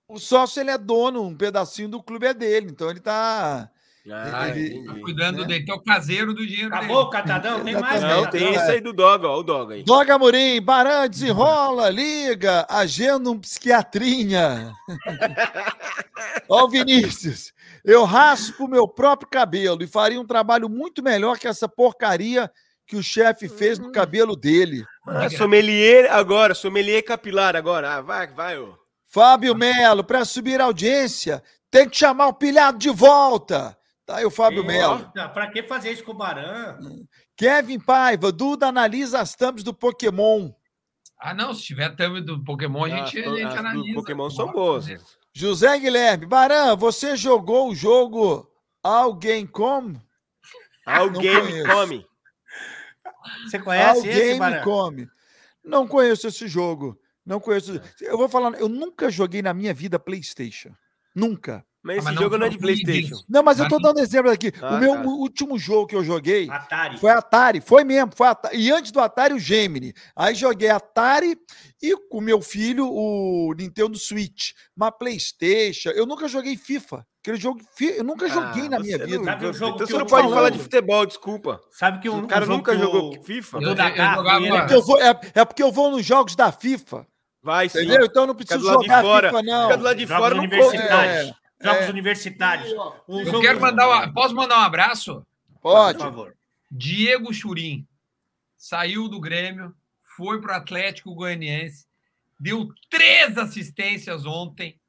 O 0.07 0.19
sócio 0.19 0.61
ele 0.61 0.69
é 0.69 0.77
dono, 0.77 1.23
um 1.23 1.35
pedacinho 1.35 1.89
do 1.89 2.03
clube 2.03 2.27
é 2.27 2.33
dele, 2.33 2.67
então 2.69 2.89
ele 2.89 2.99
tá 2.99 3.69
ah, 4.11 4.49
ele, 4.49 4.83
tá 4.83 4.93
cuidando 4.95 5.41
né? 5.41 5.47
dele, 5.47 5.63
então 5.63 5.77
o 5.77 5.83
caseiro 5.83 6.33
do 6.33 6.45
dinheiro 6.45 6.67
Acabou 6.67 6.97
dele. 6.97 7.07
o 7.07 7.09
catadão, 7.09 7.63
tem 7.63 7.79
mais. 7.79 8.01
Não, 8.01 8.29
tem 8.29 8.53
esse 8.53 8.71
aí 8.71 8.81
do 8.81 8.91
Dog, 8.91 9.25
ó, 9.25 9.39
o 9.39 9.43
Dog 9.43 9.73
aí. 9.73 9.83
Dog 9.83 10.11
Amorim, 10.11 10.61
Baran, 10.61 11.07
desenrola, 11.07 11.89
liga, 11.89 12.65
agenda 12.69 13.29
um 13.29 13.39
psiquiatrinha. 13.39 14.73
ó 16.49 16.65
o 16.65 16.69
Vinícius, 16.69 17.53
eu 17.85 18.03
raspo 18.03 18.67
meu 18.67 18.89
próprio 18.89 19.29
cabelo 19.29 19.81
e 19.81 19.87
faria 19.87 20.19
um 20.19 20.27
trabalho 20.27 20.67
muito 20.67 21.01
melhor 21.01 21.39
que 21.39 21.47
essa 21.47 21.69
porcaria 21.69 22.51
que 22.85 22.97
o 22.97 23.03
chefe 23.03 23.47
fez 23.47 23.79
no 23.79 23.91
cabelo 23.91 24.35
dele. 24.35 24.85
Ah, 25.07 25.29
sommelier 25.29 26.11
agora, 26.11 26.53
sommelier 26.53 27.03
capilar 27.03 27.55
agora. 27.55 27.95
Ah, 27.95 28.01
vai, 28.01 28.27
vai, 28.27 28.57
ô. 28.57 28.77
Fábio 29.07 29.55
Melo, 29.55 30.03
para 30.03 30.25
subir 30.25 30.59
a 30.59 30.65
audiência, 30.65 31.41
tem 31.71 31.87
que 31.87 31.95
chamar 31.95 32.27
o 32.27 32.33
pilhado 32.33 32.77
de 32.77 32.89
volta. 32.89 33.77
Tá 34.05 34.17
aí 34.17 34.25
o 34.25 34.31
Fábio 34.31 34.65
Melo. 34.65 35.11
Para 35.13 35.49
que 35.49 35.63
fazer 35.63 35.91
isso 35.91 36.03
com 36.03 36.11
o 36.11 36.15
Baran? 36.15 36.77
Kevin 37.37 37.79
Paiva, 37.79 38.31
Duda 38.31 38.67
analisa 38.67 39.21
as 39.21 39.33
thumbs 39.35 39.63
do 39.63 39.73
Pokémon. 39.73 40.51
Ah, 41.19 41.33
não, 41.33 41.53
se 41.53 41.63
tiver 41.63 41.95
thumb 41.95 42.19
do 42.19 42.43
Pokémon, 42.43 42.83
a 42.83 42.89
gente, 42.89 43.23
a 43.23 43.35
gente 43.35 43.57
analisa. 43.57 43.93
Pokémon 43.93 44.29
são 44.29 44.51
boas. 44.51 44.87
José 45.33 45.79
Guilherme, 45.79 46.25
Baran, 46.25 46.75
você 46.75 47.15
jogou 47.15 47.69
o 47.69 47.75
jogo 47.75 48.47
Alguém 48.83 49.47
Come? 49.47 50.01
Alguém 50.85 51.65
Come. 51.65 52.05
Você 53.45 53.57
conhece 53.57 53.99
Alguém 53.99 54.11
esse, 54.31 54.39
Baran? 54.39 54.63
Come. 54.63 55.07
Não 55.63 55.87
conheço 55.87 56.27
esse 56.27 56.45
jogo. 56.45 56.99
Não 57.25 57.39
conheço. 57.39 57.81
Eu 58.01 58.17
vou 58.17 58.27
falar, 58.27 58.59
eu 58.59 58.67
nunca 58.67 59.09
joguei 59.09 59.41
na 59.41 59.53
minha 59.53 59.73
vida 59.73 59.97
PlayStation. 59.97 60.75
Nunca. 61.15 61.65
Mas 61.83 61.97
esse 61.97 62.07
ah, 62.07 62.11
mas 62.11 62.21
jogo 62.21 62.37
não, 62.37 62.47
é 62.47 62.49
de 62.49 62.57
PlayStation. 62.57 63.17
Não, 63.27 63.43
mas 63.43 63.59
eu 63.59 63.67
tô 63.67 63.77
dando 63.77 63.99
exemplo 63.99 64.31
aqui. 64.31 64.53
Ah, 64.61 64.75
o 64.75 64.79
meu 64.79 64.93
cara. 64.93 65.07
último 65.07 65.59
jogo 65.59 65.87
que 65.87 65.95
eu 65.95 66.03
joguei 66.03 66.49
Atari. 66.49 66.97
foi 66.97 67.11
Atari. 67.11 67.59
Foi 67.59 67.83
mesmo, 67.83 68.13
foi 68.15 68.27
Atari. 68.27 68.57
E 68.57 68.71
antes 68.71 68.89
do 68.91 69.01
Atari, 69.01 69.33
o 69.33 69.39
Gemini. 69.39 69.93
Aí 70.15 70.33
joguei 70.33 70.69
Atari 70.69 71.37
e 71.81 71.97
com 72.09 72.21
meu 72.21 72.41
filho 72.41 72.87
o 72.89 73.53
Nintendo 73.57 73.97
Switch. 73.97 74.51
Mas 74.73 74.91
PlayStation, 74.97 75.89
eu 75.89 76.05
nunca 76.05 76.25
joguei 76.29 76.55
FIFA. 76.55 77.05
Aquele 77.21 77.37
jogo, 77.37 77.59
eu 77.79 78.03
nunca 78.03 78.25
ah, 78.25 78.29
joguei 78.29 78.69
na 78.69 78.79
minha 78.79 78.97
vida. 78.97 79.23
Sabe 79.23 79.45
o 79.45 79.53
jogo 79.53 79.75
então 79.75 79.87
você 79.87 79.97
não 79.97 80.05
pode 80.05 80.29
falar 80.29 80.49
de 80.49 80.59
futebol, 80.59 81.05
desculpa. 81.05 81.61
Sabe 81.71 81.99
que 81.99 82.09
o, 82.09 82.17
o 82.17 82.27
cara 82.27 82.45
nunca 82.45 82.77
jogou 82.77 83.21
FIFA? 83.23 83.57
Eu, 83.57 83.61
eu, 83.61 83.75
eu, 83.75 84.55
é, 84.55 84.81
vou, 84.81 85.01
é, 85.01 85.19
é 85.35 85.45
porque 85.45 85.63
eu 85.63 85.71
vou 85.71 85.91
nos 85.91 86.05
jogos 86.05 86.33
da 86.35 86.49
FIFA. 86.51 87.05
Vai, 87.41 87.67
sim. 87.67 87.79
Entendeu? 87.79 88.05
Então 88.05 88.23
eu 88.23 88.27
não 88.27 88.35
preciso 88.35 88.63
jogar 88.63 89.01
fora. 89.01 89.29
FIFA, 89.29 89.43
não. 89.43 89.63
Fica 89.63 89.77
do 89.77 89.83
lado 89.83 89.97
de 89.97 90.05
Jogos 90.05 90.23
fora, 90.23 90.35
universitários. 90.37 91.29
É, 91.29 91.42
Jogos 91.63 91.83
é. 91.83 91.89
universitários. 91.89 92.71
Um 93.07 93.21
eu 93.21 93.41
quero 93.41 93.61
mandar 93.61 94.07
um, 94.07 94.13
Posso 94.13 94.35
mandar 94.35 94.59
um 94.59 94.63
abraço? 94.63 95.25
Pode. 95.61 95.97
Por 95.97 96.05
favor. 96.05 96.37
Diego 96.69 97.33
Churim 97.33 97.87
saiu 98.57 99.07
do 99.07 99.19
Grêmio, 99.19 99.73
foi 100.17 100.41
para 100.41 100.53
o 100.53 100.57
Atlético 100.57 101.13
Goianiense, 101.13 101.85
deu 102.39 102.67
três 102.89 103.37
assistências 103.37 104.25
ontem, 104.25 104.79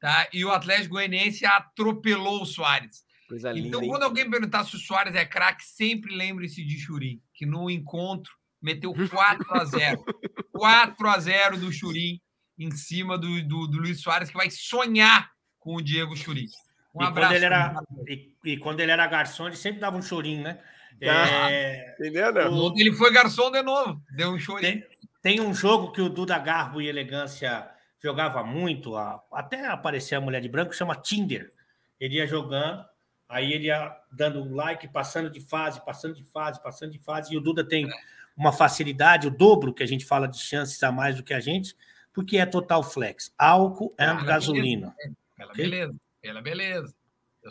tá? 0.00 0.28
E 0.32 0.44
o 0.44 0.50
Atlético 0.50 0.94
Goianiense 0.94 1.44
atropelou 1.44 2.42
o 2.42 2.46
Soares. 2.46 3.04
Coisa 3.28 3.50
então, 3.56 3.80
linda, 3.80 3.92
quando 3.92 4.02
alguém 4.04 4.30
perguntar 4.30 4.64
se 4.64 4.76
o 4.76 4.78
Soares 4.78 5.14
é 5.14 5.24
craque, 5.24 5.64
sempre 5.64 6.14
lembre-se 6.14 6.64
de 6.64 6.78
Churim, 6.78 7.20
que 7.32 7.44
no 7.44 7.68
encontro 7.70 8.32
meteu 8.60 8.94
4 8.94 9.44
a 9.50 9.64
0 9.64 10.04
4 10.52 11.08
a 11.08 11.18
0 11.18 11.58
do 11.58 11.72
Churim 11.72 12.20
em 12.58 12.70
cima 12.70 13.18
do, 13.18 13.42
do, 13.42 13.66
do 13.66 13.78
Luiz 13.78 14.00
Soares, 14.00 14.30
que 14.30 14.36
vai 14.36 14.50
sonhar 14.50 15.33
com 15.64 15.76
o 15.76 15.82
Diego 15.82 16.14
Churim. 16.14 16.46
Um 16.94 17.02
e 17.02 17.06
abraço. 17.06 17.32
Quando 17.32 17.36
ele 17.36 17.44
era, 17.46 17.82
e, 18.06 18.32
e, 18.44 18.56
quando 18.58 18.80
ele 18.80 18.92
era 18.92 19.06
garçom, 19.06 19.46
ele 19.46 19.56
sempre 19.56 19.80
dava 19.80 19.96
um 19.96 20.02
chorinho, 20.02 20.44
né? 20.44 20.60
Ah, 21.02 21.50
é, 21.50 21.96
entendeu? 21.98 22.28
Ele 22.76 22.92
foi 22.92 23.12
garçom 23.12 23.50
de 23.50 23.62
novo, 23.62 24.00
deu 24.14 24.30
um 24.30 24.38
chorinho. 24.38 24.80
Tem, 24.80 24.86
tem 25.22 25.40
um 25.40 25.52
jogo 25.52 25.90
que 25.90 26.00
o 26.00 26.08
Duda 26.08 26.38
Garbo 26.38 26.80
e 26.80 26.86
Elegância 26.86 27.68
jogava 28.00 28.44
muito, 28.44 28.94
até 29.32 29.66
aparecer 29.66 30.14
a 30.14 30.20
mulher 30.20 30.40
de 30.40 30.48
branco, 30.48 30.74
chama 30.74 30.94
Tinder. 30.94 31.50
Ele 31.98 32.16
ia 32.16 32.26
jogando, 32.26 32.84
aí 33.28 33.52
ele 33.52 33.66
ia 33.66 33.90
dando 34.12 34.42
um 34.42 34.54
like, 34.54 34.86
passando 34.88 35.30
de 35.30 35.40
fase, 35.40 35.84
passando 35.84 36.14
de 36.14 36.22
fase, 36.22 36.62
passando 36.62 36.92
de 36.92 36.98
fase, 36.98 37.34
e 37.34 37.36
o 37.36 37.40
Duda 37.40 37.66
tem 37.66 37.88
uma 38.36 38.52
facilidade, 38.52 39.26
o 39.26 39.30
dobro 39.30 39.72
que 39.72 39.82
a 39.82 39.86
gente 39.86 40.04
fala 40.04 40.28
de 40.28 40.38
chances 40.38 40.80
a 40.82 40.92
mais 40.92 41.16
do 41.16 41.22
que 41.22 41.32
a 41.32 41.40
gente, 41.40 41.74
porque 42.12 42.36
é 42.36 42.46
total 42.46 42.82
flex. 42.82 43.32
Álcool 43.36 43.94
e 43.98 44.24
gasolina. 44.24 44.94
Pela 45.44 45.52
okay? 45.52 45.64
beleza, 45.64 45.94
pela 46.20 46.42
beleza. 46.42 46.94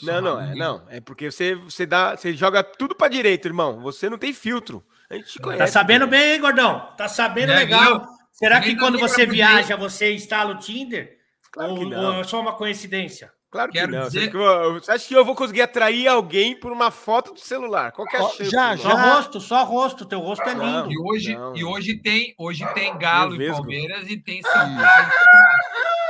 Não, 0.01 0.21
não, 0.21 0.41
é, 0.41 0.55
não. 0.55 0.85
É 0.89 0.99
porque 0.99 1.29
você, 1.29 1.53
você, 1.53 1.85
dá, 1.85 2.15
você 2.15 2.33
joga 2.33 2.63
tudo 2.63 2.95
para 2.95 3.09
direita, 3.09 3.47
irmão. 3.47 3.79
Você 3.81 4.09
não 4.09 4.17
tem 4.17 4.33
filtro. 4.33 4.83
A 5.09 5.15
gente 5.15 5.37
conhece. 5.37 5.59
Tá 5.59 5.67
sabendo 5.67 6.07
bem, 6.07 6.33
hein, 6.33 6.41
gordão? 6.41 6.91
Tá 6.97 7.07
sabendo 7.07 7.51
é, 7.51 7.57
legal. 7.57 7.99
Viu? 7.99 8.07
Será 8.31 8.59
que 8.59 8.75
quando 8.75 8.97
você 8.97 9.25
viaja, 9.27 9.75
você 9.75 10.13
instala 10.13 10.55
o 10.55 10.57
Tinder? 10.57 11.17
Claro 11.51 11.73
ou, 11.73 11.93
ou 11.93 12.21
é 12.21 12.23
só 12.23 12.41
uma 12.41 12.53
coincidência? 12.53 13.31
Claro 13.51 13.71
que 13.71 13.77
Quero 13.77 13.91
não. 13.91 14.07
Dizer... 14.07 14.31
Você 14.31 14.91
acha 14.91 15.07
que 15.07 15.13
eu 15.13 15.23
vou 15.23 15.35
conseguir 15.35 15.61
atrair 15.61 16.07
alguém 16.07 16.59
por 16.59 16.71
uma 16.71 16.89
foto 16.89 17.35
do 17.35 17.39
celular? 17.39 17.91
Qualquer 17.91 18.19
oh, 18.19 18.29
chance. 18.29 18.49
Já, 18.49 18.75
já. 18.75 18.89
Só 18.89 18.95
rosto, 18.95 19.39
só 19.39 19.63
rosto. 19.63 20.05
Teu 20.05 20.19
rosto 20.19 20.49
é 20.49 20.53
lindo. 20.55 20.91
e 20.91 20.97
hoje, 20.97 21.35
não. 21.35 21.55
e 21.55 21.63
hoje 21.63 21.97
tem, 21.97 22.33
hoje 22.35 22.65
tem 22.73 22.97
Galo 22.97 23.39
e 23.39 23.47
Palmeiras 23.51 24.09
e 24.09 24.17
tem 24.17 24.41
São 24.41 24.51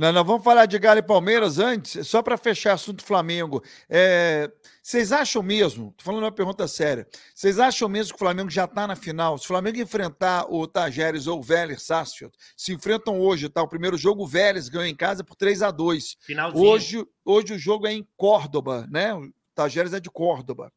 Não, 0.00 0.10
não, 0.14 0.24
vamos 0.24 0.42
falar 0.42 0.64
de 0.64 0.78
Galo 0.78 0.98
e 0.98 1.02
Palmeiras 1.02 1.58
antes, 1.58 2.08
só 2.08 2.22
para 2.22 2.38
fechar 2.38 2.72
assunto 2.72 3.04
Flamengo. 3.04 3.62
É, 3.86 4.50
vocês 4.82 5.12
acham 5.12 5.42
mesmo, 5.42 5.92
tô 5.94 6.02
falando 6.02 6.22
uma 6.22 6.32
pergunta 6.32 6.66
séria, 6.66 7.06
vocês 7.34 7.58
acham 7.58 7.86
mesmo 7.86 8.14
que 8.14 8.16
o 8.16 8.18
Flamengo 8.18 8.48
já 8.48 8.64
está 8.64 8.86
na 8.86 8.96
final? 8.96 9.36
Se 9.36 9.44
o 9.44 9.48
Flamengo 9.48 9.76
enfrentar 9.76 10.50
o 10.50 10.66
Tajeres 10.66 11.26
ou 11.26 11.40
o 11.40 11.42
Vélez 11.42 11.82
Sarsfield, 11.82 12.34
se 12.56 12.72
enfrentam 12.72 13.20
hoje, 13.20 13.50
tá? 13.50 13.62
O 13.62 13.68
primeiro 13.68 13.98
jogo, 13.98 14.22
o 14.22 14.26
Vélez 14.26 14.70
ganhou 14.70 14.86
em 14.86 14.96
casa 14.96 15.22
por 15.22 15.36
3 15.36 15.60
a 15.60 15.70
2 15.70 16.16
Hoje, 16.58 17.06
hoje 17.22 17.52
o 17.52 17.58
jogo 17.58 17.86
é 17.86 17.92
em 17.92 18.08
Córdoba, 18.16 18.88
né? 18.90 19.12
O 19.12 19.30
Tajeres 19.54 19.92
é 19.92 20.00
de 20.00 20.08
Córdoba. 20.08 20.72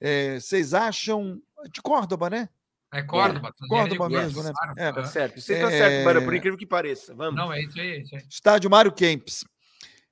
É, 0.00 0.40
vocês 0.40 0.74
acham. 0.74 1.40
De 1.72 1.80
Córdoba, 1.80 2.28
né? 2.28 2.48
É 2.92 3.02
Córdoba. 3.02 3.54
É, 3.62 3.68
Córdoba 3.68 4.08
mesmo, 4.08 4.42
né? 4.42 4.52
É, 4.76 4.92
tá 4.92 5.04
certo. 5.04 5.40
Você 5.40 5.60
tá 5.60 5.70
certo, 5.70 6.04
Bara, 6.04 6.22
por 6.22 6.34
incrível 6.34 6.58
que 6.58 6.66
pareça. 6.66 7.14
Vamos. 7.14 7.36
Não, 7.36 7.52
é 7.52 7.62
isso 7.62 7.80
aí, 7.80 7.88
é 7.88 7.98
isso 8.00 8.16
aí. 8.16 8.22
Estádio 8.28 8.68
Mário 8.68 8.92
Kempis. 8.92 9.44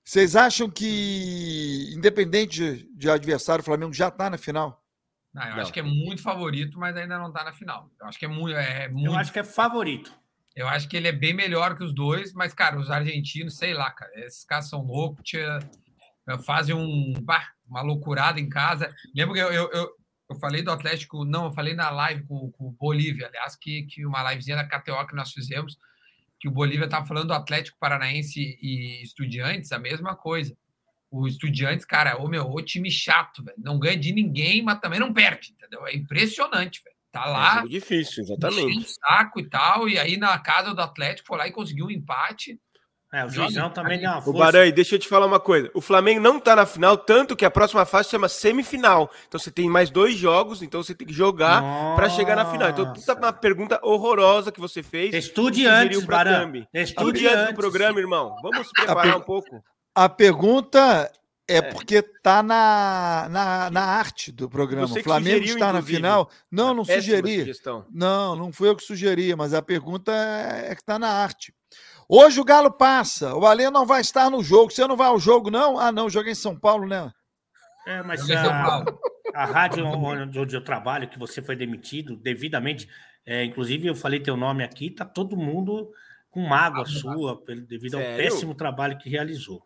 Vocês 0.05 0.37
acham 0.37 0.71
que, 0.71 1.93
independente 1.95 2.89
de 2.97 3.11
adversário, 3.11 3.63
o 3.63 3.65
Flamengo 3.65 3.93
já 3.93 4.09
está 4.09 4.31
na 4.31 4.39
final? 4.39 4.83
Não, 5.35 5.43
eu 5.43 5.57
não. 5.57 5.63
acho 5.63 5.73
que 5.73 5.81
é 5.81 5.83
muito 5.83 6.23
favorito, 6.23 6.79
mas 6.79 6.97
ainda 6.97 7.19
não 7.19 7.29
está 7.29 7.45
na 7.45 7.53
final. 7.53 7.91
Eu 8.01 8.07
acho 8.07 8.19
que 8.19 8.25
é 8.25 8.29
muito, 8.29 8.57
é 8.57 8.89
muito. 8.89 9.07
Eu 9.07 9.15
acho 9.15 9.33
que 9.33 9.39
é 9.39 9.45
favorito. 9.45 10.11
Eu 10.57 10.67
acho 10.67 10.89
que 10.89 10.97
ele 10.97 11.09
é 11.09 11.13
bem 11.13 11.35
melhor 11.35 11.77
que 11.77 11.85
os 11.85 11.95
dois, 11.95 12.33
mas, 12.33 12.55
cara, 12.55 12.79
os 12.79 12.91
argentinos, 12.91 13.59
sei 13.59 13.75
lá, 13.75 13.91
cara, 13.91 14.11
esses 14.25 14.45
caras 14.45 14.69
são 14.69 14.83
loucos, 14.83 15.23
tia, 15.23 15.59
fazem 16.45 16.75
um, 16.75 17.15
uma 17.69 17.83
loucurada 17.83 18.41
em 18.41 18.49
casa. 18.49 18.93
Lembro 19.15 19.35
que 19.35 19.41
eu, 19.41 19.53
eu, 19.53 19.71
eu, 19.73 19.91
eu, 20.29 20.37
falei 20.37 20.63
do 20.63 20.71
Atlético, 20.71 21.25
não, 21.25 21.47
eu 21.47 21.53
falei 21.53 21.75
na 21.75 21.91
live 21.91 22.25
com, 22.25 22.51
com 22.51 22.69
o 22.69 22.73
Bolívia, 22.73 23.29
aliás, 23.29 23.57
que, 23.57 23.83
que 23.85 24.05
uma 24.07 24.23
livezinha 24.31 24.57
da 24.57 24.65
KTO 24.65 25.07
que 25.07 25.15
nós 25.15 25.33
fizemos, 25.33 25.79
que 26.41 26.49
o 26.49 26.53
Bolívia 26.53 26.85
estava 26.85 27.07
falando 27.07 27.29
do 27.29 27.35
Atlético 27.35 27.79
Paranaense 27.79 28.59
e 28.63 29.03
Estudiantes, 29.03 29.73
a 29.73 29.79
mesma 29.79 30.15
coisa. 30.15 30.57
O 31.11 31.27
Estudiantes, 31.27 31.85
cara, 31.85 32.19
o 32.19 32.29
meu, 32.29 32.45
o 32.49 32.63
time 32.63 32.91
chato, 32.91 33.43
velho. 33.43 33.57
Não 33.59 33.79
ganha 33.79 33.97
de 33.97 34.13
ninguém, 34.13 34.63
mas 34.63 34.79
também 34.79 35.01
não 35.01 35.13
perde, 35.13 35.53
entendeu? 35.53 35.87
É 35.87 35.95
impressionante, 35.95 36.83
velho. 36.85 36.97
Tá 37.11 37.25
é 37.25 37.31
lá. 37.31 37.63
É 37.65 37.69
difícil, 37.69 38.23
exatamente. 38.23 38.91
Saco 39.01 39.41
e 39.41 39.49
tal, 39.49 39.89
e 39.89 39.99
aí 39.99 40.17
na 40.17 40.39
casa 40.39 40.75
do 40.75 40.81
Atlético 40.81 41.29
foi 41.29 41.39
lá 41.39 41.49
e 41.49 41.53
conseguiu 41.53 41.87
um 41.87 41.91
empate. 41.91 42.61
É, 43.11 43.25
o 43.25 43.31
Juizão 43.31 43.71
também 43.71 43.99
deu 43.99 44.11
uma 44.11 44.21
força. 44.21 44.69
O 44.69 44.73
deixa 44.73 44.95
eu 44.95 44.99
te 44.99 45.09
falar 45.09 45.25
uma 45.25 45.41
coisa. 45.41 45.71
O 45.73 45.81
Flamengo 45.81 46.21
não 46.21 46.39
tá 46.39 46.55
na 46.55 46.67
final, 46.67 46.95
tanto 46.97 47.35
que 47.35 47.45
a 47.45 47.51
próxima 47.51 47.87
fase 47.87 48.11
chama 48.11 48.29
semifinal. 48.29 49.11
Então 49.27 49.41
você 49.41 49.51
tem 49.51 49.69
mais 49.69 49.89
dois 49.89 50.15
jogos, 50.15 50.63
então 50.63 50.83
você 50.83 50.95
tem 50.95 51.07
que 51.07 51.15
jogar 51.15 51.63
para 51.97 52.11
chegar 52.11 52.37
na 52.37 52.45
final. 52.45 52.69
Então, 52.69 52.93
tá 52.93 53.15
uma 53.15 53.33
pergunta 53.33 53.81
horrorosa 53.83 54.53
que 54.53 54.61
você 54.61 54.83
fez. 54.83 55.15
Estude 55.15 55.67
antes, 55.67 56.05
Baran. 56.05 56.53
Estude 56.75 57.27
antes 57.27 57.49
do 57.49 57.55
programa, 57.55 57.99
irmão. 57.99 58.37
Vamos 58.43 58.67
se 58.67 58.73
preparar 58.75 59.17
um 59.17 59.23
pouco. 59.23 59.65
A 59.95 60.09
pergunta 60.09 61.11
É, 61.51 61.63
porque 61.63 62.03
tá 62.03 62.43
na, 62.43 63.27
na, 63.31 63.71
na 63.71 63.81
arte 63.83 64.31
do 64.31 64.51
programa. 64.51 64.85
O 64.85 65.03
Flamengo 65.03 65.47
está 65.47 65.73
na 65.73 65.81
final. 65.81 66.29
Não, 66.53 66.75
não 66.75 66.85
sugeri. 66.85 67.39
Sugestão. 67.39 67.87
Não, 67.91 68.37
não 68.37 68.53
fui 68.53 68.69
eu 68.69 68.77
que 68.77 68.85
sugeri, 68.85 69.35
mas 69.35 69.55
a 69.55 69.63
pergunta 69.63 70.13
é, 70.13 70.73
é 70.73 70.75
que 70.75 70.83
está 70.83 70.99
na 70.99 71.09
arte. 71.09 71.55
Hoje 72.09 72.41
o 72.41 72.45
Galo 72.45 72.73
passa. 72.73 73.35
O 73.35 73.45
Alê 73.45 73.71
não 73.71 73.85
vai 73.85 74.01
estar 74.01 74.31
no 74.31 74.43
jogo. 74.43 74.71
Você 74.71 74.87
não 74.87 74.97
vai 74.97 75.09
ao 75.09 75.19
jogo, 75.19 75.51
não? 75.51 75.79
Ah, 75.79 75.93
não, 75.93 76.09
joguei 76.09 76.33
em 76.33 76.37
São 76.37 76.59
Paulo, 76.59 76.87
né? 76.87 77.13
É, 77.87 78.03
mas 78.03 78.31
a, 78.31 78.85
a 79.35 79.45
rádio 79.45 79.87
onde 79.87 80.57
eu 80.57 80.65
trabalho, 80.65 81.09
que 81.09 81.19
você 81.19 81.43
foi 81.43 81.55
demitido 81.55 82.17
devidamente, 82.17 82.89
é, 83.27 83.45
inclusive 83.45 83.87
eu 83.87 83.95
falei 83.95 84.21
teu 84.21 84.37
nome 84.37 84.65
aqui, 84.65 84.91
tá 84.91 85.05
todo 85.05 85.37
mundo 85.37 85.91
com 86.31 86.41
mágoa 86.41 86.83
ah, 86.83 86.87
sua, 86.87 87.43
devido 87.67 87.97
ao 87.97 88.03
péssimo 88.03 88.55
trabalho 88.55 88.99
que 88.99 89.09
realizou. 89.09 89.63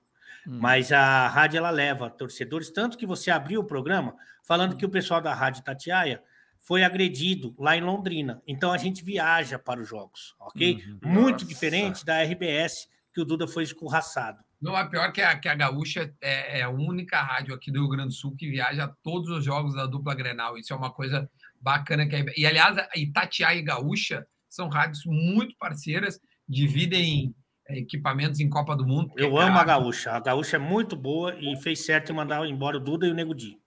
Hum. 0.47 0.59
Mas 0.61 0.90
a 0.90 1.28
rádio 1.28 1.59
ela 1.59 1.70
leva 1.70 2.11
torcedores, 2.11 2.70
tanto 2.70 2.99
que 2.99 3.07
você 3.07 3.30
abriu 3.30 3.61
o 3.61 3.64
programa 3.64 4.16
falando 4.43 4.76
que 4.76 4.84
o 4.84 4.90
pessoal 4.90 5.20
da 5.20 5.32
Rádio 5.32 5.62
Tatiaia 5.62 6.22
foi 6.63 6.85
agredido 6.85 7.55
lá 7.59 7.77
em 7.77 7.81
Londrina. 7.81 8.41
Então 8.47 8.73
a 8.73 8.79
gente 8.79 9.05
viaja 9.05 9.59
para 9.59 9.81
os 9.81 9.89
jogos, 9.89 10.35
ok? 10.41 10.75
Uhum. 10.75 11.13
Muito 11.13 11.33
Nossa. 11.33 11.45
diferente 11.47 12.05
da 12.05 12.23
RBS, 12.23 12.89
que 13.13 13.21
o 13.21 13.25
Duda 13.25 13.47
foi 13.47 13.65
escorraçado. 13.65 14.39
Não, 14.61 14.79
é 14.79 14.89
pior 14.89 15.13
que 15.13 15.21
a, 15.21 15.37
que 15.37 15.49
a 15.49 15.57
Gaúcha 15.57 16.15
é, 16.21 16.61
é, 16.61 16.63
a 16.63 16.71
única 16.71 17.21
rádio 17.21 17.53
aqui 17.53 17.73
do 17.73 17.81
Rio 17.81 17.89
Grande 17.89 18.09
do 18.11 18.15
Sul 18.15 18.37
que 18.37 18.49
viaja 18.49 18.85
a 18.85 18.89
todos 19.03 19.29
os 19.29 19.45
jogos 19.45 19.75
da 19.75 19.87
dupla 19.87 20.15
Grenal. 20.15 20.57
Isso 20.57 20.73
é 20.73 20.77
uma 20.77 20.93
coisa 20.93 21.29
bacana. 21.61 22.07
Que 22.07 22.15
é... 22.15 22.25
E, 22.37 22.47
aliás, 22.47 22.77
Itatiaia 22.95 23.59
e 23.59 23.63
Gaúcha 23.63 24.25
são 24.49 24.69
rádios 24.69 25.03
muito 25.05 25.57
parceiras, 25.59 26.21
dividem 26.49 27.35
é, 27.69 27.79
equipamentos 27.79 28.39
em 28.39 28.49
Copa 28.49 28.77
do 28.77 28.87
Mundo. 28.87 29.13
Eu 29.17 29.37
amo 29.37 29.59
a 29.59 29.65
Gaúcha. 29.65 30.13
A 30.13 30.21
Gaúcha 30.21 30.57
é 30.57 30.61
muito 30.61 30.95
boa 30.95 31.35
e 31.35 31.57
fez 31.57 31.85
certo 31.85 32.13
em 32.13 32.15
mandar 32.15 32.47
embora 32.47 32.77
o 32.77 32.81
Duda 32.81 33.05
e 33.05 33.11
o 33.11 33.15
Nego 33.15 33.35
Di. 33.35 33.62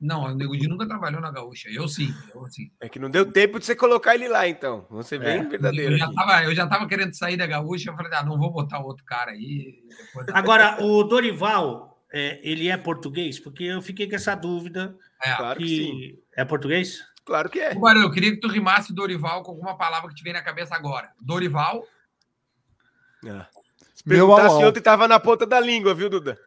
Não, 0.00 0.24
o 0.24 0.34
Nego 0.34 0.56
Di 0.56 0.68
nunca 0.68 0.86
trabalhou 0.86 1.20
na 1.20 1.30
Gaúcha. 1.30 1.68
Eu 1.70 1.88
sim, 1.88 2.14
eu 2.32 2.46
sim. 2.46 2.70
É 2.80 2.88
que 2.88 3.00
não 3.00 3.10
deu 3.10 3.30
tempo 3.30 3.58
de 3.58 3.66
você 3.66 3.74
colocar 3.74 4.14
ele 4.14 4.28
lá, 4.28 4.46
então. 4.46 4.86
Você 4.90 5.18
bem 5.18 5.40
é, 5.40 5.44
verdadeiro. 5.44 5.94
Eu 5.94 5.98
já, 5.98 6.12
tava, 6.12 6.44
eu 6.44 6.54
já 6.54 6.66
tava 6.68 6.86
querendo 6.86 7.14
sair 7.14 7.36
da 7.36 7.46
Gaúcha. 7.46 7.90
Eu 7.90 7.96
falei, 7.96 8.12
ah, 8.14 8.22
não 8.22 8.38
vou 8.38 8.52
botar 8.52 8.78
outro 8.78 9.04
cara 9.04 9.32
aí. 9.32 9.82
Depois... 9.88 10.28
Agora, 10.32 10.82
o 10.84 11.02
Dorival, 11.02 12.00
é, 12.12 12.40
ele 12.48 12.68
é 12.68 12.76
português? 12.76 13.40
Porque 13.40 13.64
eu 13.64 13.82
fiquei 13.82 14.08
com 14.08 14.14
essa 14.14 14.36
dúvida. 14.36 14.96
É, 15.20 15.34
claro 15.34 15.58
que, 15.58 15.64
que 15.64 15.76
sim. 15.76 16.18
É 16.36 16.44
português? 16.44 17.00
Claro 17.24 17.50
que 17.50 17.58
é. 17.58 17.72
Agora, 17.72 17.98
eu 17.98 18.10
queria 18.10 18.30
que 18.30 18.40
tu 18.40 18.48
rimasse 18.48 18.94
Dorival 18.94 19.42
com 19.42 19.50
alguma 19.50 19.76
palavra 19.76 20.08
que 20.08 20.14
te 20.14 20.22
vem 20.22 20.32
na 20.32 20.42
cabeça 20.42 20.76
agora. 20.76 21.10
Dorival. 21.20 21.84
É. 23.26 23.44
Se 23.96 24.04
perguntasse 24.04 24.64
ontem, 24.64 24.80
tava 24.80 25.08
na 25.08 25.18
ponta 25.18 25.44
da 25.44 25.58
língua, 25.58 25.92
viu, 25.92 26.08
Duda? 26.08 26.38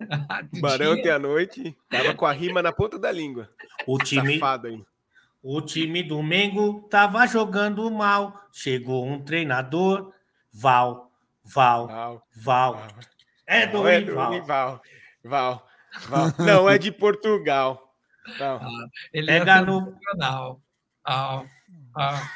Barão 0.60 0.92
ontem 0.92 1.10
à 1.10 1.18
noite, 1.18 1.76
tava 1.88 2.14
com 2.14 2.26
a 2.26 2.32
rima 2.32 2.62
na 2.62 2.72
ponta 2.72 2.98
da 2.98 3.10
língua. 3.10 3.48
O 3.86 3.98
time, 3.98 4.40
o 5.42 5.60
time 5.60 6.02
do 6.02 6.22
Mengo 6.22 6.86
tava 6.90 7.26
jogando 7.26 7.90
mal. 7.90 8.48
Chegou 8.52 9.06
um 9.06 9.22
treinador, 9.22 10.12
Val, 10.52 11.10
Val, 11.44 11.86
Val. 11.86 12.26
Val. 12.34 12.88
É 13.46 13.66
do 13.66 13.86
é 13.86 14.00
Val. 14.02 14.44
Val. 14.44 14.82
Val. 15.24 15.66
Não, 16.38 16.68
é 16.68 16.78
de 16.78 16.90
Portugal. 16.90 17.94
Não. 18.38 18.56
Ah, 18.56 18.86
ele 19.12 19.30
é, 19.30 19.36
é 19.36 19.60
no... 19.60 19.94
Ah, 21.04 21.44
ah. 21.96 22.30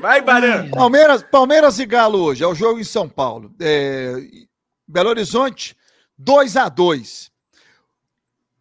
Vai, 0.00 0.20
Barão. 0.20 0.70
Palmeiras, 0.70 1.22
Palmeiras 1.22 1.78
e 1.78 1.86
Galo 1.86 2.18
hoje. 2.18 2.42
É 2.42 2.46
o 2.46 2.54
jogo 2.54 2.80
em 2.80 2.84
São 2.84 3.08
Paulo. 3.08 3.54
É... 3.60 4.14
Belo 4.86 5.10
Horizonte, 5.10 5.76
2 6.22 6.56
a 6.56 6.68
2 6.68 7.30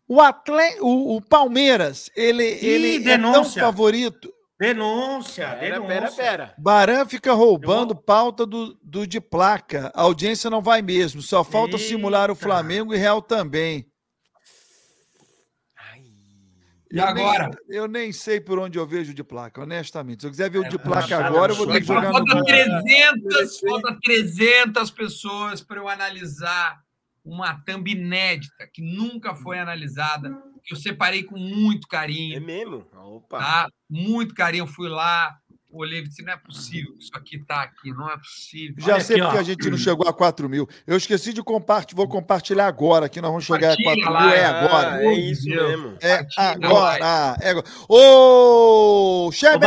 o, 0.07 0.19
atle... 0.21 0.79
o, 0.79 1.17
o 1.17 1.21
Palmeiras, 1.21 2.09
ele, 2.15 2.43
Ih, 2.43 2.65
ele 2.65 2.99
denúncia. 2.99 3.29
é 3.29 3.33
tão 3.33 3.45
favorito. 3.45 4.33
Denúncia, 4.59 5.47
pera, 5.55 5.79
denúncia. 5.79 5.87
Pera, 5.87 6.11
pera. 6.11 6.53
Baran 6.57 7.05
fica 7.05 7.31
roubando 7.33 7.93
vou... 7.93 8.03
pauta 8.03 8.45
do, 8.45 8.73
do 8.81 9.05
de 9.05 9.21
placa. 9.21 9.91
A 9.93 10.01
audiência 10.01 10.49
não 10.49 10.61
vai 10.61 10.81
mesmo. 10.81 11.21
Só 11.21 11.43
falta 11.43 11.75
Eita. 11.75 11.87
simular 11.87 12.31
o 12.31 12.35
Flamengo 12.35 12.93
e 12.93 12.97
Real 12.97 13.21
também. 13.21 13.85
E 16.91 16.97
eu 16.97 17.03
agora? 17.05 17.51
Nem, 17.67 17.77
eu 17.77 17.87
nem 17.87 18.11
sei 18.11 18.39
por 18.39 18.57
onde 18.57 18.79
eu 18.79 18.87
vejo 18.87 19.13
de 19.13 19.23
placa, 19.23 19.61
honestamente. 19.61 20.21
Se 20.21 20.27
eu 20.27 20.31
quiser 20.31 20.49
ver 20.49 20.57
o 20.57 20.67
de 20.67 20.75
é, 20.75 20.79
placa 20.79 21.23
agora, 21.23 21.51
eu 21.51 21.55
vou 21.55 21.67
ter 21.67 21.81
que 21.81 21.87
jogar 21.87 22.11
falta 22.11 22.35
no 22.35 22.43
300, 22.43 23.59
Falta 23.59 23.97
300 24.03 24.89
pessoas 24.89 25.61
para 25.61 25.77
eu 25.77 25.87
analisar 25.87 26.81
uma 27.23 27.53
thumb 27.65 27.89
inédita 27.91 28.67
que 28.71 28.81
nunca 28.81 29.35
foi 29.35 29.59
analisada, 29.59 30.31
que 30.63 30.73
eu 30.73 30.77
separei 30.77 31.23
com 31.23 31.37
muito 31.37 31.87
carinho. 31.87 32.35
É 32.35 32.39
mesmo? 32.39 32.87
Opa. 32.95 33.39
Tá? 33.39 33.69
Muito 33.89 34.33
carinho, 34.33 34.63
eu 34.63 34.67
fui 34.67 34.89
lá, 34.89 35.37
olhei 35.71 35.99
e 35.99 36.07
disse: 36.07 36.23
não 36.23 36.33
é 36.33 36.37
possível 36.37 36.93
que 36.93 37.03
isso 37.03 37.11
aqui 37.15 37.35
está 37.37 37.63
aqui, 37.63 37.91
não 37.91 38.09
é 38.09 38.17
possível. 38.17 38.75
Já 38.79 38.93
Olha 38.95 39.03
sei 39.03 39.15
aqui, 39.17 39.23
porque 39.23 39.37
ó. 39.37 39.41
a 39.41 39.43
gente 39.43 39.69
não 39.69 39.77
chegou 39.77 40.07
a 40.07 40.13
4 40.13 40.49
mil. 40.49 40.67
Eu 40.85 40.97
esqueci 40.97 41.33
de 41.33 41.43
compartilhar, 41.43 41.97
vou 41.97 42.07
compartilhar 42.07 42.67
agora, 42.67 43.07
que 43.07 43.21
nós 43.21 43.29
vamos 43.29 43.45
chegar 43.45 43.73
a 43.73 43.77
4 43.81 44.11
lá, 44.11 44.21
mil. 44.21 44.29
É 44.31 44.45
agora. 44.45 44.93
Ah, 44.95 45.03
é 45.03 45.13
isso 45.13 45.47
mesmo. 45.47 45.97
É 46.01 46.25
agora. 46.37 47.37
É 47.41 47.49
agora. 47.51 47.65
Ô, 47.87 49.31
chefe 49.31 49.65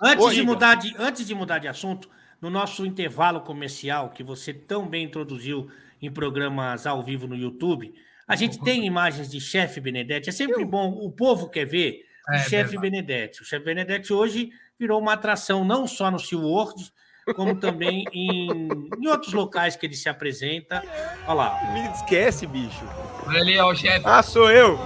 antes, 0.00 0.34
de 0.34 0.42
mudar 0.42 0.74
de, 0.74 0.94
antes 0.98 1.26
de 1.26 1.34
mudar 1.34 1.58
de 1.58 1.68
assunto, 1.68 2.08
no 2.40 2.48
nosso 2.48 2.86
intervalo 2.86 3.40
comercial, 3.40 4.10
que 4.10 4.22
você 4.22 4.52
tão 4.52 4.88
bem 4.88 5.04
introduziu 5.04 5.70
em 6.00 6.10
programas 6.10 6.86
ao 6.86 7.02
vivo 7.02 7.26
no 7.26 7.36
YouTube, 7.36 7.92
a 8.26 8.36
gente 8.36 8.60
tem 8.60 8.86
imagens 8.86 9.28
de 9.28 9.40
chefe 9.40 9.80
Benedetti. 9.80 10.28
É 10.28 10.32
sempre 10.32 10.64
bom, 10.64 10.90
o 10.90 11.10
povo 11.10 11.48
quer 11.48 11.64
ver 11.64 12.04
o 12.28 12.34
é, 12.34 12.38
chefe 12.38 12.78
Benedetti. 12.78 13.42
O 13.42 13.44
chefe 13.44 13.64
Benedetti 13.64 14.12
hoje 14.12 14.50
virou 14.78 15.00
uma 15.00 15.14
atração 15.14 15.64
não 15.64 15.86
só 15.86 16.10
no 16.10 16.18
SeaWorld, 16.18 16.92
como 17.34 17.56
também 17.56 18.04
em, 18.12 18.68
em, 18.98 19.08
outros 19.08 19.32
locais 19.32 19.76
que 19.76 19.84
ele 19.84 19.94
se 19.94 20.08
apresenta. 20.08 20.82
Olha 21.26 21.34
lá. 21.34 21.72
Me 21.72 21.88
esquece, 21.90 22.46
bicho. 22.46 22.84
Olha 23.26 23.40
ali, 23.40 23.58
ó, 23.58 23.70
o 23.70 23.74
chefe. 23.74 24.02
Ah, 24.04 24.22
sou 24.22 24.50
eu. 24.50 24.78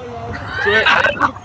Sou 0.63 0.73
eu. 0.73 0.85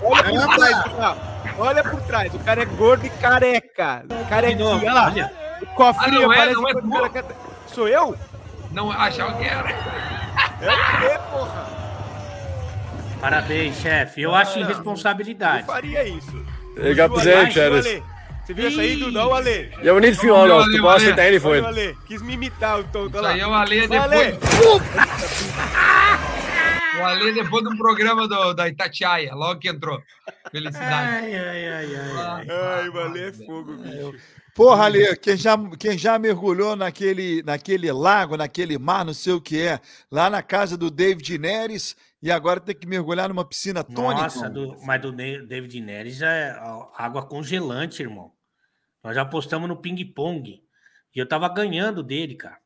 Olha 0.02 0.46
por 0.46 0.56
trás, 0.56 1.16
olha 1.58 1.84
por 1.84 2.00
trás. 2.02 2.34
O 2.34 2.38
cara 2.38 2.62
é 2.62 2.64
gordo 2.64 3.06
e 3.06 3.10
careca. 3.10 4.04
Carequinha, 4.28 4.66
olha 4.66 4.92
lá. 4.92 5.06
Olha. 5.06 5.32
O 5.62 5.66
cofrinho 5.74 6.18
ah, 6.18 6.22
não 6.22 6.32
é, 6.32 6.36
parece 6.36 6.60
não 6.82 7.06
é 7.06 7.08
cara... 7.10 7.36
Sou 7.66 7.86
eu? 7.86 8.16
Não, 8.72 8.90
achava 8.90 9.36
que 9.38 9.44
era. 9.44 9.70
É 10.60 10.68
o 10.68 11.00
quê, 11.00 11.18
porra? 11.30 11.66
Parabéns, 13.20 13.76
chefe. 13.76 14.22
Eu 14.22 14.34
acho 14.34 14.58
irresponsabilidade. 14.58 15.60
Eu 15.60 15.66
faria 15.66 16.08
isso. 16.08 16.46
Eu 16.76 16.96
got 16.96 17.12
presented. 17.12 18.02
Você 18.44 18.54
viu 18.54 18.66
essa 18.68 18.80
aí, 18.80 18.96
Dudão, 18.96 19.34
Ale? 19.34 19.70
Vill 19.82 19.98
inte 19.98 20.14
förhålla 20.14 20.54
oss, 20.56 20.66
du 20.72 20.82
bara 20.82 20.98
sitta 20.98 21.22
här 21.22 21.32
ifrån. 21.32 21.64
Ale, 21.64 21.96
quis 22.06 22.22
me 22.22 22.32
imitar, 22.34 22.80
então. 22.80 23.06
Isso 23.06 23.24
aí 23.24 23.40
é 23.40 23.46
o 23.46 23.54
Ale 23.54 23.86
depois... 23.86 24.38
O 27.00 27.04
Ale 27.04 27.32
depois 27.32 27.62
do 27.64 27.76
programa 27.76 28.26
do, 28.26 28.54
da 28.54 28.66
Itatiaia, 28.68 29.34
logo 29.34 29.60
que 29.60 29.68
entrou. 29.68 30.02
Felicidade. 30.50 30.90
Ai, 30.90 31.34
ai, 31.34 31.68
ai, 31.68 31.96
ai. 31.96 32.46
Ai, 32.50 32.88
o 32.88 32.98
Ale 32.98 33.22
é 33.28 33.32
fogo, 33.32 33.72
bicho. 33.74 34.14
Porra, 34.54 34.84
Ale, 34.84 35.16
quem 35.16 35.36
já, 35.36 35.56
quem 35.78 35.98
já 35.98 36.18
mergulhou 36.18 36.76
naquele, 36.76 37.42
naquele 37.42 37.90
lago, 37.92 38.36
naquele 38.36 38.78
mar, 38.78 39.04
não 39.04 39.14
sei 39.14 39.32
o 39.32 39.40
que 39.40 39.60
é, 39.60 39.80
lá 40.10 40.28
na 40.28 40.42
casa 40.42 40.76
do 40.76 40.90
David 40.90 41.38
Neres, 41.38 41.96
e 42.22 42.30
agora 42.30 42.60
tem 42.60 42.74
que 42.74 42.86
mergulhar 42.86 43.28
numa 43.28 43.44
piscina 43.44 43.82
tônica. 43.82 44.22
Nossa, 44.22 44.50
do, 44.50 44.76
mas 44.84 45.00
do 45.00 45.12
David 45.12 45.80
Neres 45.80 46.20
é 46.22 46.56
água 46.96 47.26
congelante, 47.26 48.02
irmão. 48.02 48.32
Nós 49.02 49.14
já 49.14 49.22
apostamos 49.22 49.68
no 49.68 49.76
ping-pong. 49.76 50.62
E 51.14 51.18
eu 51.18 51.26
tava 51.26 51.48
ganhando 51.48 52.02
dele, 52.02 52.34
cara. 52.34 52.58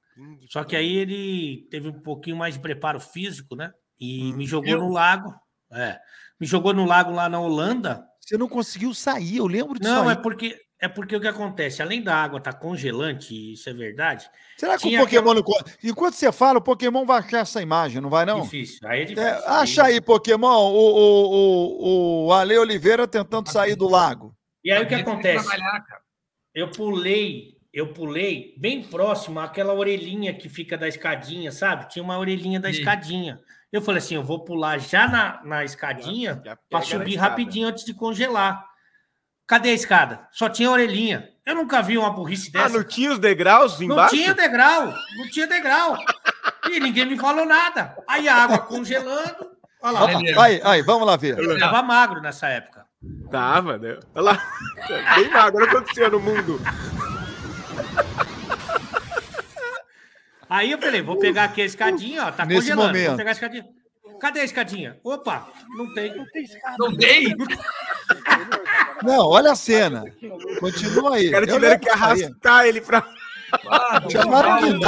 Só 0.48 0.64
que 0.64 0.76
aí 0.76 0.96
ele 0.96 1.66
teve 1.70 1.88
um 1.88 2.00
pouquinho 2.00 2.36
mais 2.36 2.54
de 2.54 2.60
preparo 2.60 3.00
físico, 3.00 3.56
né? 3.56 3.72
E 3.98 4.32
hum, 4.32 4.36
me 4.36 4.46
jogou 4.46 4.70
eu... 4.70 4.80
no 4.80 4.88
lago. 4.92 5.34
É. 5.72 5.98
Me 6.38 6.46
jogou 6.46 6.72
no 6.72 6.84
lago 6.84 7.12
lá 7.12 7.28
na 7.28 7.40
Holanda. 7.40 8.04
Você 8.20 8.36
não 8.36 8.48
conseguiu 8.48 8.94
sair, 8.94 9.36
eu 9.36 9.46
lembro 9.46 9.78
disso. 9.78 9.92
Não, 9.92 10.10
é 10.10 10.16
porque 10.16 10.58
é 10.84 10.88
porque 10.88 11.16
o 11.16 11.20
que 11.20 11.26
acontece, 11.26 11.80
além 11.80 12.02
da 12.02 12.14
água 12.14 12.36
estar 12.36 12.52
tá 12.52 12.58
congelante, 12.58 13.54
isso 13.54 13.70
é 13.70 13.72
verdade. 13.72 14.28
Será 14.58 14.76
que 14.76 14.94
o 14.94 15.00
Pokémon 15.00 15.30
aquela... 15.30 15.34
não... 15.34 15.72
Enquanto 15.82 16.12
você 16.12 16.30
fala, 16.30 16.58
o 16.58 16.62
Pokémon 16.62 17.06
vai 17.06 17.20
achar 17.20 17.38
essa 17.38 17.62
imagem, 17.62 18.02
não 18.02 18.10
vai, 18.10 18.26
não? 18.26 18.42
Difícil. 18.42 18.86
Aí 18.86 18.98
é, 18.98 19.02
é 19.02 19.04
difícil. 19.06 19.28
É, 19.30 19.46
acha 19.46 19.84
aí, 19.84 19.98
Pokémon, 19.98 20.46
o, 20.46 20.76
o, 20.76 22.26
o, 22.26 22.26
o 22.26 22.32
Ale 22.34 22.58
Oliveira 22.58 23.08
tentando 23.08 23.50
sair 23.50 23.74
do 23.74 23.88
lago. 23.88 24.36
E 24.62 24.70
aí 24.70 24.82
o 24.82 24.86
que 24.86 24.94
acontece? 24.94 25.48
Eu 26.54 26.70
pulei, 26.70 27.56
eu 27.72 27.94
pulei 27.94 28.54
bem 28.58 28.82
próximo 28.82 29.40
àquela 29.40 29.72
orelhinha 29.72 30.34
que 30.34 30.50
fica 30.50 30.76
da 30.76 30.86
escadinha, 30.86 31.50
sabe? 31.50 31.88
Tinha 31.88 32.02
uma 32.02 32.18
orelhinha 32.18 32.60
da 32.60 32.70
Sim. 32.70 32.78
escadinha. 32.78 33.40
Eu 33.72 33.80
falei 33.80 33.98
assim: 33.98 34.16
eu 34.16 34.22
vou 34.22 34.44
pular 34.44 34.78
já 34.78 35.08
na, 35.08 35.42
na 35.44 35.64
escadinha 35.64 36.42
para 36.68 36.82
subir 36.82 37.16
rapidinho 37.16 37.68
antes 37.68 37.86
de 37.86 37.94
congelar. 37.94 38.73
Cadê 39.46 39.70
a 39.70 39.74
escada? 39.74 40.26
Só 40.32 40.48
tinha 40.48 40.70
orelhinha. 40.70 41.28
Eu 41.44 41.54
nunca 41.54 41.82
vi 41.82 41.98
uma 41.98 42.10
burrice 42.10 42.50
ah, 42.54 42.58
dessa. 42.58 42.76
Ah, 42.76 42.78
não 42.78 42.84
tinha 42.84 43.12
os 43.12 43.18
degraus 43.18 43.80
embaixo? 43.80 44.16
Não 44.16 44.22
tinha 44.22 44.34
degrau, 44.34 44.94
não 45.16 45.30
tinha 45.30 45.46
degrau. 45.46 45.98
E 46.70 46.80
ninguém 46.80 47.04
me 47.04 47.18
falou 47.18 47.44
nada. 47.44 47.94
Aí 48.08 48.26
a 48.26 48.36
água 48.36 48.58
congelando. 48.58 49.54
Olha 49.82 50.00
lá. 50.00 50.42
Aí, 50.42 50.60
aí, 50.64 50.82
vamos 50.82 51.06
lá 51.06 51.16
ver. 51.16 51.38
Eu 51.38 51.58
tava 51.58 51.82
magro 51.82 52.22
nessa 52.22 52.48
época. 52.48 52.86
Tava, 53.30 53.76
né? 53.76 53.98
Olha 54.14 54.24
lá. 54.24 54.48
Bem 55.16 55.30
magro, 55.30 55.58
olha 55.58 55.66
o 55.66 55.70
que 55.70 55.76
aconteceu 55.76 56.10
no 56.10 56.20
mundo. 56.20 56.58
Aí 60.48 60.70
eu 60.70 60.78
falei, 60.78 61.02
vou 61.02 61.18
pegar 61.18 61.44
aqui 61.44 61.60
a 61.60 61.64
escadinha, 61.66 62.26
ó, 62.26 62.32
tá 62.32 62.46
Nesse 62.46 62.60
congelando. 62.60 62.86
Momento. 62.86 63.08
Vou 63.08 63.16
pegar 63.16 63.30
a 63.30 63.32
escadinha. 63.32 63.64
Cadê 64.20 64.40
a 64.40 64.44
escadinha? 64.44 64.98
Opa, 65.04 65.48
não 65.76 65.92
tem. 65.94 66.14
Não 66.16 66.26
tem 66.26 66.42
escada. 66.42 66.76
Não 66.78 66.96
tem? 66.96 67.34
Não, 69.02 69.26
olha 69.26 69.52
a 69.52 69.56
cena. 69.56 70.04
Continua 70.60 71.16
aí. 71.16 71.26
Os 71.26 71.30
caras 71.32 71.52
tiveram 71.52 71.78
que 71.78 71.88
arrastar 71.88 72.66
ele 72.66 72.80
pra. 72.80 73.06
Ah, 73.68 74.00
Chamaram 74.10 74.78
de. 74.78 74.80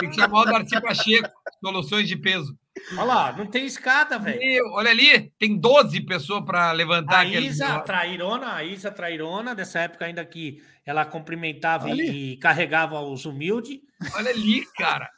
Tem 0.00 0.10
que 0.10 0.16
chamar 0.16 0.40
o 0.40 0.44
Darcy 0.44 0.80
Pacheco. 0.80 1.28
Soluções 1.62 2.08
de 2.08 2.16
peso. 2.16 2.56
Olha 2.92 3.02
lá, 3.04 3.32
não 3.36 3.46
tem 3.46 3.66
escada, 3.66 4.18
velho. 4.18 4.64
Olha 4.72 4.90
ali, 4.90 5.30
tem 5.38 5.58
12 5.58 6.00
pessoas 6.02 6.44
para 6.44 6.72
levantar 6.72 7.20
A 7.20 7.24
Isa 7.24 7.80
Trairona, 7.80 8.54
a 8.54 8.64
Isa 8.64 8.90
Trairona, 8.90 9.54
dessa 9.54 9.80
época 9.80 10.06
ainda 10.06 10.24
que 10.24 10.62
ela 10.86 11.04
cumprimentava 11.04 11.90
e 11.90 12.36
carregava 12.38 13.00
os 13.00 13.26
humildes. 13.26 13.80
Olha 14.14 14.30
ali, 14.30 14.64
cara. 14.76 15.10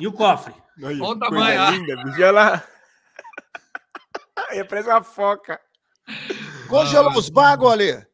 E 0.00 0.06
o 0.06 0.12
cofre? 0.12 0.54
Olha 0.82 1.02
o 1.04 1.18
tamanho. 1.18 1.60
ó. 1.60 1.70
Linda, 1.70 2.04
bicho, 2.04 2.22
ela. 2.22 2.64
Aí 4.50 4.64
parece 4.64 4.88
uma 4.88 5.02
foca. 5.02 5.60
Congelou 6.68 7.12
os 7.16 7.28
bagos 7.28 7.72
ali. 7.72 8.06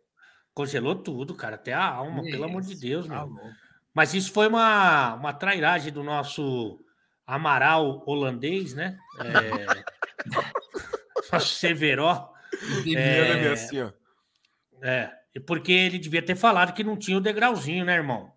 Congelou 0.52 0.94
tudo, 0.94 1.34
cara, 1.34 1.56
até 1.56 1.72
a 1.72 1.84
alma, 1.84 2.22
Isso, 2.22 2.30
pelo 2.30 2.44
amor 2.44 2.62
de 2.62 2.74
Deus, 2.76 3.06
tá 3.06 3.26
meu. 3.26 3.50
Mas 3.92 4.14
isso 4.14 4.32
foi 4.32 4.48
uma, 4.48 5.14
uma 5.14 5.32
trairagem 5.32 5.92
do 5.92 6.02
nosso 6.02 6.80
Amaral 7.26 8.02
holandês, 8.06 8.74
né? 8.74 8.98
É... 9.20 9.84
nosso 11.32 11.54
Severó. 11.54 12.32
É... 12.96 13.52
Assim, 13.52 13.82
ó. 13.82 13.90
É, 14.82 15.10
porque 15.46 15.72
ele 15.72 15.98
devia 15.98 16.22
ter 16.22 16.34
falado 16.34 16.74
que 16.74 16.84
não 16.84 16.96
tinha 16.96 17.16
o 17.16 17.20
degrauzinho, 17.20 17.84
né, 17.84 17.94
irmão? 17.94 18.32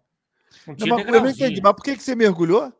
Não 0.65 0.73
Não, 0.73 0.75
tinha 0.75 0.95
mas 0.95 1.05
eu 1.05 1.11
não 1.11 1.19
entendi. 1.19 1.33
degrauzinho. 1.33 1.61
Mas 1.63 1.73
por 1.73 1.83
que, 1.83 1.97
que 1.97 2.03
você 2.03 2.15
mergulhou? 2.15 2.73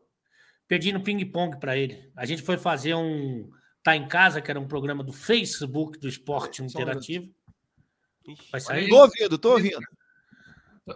Pedindo 0.68 1.00
ping-pong 1.00 1.58
para 1.58 1.76
ele. 1.76 2.10
A 2.14 2.24
gente 2.26 2.42
foi 2.42 2.56
fazer 2.58 2.94
um 2.94 3.50
Tá 3.82 3.96
em 3.96 4.06
Casa, 4.06 4.40
que 4.42 4.50
era 4.50 4.60
um 4.60 4.68
programa 4.68 5.02
do 5.02 5.12
Facebook 5.12 5.98
do 5.98 6.06
Esporte 6.08 6.62
Interativo. 6.62 7.28
Vai 8.52 8.60
sair? 8.60 8.88
Tô 8.88 9.00
ouvindo, 9.00 9.38
tô 9.38 9.52
ouvindo. 9.52 9.78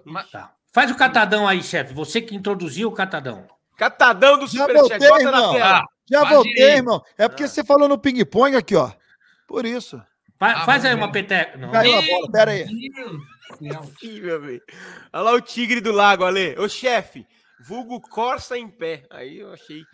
Mas- 0.04 0.30
Tá. 0.30 0.54
Faz 0.74 0.90
o 0.90 0.94
catadão 0.96 1.46
aí, 1.46 1.62
chefe. 1.62 1.92
Você 1.94 2.20
que 2.20 2.34
introduziu 2.34 2.88
o 2.88 2.92
catadão. 2.92 3.46
Catadão 3.76 4.38
do 4.38 4.46
Já 4.46 4.60
Superchat, 4.66 4.88
voltei, 4.88 5.08
bota 5.08 5.22
na 5.24 5.30
irmão. 5.38 5.52
tela. 5.54 5.78
Ah, 5.78 5.84
Já 6.10 6.18
Imagine 6.18 6.34
voltei, 6.36 6.70
irmão. 6.74 7.02
É 7.18 7.28
porque 7.28 7.48
você 7.48 7.64
falou 7.64 7.88
no 7.88 7.98
ping-pong 7.98 8.56
aqui, 8.56 8.74
ó. 8.74 8.90
Por 9.46 9.64
isso. 9.66 9.98
Fa- 10.38 10.52
Ah, 10.62 10.64
faz 10.64 10.84
aí 10.84 10.94
uma 10.94 11.06
ver. 11.06 11.12
peteca. 11.12 11.56
Não. 11.58 11.70
Caiu 11.70 11.98
a 11.98 12.02
bola, 12.02 12.30
pera 12.32 12.50
aí. 12.52 12.64
Ih, 12.64 14.20
meu 14.20 14.40
velho. 14.40 14.62
Olha 15.12 15.22
lá 15.22 15.32
o 15.32 15.40
tigre 15.40 15.80
do 15.80 15.92
lago, 15.92 16.24
Ale. 16.24 16.58
Ô, 16.58 16.68
chefe, 16.68 17.26
vulgo 17.66 18.00
Corsa 18.00 18.56
em 18.58 18.68
pé. 18.68 19.04
Aí 19.10 19.38
eu 19.38 19.52
achei. 19.52 19.84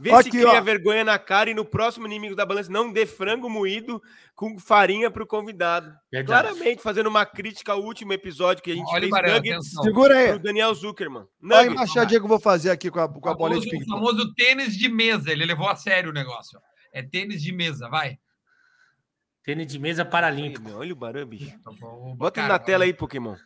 Vê 0.00 0.10
se 0.10 0.16
Aqui, 0.16 0.30
cria 0.30 0.48
ó. 0.48 0.60
vergonha 0.60 1.04
na 1.04 1.18
cara 1.18 1.50
e 1.50 1.54
no 1.54 1.64
próximo 1.64 2.06
inimigo 2.06 2.36
da 2.36 2.44
balança 2.44 2.70
não 2.70 2.92
dê 2.92 3.06
frango 3.06 3.48
moído 3.48 4.02
com 4.34 4.58
farinha 4.58 5.10
pro 5.10 5.26
convidado. 5.26 5.92
Verdade. 6.12 6.26
Claramente 6.54 6.82
fazendo 6.82 7.08
uma 7.08 7.24
crítica 7.24 7.72
ao 7.72 7.82
último 7.82 8.12
episódio 8.12 8.62
que 8.62 8.70
a 8.72 8.74
gente 8.74 8.88
Olha 8.88 8.98
o 8.98 9.00
fez 9.00 9.10
Barão, 9.10 9.34
nuggets. 9.34 9.72
Segura 9.82 10.14
pro 10.14 10.32
aí. 10.34 10.38
Daniel 10.38 10.74
Zuckerman. 10.74 11.22
Olha 11.22 11.28
a 11.30 11.46
Nuggets. 11.64 11.72
embaixadinha 11.72 12.20
que 12.20 12.24
eu 12.24 12.28
vou 12.28 12.38
fazer 12.40 12.70
aqui 12.70 12.90
com 12.90 13.00
a, 13.00 13.08
com 13.08 13.28
a 13.28 13.34
bolinha 13.34 13.60
de 13.60 13.70
famoso, 13.70 13.84
ping-pong. 13.86 14.06
famoso 14.06 14.34
tênis 14.34 14.76
de 14.76 14.88
mesa. 14.88 15.32
Ele 15.32 15.44
levou 15.46 15.68
a 15.68 15.74
sério 15.74 16.10
o 16.10 16.14
negócio. 16.14 16.60
É 16.92 17.02
tênis 17.02 17.42
de 17.42 17.52
mesa, 17.52 17.88
vai. 17.88 18.18
Tênis 19.42 19.66
de 19.66 19.78
mesa 19.78 20.04
paralímpico. 20.04 20.62
meu, 20.62 20.78
Olha 20.78 20.92
o 20.92 20.96
barão, 20.96 21.26
bicho. 21.26 21.50
Bota 21.64 22.16
Bota 22.16 22.40
ele 22.40 22.48
na 22.48 22.58
tela 22.58 22.84
aí, 22.84 22.92
Pokémon. 22.92 23.36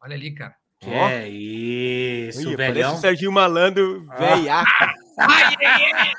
Olha 0.00 0.14
ali, 0.14 0.34
cara. 0.34 0.56
É 0.86 1.28
isso, 1.28 2.46
Olha, 2.48 2.56
velhão. 2.56 2.74
parece 2.82 2.98
o 2.98 3.00
Serginho 3.00 3.32
Malandro, 3.32 4.06
velhaca. 4.18 4.94
Ai, 5.16 5.54
ai, 5.64 5.92
ai. 5.92 6.12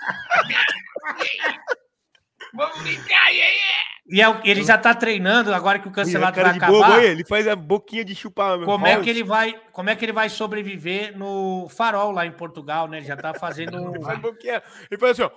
Vamos 2.53 2.82
brincar, 2.82 3.26
ai. 3.26 3.53
E 4.07 4.22
é 4.22 4.30
o- 4.30 4.39
ele 4.45 4.63
já 4.63 4.78
tá 4.78 4.93
treinando 4.93 5.53
agora 5.53 5.80
que 5.80 5.88
o 5.88 5.91
a 5.91 5.93
cancelado 5.93 6.39
vai 6.39 6.53
bobo, 6.53 6.78
acabar. 6.78 6.91
olha, 6.99 7.07
ele 7.07 7.26
faz 7.26 7.47
a 7.47 7.55
boquinha 7.55 8.05
de 8.05 8.16
chupar. 8.16 8.57
meu. 8.57 8.66
Como 8.66 8.86
é 8.88 9.01
que 9.01 9.09
ele 9.09 9.24
vai, 9.24 9.59
como 9.74 9.89
é 9.89 9.95
que 9.95 10.05
ele 10.05 10.13
vai 10.13 10.30
sobreviver 10.30 11.18
no 11.18 11.68
Farol 11.70 12.11
lá 12.11 12.26
em 12.26 12.32
Portugal, 12.32 12.88
né? 12.88 12.97
Ele 12.97 13.05
já 13.05 13.18
tá 13.18 13.34
fazendo 13.34 13.78
um- 13.82 14.01
Faz 14.01 14.20
boquinha. 14.20 14.61
Ele 14.89 14.99
faz 14.99 15.20
assim, 15.20 15.24
ó. 15.24 15.32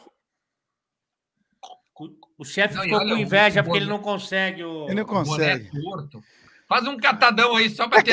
o 2.39 2.45
chefe 2.45 2.79
ficou 2.81 3.01
com 3.01 3.07
o- 3.07 3.19
inveja 3.19 3.61
o 3.61 3.65
porque 3.65 3.79
ele 3.79 3.89
não 3.89 3.99
consegue 3.99 4.63
o 4.63 4.85
Ele 4.85 4.95
não 4.95 5.05
Boné 5.05 5.25
consegue. 5.25 5.71
torto. 5.83 6.23
Faz 6.69 6.87
um 6.87 6.99
catadão 6.99 7.57
aí 7.57 7.71
só 7.71 7.89
pra 7.89 8.03
ter. 8.03 8.13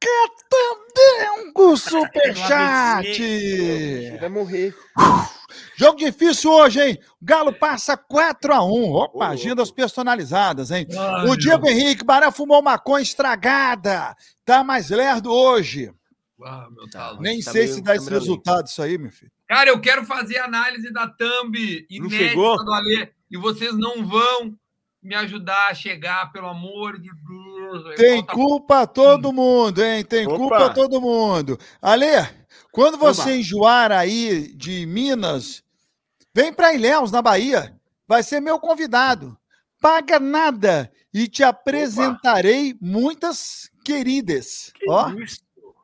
Catandango 0.00 1.76
Superchat! 1.76 3.20
Vai 4.18 4.28
morrer. 4.30 4.74
Jogo 5.76 5.98
difícil 5.98 6.50
hoje, 6.50 6.80
hein? 6.80 6.98
O 7.20 7.24
Galo 7.24 7.52
passa 7.52 7.98
4x1. 7.98 8.94
Opa, 8.94 9.28
agendas 9.28 9.70
personalizadas, 9.70 10.70
hein? 10.70 10.86
O 11.28 11.36
Diego 11.36 11.68
Henrique, 11.68 12.02
Bará 12.02 12.30
fumou 12.32 12.62
maconha 12.62 13.02
estragada. 13.02 14.16
Tá 14.44 14.64
mais 14.64 14.88
lerdo 14.88 15.30
hoje. 15.30 15.92
Ah. 16.42 16.66
Nem 17.20 17.42
tá 17.42 17.52
sei 17.52 17.64
meio 17.64 17.74
se 17.74 17.82
dá 17.82 17.94
esse 17.94 18.08
resultado 18.08 18.68
isso 18.68 18.80
aí, 18.80 18.96
meu 18.96 19.10
filho. 19.10 19.30
Cara, 19.46 19.68
eu 19.68 19.78
quero 19.80 20.06
fazer 20.06 20.38
análise 20.38 20.90
da 20.90 21.06
thumb 21.06 21.86
inédita 21.90 22.34
do 22.64 22.72
Alê. 22.72 23.12
E 23.30 23.36
vocês 23.36 23.76
não 23.76 24.04
vão 24.06 24.58
me 25.02 25.14
ajudar 25.14 25.68
a 25.68 25.74
chegar, 25.74 26.30
pelo 26.30 26.48
amor 26.48 27.00
de 27.00 27.10
Deus. 27.10 27.96
Tem 27.96 28.24
culpa 28.24 28.86
todo 28.86 29.32
mundo, 29.32 29.82
hein? 29.82 30.04
Tem 30.04 30.26
Opa. 30.26 30.36
culpa 30.36 30.74
todo 30.74 31.00
mundo. 31.00 31.58
Ale, 31.80 32.06
quando 32.70 32.98
você 32.98 33.22
Oba. 33.22 33.32
enjoar 33.32 33.92
aí 33.92 34.54
de 34.54 34.84
Minas, 34.86 35.62
vem 36.34 36.52
para 36.52 36.74
Ilhéus, 36.74 37.10
na 37.10 37.22
Bahia. 37.22 37.74
Vai 38.06 38.22
ser 38.22 38.40
meu 38.40 38.58
convidado. 38.58 39.38
Paga 39.80 40.20
nada 40.20 40.92
e 41.14 41.26
te 41.26 41.42
apresentarei 41.42 42.76
muitas 42.80 43.70
queridas. 43.84 44.72
Ó, 44.86 45.10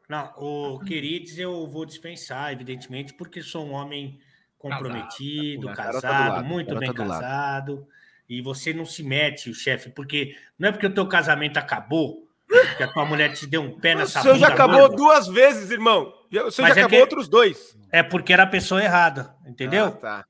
Não, 0.08 0.32
o 0.36 0.80
queridos 0.80 1.38
eu 1.38 1.66
vou 1.66 1.86
dispensar, 1.86 2.52
evidentemente, 2.52 3.14
porque 3.14 3.42
sou 3.42 3.66
um 3.66 3.72
homem 3.72 4.20
comprometido, 4.58 5.68
Casado. 5.68 5.76
Tá 5.76 5.92
casado, 5.92 6.30
lado, 6.34 6.44
muito 6.44 6.68
cara 6.68 6.80
bem 6.80 6.92
tá 6.92 6.94
casado. 6.94 7.88
E 8.28 8.40
você 8.42 8.72
não 8.72 8.84
se 8.84 9.02
mete, 9.02 9.52
chefe, 9.54 9.90
porque 9.90 10.36
não 10.58 10.68
é 10.68 10.72
porque 10.72 10.86
o 10.86 10.92
teu 10.94 11.06
casamento 11.06 11.56
acabou, 11.58 12.26
que 12.76 12.82
a 12.82 12.88
tua 12.92 13.04
mulher 13.04 13.32
te 13.32 13.46
deu 13.46 13.62
um 13.62 13.78
pé 13.78 13.94
O 13.94 13.98
nessa 13.98 14.20
seu 14.22 14.34
já 14.36 14.48
bunda 14.50 14.54
acabou 14.54 14.80
gorda, 14.80 14.96
duas 14.96 15.26
vezes, 15.28 15.70
irmão. 15.70 16.12
Já- 16.30 16.44
O 16.44 16.50
seu 16.50 16.62
Mas 16.62 16.74
já 16.74 16.80
é 16.80 16.84
acabou 16.84 16.96
que- 16.98 17.02
outros 17.02 17.28
dois. 17.28 17.76
É 17.92 18.02
porque 18.02 18.32
era 18.32 18.42
a 18.42 18.46
pessoa 18.46 18.82
errada, 18.82 19.34
entendeu? 19.46 19.86
Ah, 19.86 19.90
tá. 19.92 20.24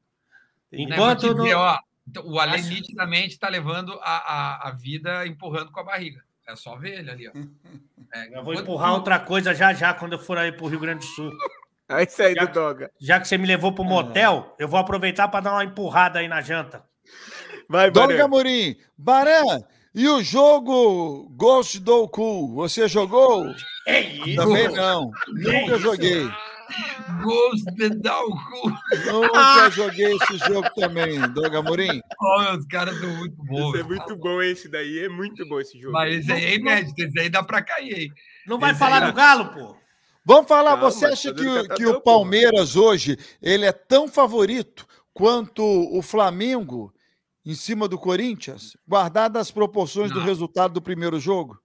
Enquanto 0.72 1.34
dizer, 1.34 1.55
não- 1.55 1.59
ó, 1.61 1.78
o 2.24 2.38
Alê 2.38 2.57
Acho- 2.57 2.68
nitidamente 2.68 3.28
está 3.34 3.49
levando 3.49 3.99
a, 4.03 4.16
a, 4.64 4.68
a 4.68 4.72
vida 4.72 5.26
empurrando 5.26 5.70
com 5.70 5.80
a 5.80 5.84
barriga. 5.84 6.22
É 6.47 6.55
só 6.55 6.76
ver 6.76 7.01
ele 7.01 7.11
ali, 7.11 7.28
ó. 7.28 7.32
É, 8.14 8.38
Eu 8.38 8.44
vou 8.44 8.55
empurrar 8.55 8.92
outra 8.92 9.18
coisa 9.18 9.53
já 9.55 9.72
já 9.72 9.92
quando 9.92 10.12
eu 10.12 10.18
for 10.18 10.38
aí 10.38 10.53
pro 10.53 10.66
Rio 10.68 10.78
Grande 10.78 11.01
do 11.01 11.07
Sul. 11.12 11.32
Aí 11.88 12.05
isso 12.07 12.22
aí 12.22 12.34
Já- 12.34 12.44
do 12.44 12.53
Doga. 12.53 12.90
Já 13.01 13.18
que 13.18 13.26
você 13.26 13.36
me 13.36 13.47
levou 13.49 13.72
pro 13.72 13.82
motel, 13.84 14.55
eu 14.59 14.68
vou 14.68 14.78
aproveitar 14.78 15.26
para 15.28 15.40
dar 15.40 15.53
uma 15.55 15.64
empurrada 15.64 16.20
aí 16.20 16.28
na 16.28 16.40
janta. 16.40 16.84
Vai, 17.69 17.91
Dom. 17.91 18.07
Gamorim, 18.09 18.77
Baran, 18.97 19.61
e 19.95 20.09
o 20.09 20.23
jogo 20.23 21.29
Ghost 21.37 21.81
do 21.81 22.07
Cool, 22.09 22.55
você 22.55 22.87
jogou? 22.89 23.47
É 23.87 24.01
isso. 24.01 24.37
Também 24.37 24.69
não. 24.69 25.11
Nunca 25.29 25.77
isso? 25.77 25.79
joguei. 25.79 26.29
Ghost 27.23 27.64
pedal 27.77 28.27
cu. 28.27 28.73
Nunca 29.12 29.71
joguei 29.71 30.17
esse 30.17 30.39
jogo 30.39 30.69
também, 30.75 31.19
Dom 31.33 31.49
Gamorim. 31.49 32.01
Os 32.59 32.67
caras 32.67 32.99
são 32.99 33.09
muito 33.17 33.37
bons. 33.45 33.69
Isso 33.75 33.77
é 33.79 33.83
muito 33.85 34.17
bom 34.17 34.43
esse 34.43 34.69
daí, 34.69 34.99
é 35.05 35.09
muito 35.09 35.49
bom 35.49 35.61
esse 35.61 35.79
jogo. 35.81 35.93
Mas 35.93 36.19
esse 36.21 36.33
aí 36.33 36.45
é 36.45 36.55
inédito, 36.57 36.95
esse 37.03 37.19
aí 37.21 37.29
dá 37.29 37.43
pra 37.43 37.62
cair, 37.62 37.99
hein? 38.03 38.12
Não 38.47 38.59
vai 38.59 38.71
Esse 38.73 38.81
falar 38.81 39.03
aí- 39.03 39.11
do 39.11 39.17
Galo, 39.17 39.47
pô? 39.55 39.77
Vamos 40.25 40.49
falar, 40.49 40.71
Calma, 40.71 40.91
você 40.91 41.07
tá 41.07 41.12
acha 41.12 41.33
que, 41.33 41.47
o- 41.47 41.69
que 41.69 41.87
o. 41.87 42.01
Palmeiras 42.01 42.75
hoje 42.75 43.17
ele 43.41 43.64
é 43.64 43.71
tão 43.73 44.09
favorito 44.09 44.85
quanto 45.14 45.62
o 45.64 46.03
Flamengo 46.03 46.93
em 47.47 47.55
cima 47.55 47.86
do 47.86 47.97
Corinthians, 47.97 48.76
guardadas 48.86 49.42
as 49.42 49.51
proporções 49.53 50.11
do 50.11 50.18
Não. 50.18 50.26
resultado 50.26 50.74
do 50.74 50.82
primeiro 50.82 51.20
jogo? 51.20 51.62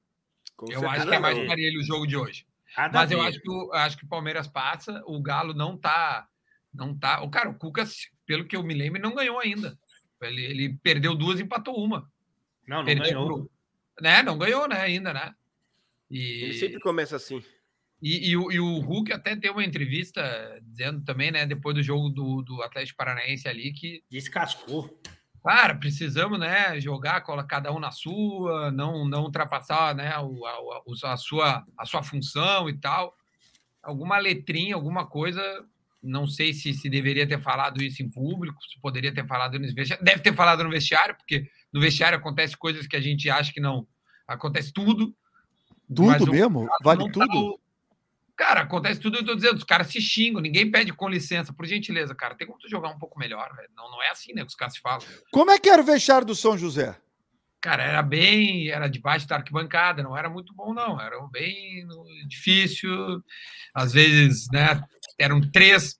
Com 0.55 0.71
Eu 0.71 0.87
acho 0.87 1.07
que 1.07 1.15
é 1.15 1.19
mais 1.19 1.47
parelho 1.47 1.79
o 1.81 1.83
jogo 1.83 2.05
de 2.05 2.15
hoje. 2.15 2.45
Nada 2.77 2.99
Mas 2.99 3.11
eu 3.11 3.19
acho 3.19 3.41
que 3.41 3.49
o, 3.49 3.73
acho 3.73 3.97
que 3.97 4.05
o 4.05 4.07
Palmeiras 4.07 4.47
passa, 4.47 5.03
o 5.07 5.19
Galo 5.21 5.53
não 5.55 5.75
tá. 5.75 6.27
Não 6.73 6.97
tá. 6.97 7.21
O 7.23 7.29
cara, 7.29 7.49
o 7.49 7.55
Cuca, 7.55 7.83
pelo 8.25 8.45
que 8.45 8.55
eu 8.55 8.63
me 8.63 8.73
lembro, 8.75 9.01
não 9.01 9.15
ganhou 9.15 9.39
ainda. 9.39 9.77
Ele, 10.21 10.45
ele 10.45 10.79
perdeu 10.83 11.15
duas 11.15 11.39
e 11.39 11.43
empatou 11.43 11.75
uma. 11.83 12.09
Não, 12.67 12.77
não 12.77 12.85
Perdeu 12.85 13.05
ganhou. 13.05 13.25
pro- 13.25 13.51
né? 13.99 14.21
Não 14.21 14.37
ganhou, 14.37 14.67
né, 14.67 14.79
ainda, 14.79 15.11
né? 15.13 15.33
Ele 16.09 16.51
E 16.51 16.59
sempre 16.59 16.79
começa 16.79 17.15
assim. 17.15 17.43
E, 18.01 18.29
e, 18.29 18.37
o, 18.37 18.51
e, 18.51 18.59
o 18.59 18.79
Hulk 18.79 19.11
até 19.11 19.35
deu 19.35 19.53
uma 19.53 19.63
entrevista 19.63 20.59
dizendo 20.63 21.03
também, 21.03 21.31
né, 21.31 21.45
depois 21.45 21.75
do 21.75 21.83
jogo 21.83 22.09
do, 22.09 22.41
do 22.41 22.61
Atlético 22.61 22.97
Paranaense 22.97 23.47
ali, 23.47 23.73
que. 23.73 24.03
Descascou. 24.09 24.95
Cara, 25.43 25.73
precisamos, 25.75 26.39
né, 26.39 26.79
jogar 26.79 27.19
cada 27.47 27.71
um 27.73 27.79
na 27.79 27.91
sua, 27.91 28.71
não, 28.71 29.07
não 29.07 29.23
ultrapassar, 29.23 29.95
né, 29.95 30.09
a, 30.09 30.19
a, 30.19 31.13
a, 31.13 31.17
sua, 31.17 31.65
a 31.77 31.85
sua 31.85 32.03
função 32.03 32.69
e 32.69 32.77
tal. 32.77 33.15
Alguma 33.81 34.19
letrinha, 34.19 34.75
alguma 34.75 35.07
coisa, 35.07 35.41
não 36.01 36.27
sei 36.27 36.53
se, 36.53 36.73
se 36.73 36.87
deveria 36.87 37.27
ter 37.27 37.41
falado 37.41 37.81
isso 37.81 38.03
em 38.03 38.09
público, 38.09 38.61
se 38.63 38.79
poderia 38.79 39.11
ter 39.11 39.25
falado 39.25 39.57
no 39.57 39.73
vestiário. 39.73 40.05
Deve 40.05 40.21
ter 40.21 40.35
falado 40.35 40.63
no 40.63 40.69
vestiário, 40.69 41.15
porque 41.15 41.47
no 41.73 41.81
vestiário 41.81 42.19
acontece 42.19 42.55
coisas 42.55 42.85
que 42.85 42.95
a 42.95 43.01
gente 43.01 43.27
acha 43.27 43.51
que 43.51 43.59
não. 43.59 43.87
Acontece 44.27 44.71
tudo. 44.71 45.15
Tudo 45.93 46.31
mesmo? 46.31 46.69
Vale 46.83 47.05
tá 47.05 47.11
tudo? 47.11 47.59
Cara, 48.35 48.61
acontece 48.61 48.99
tudo, 48.99 49.17
eu 49.17 49.25
tô 49.25 49.35
dizendo, 49.35 49.57
os 49.57 49.63
caras 49.63 49.87
se 49.87 50.01
xingam, 50.01 50.41
ninguém 50.41 50.69
pede 50.69 50.91
com 50.93 51.07
licença, 51.07 51.53
por 51.53 51.65
gentileza, 51.65 52.15
cara. 52.15 52.35
Tem 52.35 52.47
como 52.47 52.59
tu 52.59 52.69
jogar 52.69 52.89
um 52.89 52.97
pouco 52.99 53.19
melhor, 53.19 53.53
velho. 53.55 53.69
Não, 53.75 53.89
não 53.91 54.01
é 54.01 54.09
assim, 54.09 54.33
né? 54.33 54.41
Que 54.41 54.47
os 54.47 54.55
caras 54.55 54.73
se 54.73 54.81
falam. 54.81 55.05
Como 55.31 55.51
é 55.51 55.59
que 55.59 55.69
era 55.69 55.81
o 55.81 55.85
vestiário 55.85 56.25
do 56.25 56.35
São 56.35 56.57
José? 56.57 56.97
Cara, 57.59 57.83
era 57.83 58.01
bem. 58.01 58.69
Era 58.69 58.87
debaixo 58.87 59.27
da 59.27 59.35
arquibancada, 59.35 60.01
não 60.01 60.17
era 60.17 60.29
muito 60.29 60.53
bom, 60.53 60.73
não. 60.73 60.99
Era 60.99 61.19
bem 61.27 61.87
difícil. 62.27 63.23
Às 63.73 63.93
vezes, 63.93 64.47
né? 64.51 64.81
Eram 65.19 65.41
três 65.51 65.99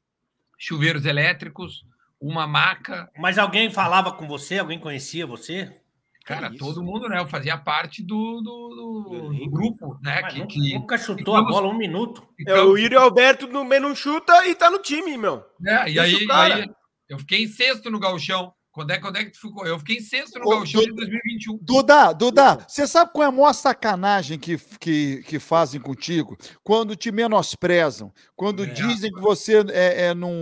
chuveiros 0.57 1.05
elétricos, 1.05 1.83
uma 2.19 2.47
maca. 2.47 3.09
Mas 3.17 3.37
alguém 3.37 3.71
falava 3.71 4.11
com 4.11 4.27
você? 4.27 4.59
Alguém 4.59 4.79
conhecia 4.79 5.25
você? 5.25 5.80
Cara, 6.25 6.47
é 6.47 6.57
todo 6.57 6.83
mundo, 6.83 7.09
né? 7.09 7.19
Eu 7.19 7.27
fazia 7.27 7.57
parte 7.57 8.03
do, 8.03 8.41
do, 8.41 9.31
do 9.31 9.49
grupo, 9.49 9.97
né? 10.01 10.21
que, 10.23 10.39
nunca, 10.39 10.47
que, 10.47 10.73
nunca 10.75 10.97
chutou 10.97 11.35
a 11.35 11.41
bola 11.41 11.67
um 11.67 11.77
minuto. 11.77 12.27
Então, 12.39 12.55
é, 12.55 12.61
o 12.61 12.77
Yuri 12.77 12.95
Alberto 12.95 13.47
no 13.47 13.63
menos 13.63 13.97
chuta 13.97 14.45
e 14.45 14.53
tá 14.53 14.69
no 14.69 14.79
time, 14.79 15.17
meu. 15.17 15.43
É, 15.65 15.89
e 15.89 15.99
aí, 15.99 16.27
aí, 16.29 16.69
eu 17.09 17.17
fiquei 17.19 17.43
em 17.43 17.47
sexto 17.47 17.89
no 17.89 17.99
galchão. 17.99 18.53
Quando 18.71 18.91
é, 18.91 18.99
quando 18.99 19.17
é 19.17 19.25
que 19.25 19.31
tu 19.31 19.41
ficou? 19.41 19.65
Eu 19.65 19.77
fiquei 19.79 19.97
em 19.97 20.01
sexto 20.01 20.39
no 20.39 20.49
Gauchão 20.49 20.81
em 20.81 20.95
2021. 20.95 21.59
Duda, 21.61 22.13
Duda, 22.13 22.65
você 22.67 22.87
sabe 22.87 23.11
qual 23.11 23.25
é 23.25 23.27
a 23.27 23.31
maior 23.31 23.53
sacanagem 23.53 24.39
que, 24.39 24.57
que, 24.79 25.23
que 25.23 25.39
fazem 25.39 25.81
contigo? 25.81 26.37
Quando 26.63 26.95
te 26.95 27.11
menosprezam, 27.11 28.13
quando 28.35 28.63
é. 28.63 28.67
dizem 28.67 29.11
que 29.11 29.19
você 29.19 29.57
é, 29.71 30.07
é, 30.07 30.13
não, 30.13 30.33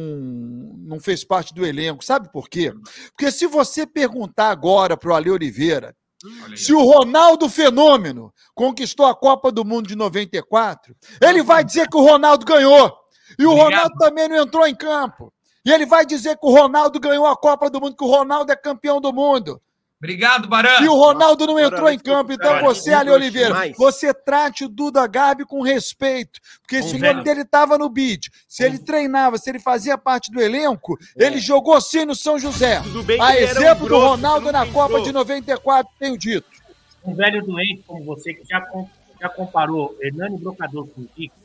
não 0.78 1.00
fez 1.00 1.24
parte 1.24 1.54
do 1.54 1.66
elenco. 1.66 2.06
Sabe 2.06 2.32
por 2.32 2.48
quê? 2.48 2.72
Porque 3.10 3.32
se 3.32 3.48
você 3.48 3.88
perguntar 3.88 4.50
agora 4.50 4.96
para 4.96 5.12
o 5.12 5.16
Ale 5.16 5.32
Oliveira 5.32 5.96
se 6.56 6.74
o 6.74 6.84
Ronaldo 6.84 7.48
Fenômeno 7.48 8.34
conquistou 8.54 9.06
a 9.06 9.16
Copa 9.16 9.52
do 9.52 9.64
Mundo 9.64 9.88
de 9.88 9.96
94, 9.96 10.94
ele 11.22 11.42
vai 11.42 11.64
dizer 11.64 11.88
que 11.88 11.96
o 11.96 12.02
Ronaldo 12.02 12.46
ganhou. 12.46 12.94
E 13.38 13.46
o 13.46 13.54
Ronaldo 13.54 13.96
também 13.98 14.28
não 14.28 14.36
entrou 14.36 14.68
em 14.68 14.76
campo. 14.76 15.32
E 15.70 15.72
ele 15.72 15.86
vai 15.86 16.04
dizer 16.04 16.36
que 16.36 16.48
o 16.48 16.52
Ronaldo 16.52 17.00
ganhou 17.00 17.28
a 17.28 17.38
Copa 17.38 17.70
do 17.70 17.80
Mundo, 17.80 17.96
que 17.96 18.04
o 18.04 18.08
Ronaldo 18.08 18.52
é 18.52 18.56
campeão 18.56 19.00
do 19.00 19.14
mundo. 19.14 19.62
Obrigado, 20.00 20.48
Barão. 20.48 20.84
E 20.84 20.88
o 20.88 20.96
Ronaldo 20.96 21.46
não 21.46 21.60
entrou 21.60 21.88
em 21.90 22.00
campo. 22.00 22.32
Então 22.32 22.60
você, 22.62 22.92
Ali 22.92 23.12
Oliveira, 23.12 23.54
você 23.78 24.12
trate 24.12 24.66
o 24.66 24.70
Duda 24.70 25.06
Gabi 25.06 25.46
com 25.46 25.62
respeito. 25.62 26.40
Porque 26.62 26.82
se 26.82 26.96
o 26.96 27.00
nome 27.00 27.24
dele 27.24 27.42
estava 27.42 27.78
no 27.78 27.88
bid, 27.88 28.32
se 28.48 28.64
ele 28.64 28.80
treinava, 28.80 29.38
se 29.38 29.48
ele 29.48 29.60
fazia 29.60 29.96
parte 29.96 30.32
do 30.32 30.42
elenco, 30.42 30.98
é. 31.16 31.26
ele 31.26 31.38
jogou 31.38 31.80
sim 31.80 32.04
no 32.04 32.16
São 32.16 32.40
José. 32.40 32.82
A 33.22 33.38
exemplo 33.38 33.86
um 33.86 33.90
do 33.90 34.00
Ronaldo 34.00 34.52
na 34.52 34.66
Copa 34.66 35.02
de 35.02 35.12
94, 35.12 35.92
tenho 36.00 36.18
dito. 36.18 36.48
Um 37.06 37.14
velho 37.14 37.46
doente 37.46 37.84
como 37.86 38.04
você, 38.06 38.34
que 38.34 38.44
já, 38.44 38.66
já 39.22 39.30
comparou 39.30 39.96
Hernani 40.02 40.38
Brocador 40.38 40.88
com 40.88 41.02
o 41.02 41.08
Kiko, 41.08 41.36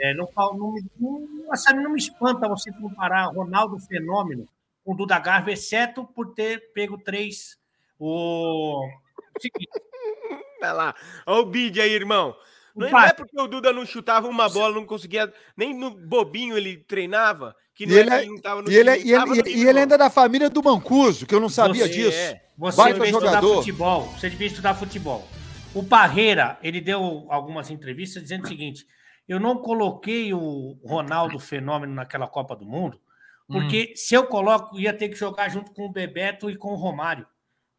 é, 0.00 0.14
não, 0.14 0.28
não, 0.36 0.74
não, 0.98 1.52
assim, 1.52 1.74
não 1.74 1.92
me 1.92 1.98
espanta 1.98 2.48
você 2.48 2.70
comparar 2.72 3.26
Ronaldo 3.26 3.78
Fenômeno 3.78 4.46
com 4.84 4.96
Duda 4.96 5.18
Garbi, 5.18 5.52
exceto 5.52 6.04
por 6.04 6.34
ter 6.34 6.72
pego 6.72 6.96
três. 6.98 7.58
O. 7.98 8.88
Vai 10.60 10.72
lá. 10.72 10.94
Olha 11.26 11.42
o 11.42 11.46
bid 11.46 11.80
aí, 11.80 11.92
irmão. 11.92 12.34
Não 12.74 12.86
é 12.86 13.12
porque 13.12 13.38
o 13.40 13.48
Duda 13.48 13.72
não 13.72 13.84
chutava 13.84 14.28
uma 14.28 14.48
bola, 14.48 14.74
não 14.74 14.86
conseguia. 14.86 15.32
Nem 15.56 15.74
no 15.74 15.90
bobinho 15.90 16.56
ele 16.56 16.76
treinava. 16.76 17.54
Que 17.74 17.86
não 17.86 17.94
e 17.94 17.98
ele, 17.98 18.10
é, 18.10 18.26
não 18.26 18.68
e 18.68 18.74
ele, 18.74 18.90
é, 18.90 18.98
e 18.98 19.12
ele, 19.12 19.50
e 19.50 19.66
ele 19.66 19.80
ainda 19.80 19.94
é 19.94 19.98
da 19.98 20.10
família 20.10 20.48
do 20.48 20.62
Mancuso, 20.62 21.26
que 21.26 21.34
eu 21.34 21.40
não 21.40 21.48
sabia 21.48 21.86
você 21.86 21.92
disso. 21.92 22.16
É. 22.16 22.40
Você 22.56 22.76
Vai 22.76 22.92
devia 22.92 23.10
jogador. 23.10 23.36
estudar 23.36 23.56
futebol. 23.56 24.02
Você 24.04 24.30
devia 24.30 24.46
estudar 24.46 24.74
futebol. 24.74 25.28
O 25.74 25.82
Barreira, 25.82 26.58
ele 26.62 26.80
deu 26.80 27.26
algumas 27.28 27.70
entrevistas 27.70 28.22
dizendo 28.22 28.44
o 28.44 28.48
seguinte: 28.48 28.86
eu 29.28 29.38
não 29.38 29.58
coloquei 29.58 30.32
o 30.32 30.78
Ronaldo 30.82 31.38
Fenômeno 31.38 31.94
naquela 31.94 32.26
Copa 32.26 32.56
do 32.56 32.64
Mundo, 32.64 32.98
porque 33.46 33.90
hum. 33.92 33.96
se 33.96 34.14
eu 34.14 34.26
coloco, 34.26 34.78
ia 34.78 34.92
ter 34.92 35.10
que 35.10 35.16
jogar 35.16 35.50
junto 35.50 35.72
com 35.72 35.86
o 35.86 35.92
Bebeto 35.92 36.50
e 36.50 36.56
com 36.56 36.68
o 36.68 36.76
Romário, 36.76 37.26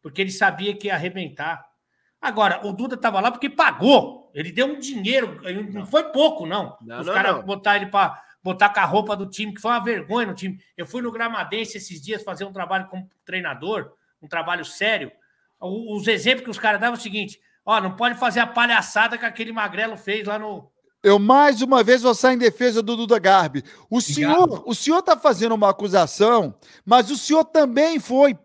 porque 0.00 0.20
ele 0.20 0.30
sabia 0.30 0.76
que 0.76 0.86
ia 0.86 0.94
arrebentar. 0.94 1.68
Agora, 2.20 2.64
o 2.66 2.72
Duda 2.72 2.94
estava 2.94 3.20
lá 3.20 3.30
porque 3.30 3.50
pagou. 3.50 4.30
Ele 4.32 4.52
deu 4.52 4.66
um 4.66 4.78
dinheiro, 4.78 5.40
não, 5.42 5.80
não 5.80 5.86
foi 5.86 6.04
pouco, 6.04 6.46
não. 6.46 6.76
não 6.80 7.00
Os 7.00 7.08
caras 7.08 7.44
botar 7.44 7.76
ele 7.76 7.86
para 7.86 8.22
botar 8.42 8.68
com 8.70 8.80
a 8.80 8.84
roupa 8.84 9.16
do 9.16 9.26
time, 9.26 9.52
que 9.52 9.60
foi 9.60 9.70
uma 9.70 9.82
vergonha 9.82 10.26
no 10.26 10.34
time. 10.34 10.58
Eu 10.76 10.86
fui 10.86 11.02
no 11.02 11.10
Gramadense 11.10 11.76
esses 11.76 12.00
dias 12.00 12.22
fazer 12.22 12.44
um 12.44 12.52
trabalho 12.52 12.86
como 12.88 13.08
treinador, 13.24 13.92
um 14.22 14.28
trabalho 14.28 14.64
sério. 14.64 15.10
Os 15.60 16.06
exemplos 16.06 16.44
que 16.44 16.50
os 16.50 16.58
caras 16.58 16.80
davam 16.80 16.94
é 16.94 16.98
o 16.98 17.02
seguinte: 17.02 17.40
ó, 17.64 17.80
não 17.80 17.96
pode 17.96 18.18
fazer 18.18 18.40
a 18.40 18.46
palhaçada 18.46 19.18
que 19.18 19.26
aquele 19.26 19.52
magrelo 19.52 19.96
fez 19.96 20.26
lá 20.26 20.38
no, 20.38 20.70
eu 21.02 21.18
mais 21.18 21.62
uma 21.62 21.82
vez 21.82 22.02
vou 22.02 22.14
sair 22.14 22.34
em 22.34 22.38
defesa 22.38 22.82
do 22.82 22.96
Duda 22.96 23.18
Garbi. 23.18 23.64
O 23.88 23.98
Obrigado. 23.98 24.14
senhor, 24.14 24.62
o 24.66 24.74
senhor 24.74 24.98
está 24.98 25.16
fazendo 25.16 25.54
uma 25.54 25.70
acusação, 25.70 26.54
mas 26.84 27.10
o 27.10 27.16
senhor 27.16 27.44
também 27.44 27.98
foi. 27.98 28.38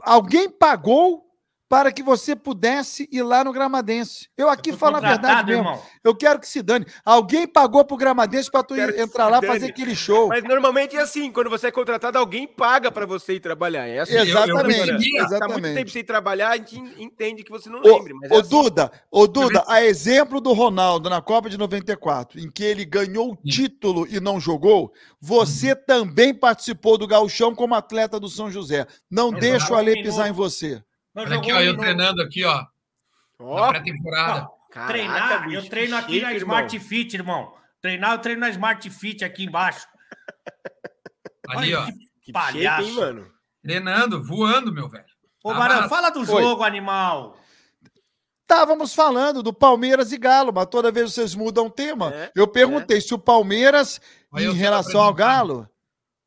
Alguém 0.00 0.48
pagou 0.48 1.31
para 1.72 1.90
que 1.90 2.02
você 2.02 2.36
pudesse 2.36 3.08
ir 3.10 3.22
lá 3.22 3.42
no 3.42 3.50
Gramadense. 3.50 4.28
Eu 4.36 4.50
aqui 4.50 4.72
eu 4.72 4.76
falo 4.76 4.98
a 4.98 5.00
verdade 5.00 5.46
mesmo. 5.46 5.62
Irmão. 5.62 5.82
Eu 6.04 6.14
quero 6.14 6.38
que 6.38 6.46
se 6.46 6.60
dane. 6.60 6.84
Alguém 7.02 7.46
pagou 7.46 7.82
pro 7.82 7.96
Gramadense 7.96 8.50
para 8.50 8.62
tu 8.62 8.76
entrar 8.76 9.28
lá 9.28 9.40
fazer 9.40 9.68
aquele 9.68 9.96
show. 9.96 10.28
Mas 10.28 10.44
normalmente 10.44 10.94
é 10.98 11.00
assim, 11.00 11.32
quando 11.32 11.48
você 11.48 11.68
é 11.68 11.70
contratado, 11.70 12.18
alguém 12.18 12.46
paga 12.46 12.92
para 12.92 13.06
você 13.06 13.36
ir 13.36 13.40
trabalhar. 13.40 13.86
É 13.86 14.00
assim. 14.00 14.18
Exatamente. 14.18 14.80
Eu, 14.80 14.86
eu, 14.86 14.92
eu, 14.92 15.24
exatamente. 15.24 15.38
Tá 15.40 15.48
muito 15.48 15.74
tempo 15.74 15.90
sem 15.90 16.04
trabalhar, 16.04 16.50
a 16.50 16.56
gente 16.58 16.76
entende 17.02 17.42
que 17.42 17.50
você 17.50 17.70
não 17.70 17.80
lembra. 17.80 18.12
Ô, 18.16 18.36
é 18.36 18.40
assim. 18.40 18.50
Duda, 18.50 18.92
ô 19.10 19.26
Duda, 19.26 19.64
a 19.66 19.82
exemplo 19.82 20.42
do 20.42 20.52
Ronaldo 20.52 21.08
na 21.08 21.22
Copa 21.22 21.48
de 21.48 21.56
94, 21.56 22.38
em 22.38 22.50
que 22.50 22.62
ele 22.62 22.84
ganhou 22.84 23.32
o 23.32 23.36
título 23.48 24.06
e 24.10 24.20
não 24.20 24.38
jogou, 24.38 24.92
você 25.18 25.70
uhum. 25.70 25.78
também 25.86 26.34
participou 26.34 26.98
do 26.98 27.06
gauchão 27.06 27.54
como 27.54 27.74
atleta 27.74 28.20
do 28.20 28.28
São 28.28 28.50
José. 28.50 28.86
Não 29.10 29.32
deixa 29.32 29.72
o 29.72 29.76
Ale 29.78 30.02
pisar 30.02 30.28
em 30.28 30.32
você. 30.32 30.82
Olha 31.14 31.36
aqui, 31.36 31.52
ó, 31.52 31.60
eu 31.60 31.76
treinando 31.76 32.22
aqui, 32.22 32.44
ó. 32.44 32.64
Oh. 33.38 33.68
pré-temporada. 33.68 34.48
Treinar, 34.86 35.44
bicho, 35.44 35.56
eu 35.56 35.68
treino 35.68 35.96
aqui 35.96 36.14
chique, 36.14 36.24
na 36.24 36.32
Smart 36.34 36.74
irmão. 36.74 36.88
Fit, 36.88 37.16
irmão. 37.16 37.54
Treinar, 37.80 38.12
eu 38.12 38.18
treino 38.18 38.40
na 38.40 38.48
Smart 38.50 38.88
Fit 38.90 39.24
aqui 39.24 39.44
embaixo. 39.44 39.86
Ali, 41.48 41.74
Olha, 41.74 41.80
ó. 41.80 41.86
Que 42.22 42.32
palhaço. 42.32 42.82
Shape, 42.82 42.90
hein, 42.90 42.96
mano? 42.96 43.32
Treinando, 43.62 44.22
voando, 44.22 44.72
meu 44.72 44.88
velho. 44.88 45.04
Ô, 45.44 45.52
Barão, 45.52 45.88
fala 45.88 46.10
do 46.10 46.24
jogo, 46.24 46.62
Oi. 46.62 46.68
animal. 46.68 47.36
Estávamos 48.42 48.94
falando 48.94 49.42
do 49.42 49.52
Palmeiras 49.52 50.12
e 50.12 50.18
Galo, 50.18 50.52
mas 50.52 50.66
toda 50.66 50.92
vez 50.92 51.12
vocês 51.12 51.34
mudam 51.34 51.66
o 51.66 51.70
tema. 51.70 52.12
É, 52.14 52.32
eu 52.36 52.46
perguntei 52.46 52.98
é. 52.98 53.00
se 53.00 53.12
o 53.12 53.18
Palmeiras, 53.18 54.00
em 54.36 54.52
relação 54.52 55.02
ao 55.02 55.12
Galo, 55.12 55.68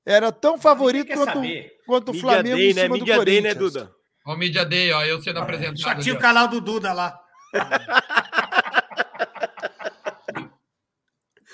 era 0.06 0.32
tão 0.32 0.58
favorito 0.58 1.14
quanto, 1.14 1.40
quanto 1.86 2.12
o 2.12 2.20
Flamengo 2.20 2.58
Day, 2.58 2.72
em 2.72 2.74
né? 2.74 2.82
cima 2.84 2.98
né? 2.98 3.00
do 3.00 3.06
Corinthians. 3.06 3.26
Day, 3.26 3.42
né, 3.42 3.54
Duda? 3.54 3.95
Ó, 4.26 4.34
o 4.34 4.38
Media 4.38 4.66
Day, 4.66 4.92
ó, 4.92 5.04
eu 5.04 5.22
sendo 5.22 5.40
apresentado. 5.40 5.80
Só 5.80 5.94
tinha 5.96 6.16
o 6.16 6.20
canal 6.20 6.48
do 6.48 6.60
Duda 6.60 6.92
lá. 6.92 7.20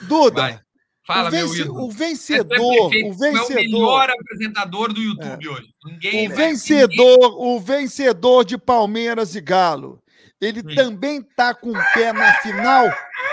Duda. 0.08 0.42
Vai. 0.42 0.60
Fala, 1.06 1.30
o, 1.30 1.32
venci 1.32 1.64
meu 1.64 1.76
o 1.76 1.92
vencedor, 1.92 2.92
o 3.06 3.14
vencedor. 3.14 3.52
É 3.52 3.54
o 3.54 3.56
melhor 3.56 4.10
apresentador 4.10 4.94
do 4.94 5.02
YouTube 5.02 5.46
é. 5.46 5.50
hoje. 5.50 5.74
Ninguém, 5.84 6.28
o 6.28 6.36
vencedor, 6.36 7.18
ninguém... 7.18 7.56
o 7.56 7.60
vencedor 7.60 8.46
de 8.46 8.58
Palmeiras 8.58 9.36
e 9.36 9.42
Galo. 9.42 10.02
Ele 10.40 10.62
Sim. 10.62 10.76
também 10.76 11.20
está 11.20 11.54
com 11.54 11.72
o 11.72 11.94
pé 11.94 12.14
na 12.14 12.34
final, 12.36 12.86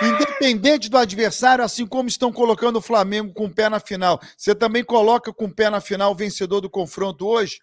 independente 0.03 0.89
do 0.89 0.99
adversário, 0.99 1.65
assim 1.65 1.87
como 1.87 2.09
estão 2.09 2.33
colocando 2.33 2.77
o 2.77 2.83
Flamengo 2.83 3.33
com 3.33 3.45
o 3.45 3.55
pé 3.55 3.69
na 3.69 3.81
final. 3.81 4.21
Você 4.37 4.55
também 4.55 4.83
coloca 4.83 5.33
com 5.33 5.45
o 5.45 5.55
pé 5.55 5.71
na 5.71 5.81
final 5.81 6.13
o 6.13 6.17
vencedor 6.17 6.61
do 6.61 6.69
confronto 6.69 7.27
hoje? 7.27 7.61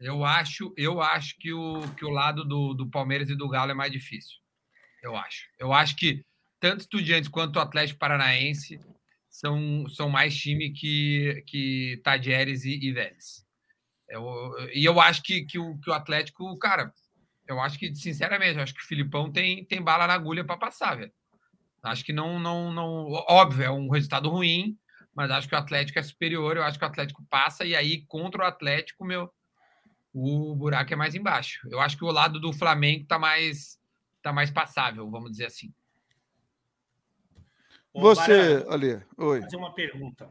Eu 0.00 0.24
acho, 0.24 0.72
eu 0.76 1.00
acho 1.00 1.36
que 1.38 1.52
o, 1.52 1.80
que 1.96 2.04
o 2.04 2.10
lado 2.10 2.44
do, 2.44 2.74
do 2.74 2.90
Palmeiras 2.90 3.30
e 3.30 3.36
do 3.36 3.48
Galo 3.48 3.70
é 3.70 3.74
mais 3.74 3.92
difícil. 3.92 4.36
Eu 5.02 5.16
acho. 5.16 5.48
Eu 5.58 5.72
acho 5.72 5.96
que 5.96 6.24
tanto 6.60 6.80
Estudiantes 6.80 7.28
quanto 7.28 7.56
o 7.56 7.60
Atlético 7.60 7.98
Paranaense 7.98 8.80
são, 9.28 9.88
são 9.88 10.08
mais 10.08 10.36
time 10.36 10.70
que, 10.70 11.42
que 11.46 12.00
Tadieres 12.02 12.64
e, 12.64 12.78
e 12.82 12.92
Vélez. 12.92 13.44
Eu, 14.08 14.54
e 14.72 14.84
eu 14.84 15.00
acho 15.00 15.22
que, 15.22 15.44
que, 15.44 15.58
o, 15.58 15.78
que 15.78 15.90
o 15.90 15.92
Atlético, 15.92 16.56
cara, 16.58 16.92
eu 17.46 17.60
acho 17.60 17.78
que, 17.78 17.94
sinceramente, 17.94 18.56
eu 18.56 18.62
acho 18.62 18.74
que 18.74 18.82
o 18.82 18.86
Filipão 18.86 19.30
tem, 19.30 19.64
tem 19.64 19.82
bala 19.82 20.06
na 20.06 20.14
agulha 20.14 20.44
para 20.44 20.56
passar, 20.56 20.96
velho. 20.96 21.12
Acho 21.82 22.04
que 22.04 22.12
não, 22.12 22.38
não, 22.38 22.72
não. 22.72 23.10
Óbvio, 23.28 23.64
é 23.64 23.70
um 23.70 23.90
resultado 23.90 24.30
ruim, 24.30 24.78
mas 25.14 25.30
acho 25.30 25.48
que 25.48 25.54
o 25.54 25.58
Atlético 25.58 25.98
é 25.98 26.02
superior. 26.02 26.56
Eu 26.56 26.62
acho 26.62 26.78
que 26.78 26.84
o 26.84 26.88
Atlético 26.88 27.22
passa, 27.28 27.64
e 27.64 27.76
aí 27.76 28.06
contra 28.06 28.42
o 28.42 28.46
Atlético, 28.46 29.04
meu, 29.04 29.30
o 30.14 30.54
buraco 30.54 30.92
é 30.92 30.96
mais 30.96 31.16
embaixo. 31.16 31.66
Eu 31.68 31.80
acho 31.80 31.98
que 31.98 32.04
o 32.04 32.12
lado 32.12 32.38
do 32.38 32.52
Flamengo 32.52 33.04
tá 33.04 33.18
mais, 33.18 33.80
tá 34.22 34.32
mais 34.32 34.48
passável, 34.48 35.10
vamos 35.10 35.32
dizer 35.32 35.46
assim. 35.46 35.74
Você, 37.92 38.64
ali, 38.68 39.00
oi. 39.18 39.42
Fazer 39.42 39.56
uma 39.56 39.74
pergunta, 39.74 40.28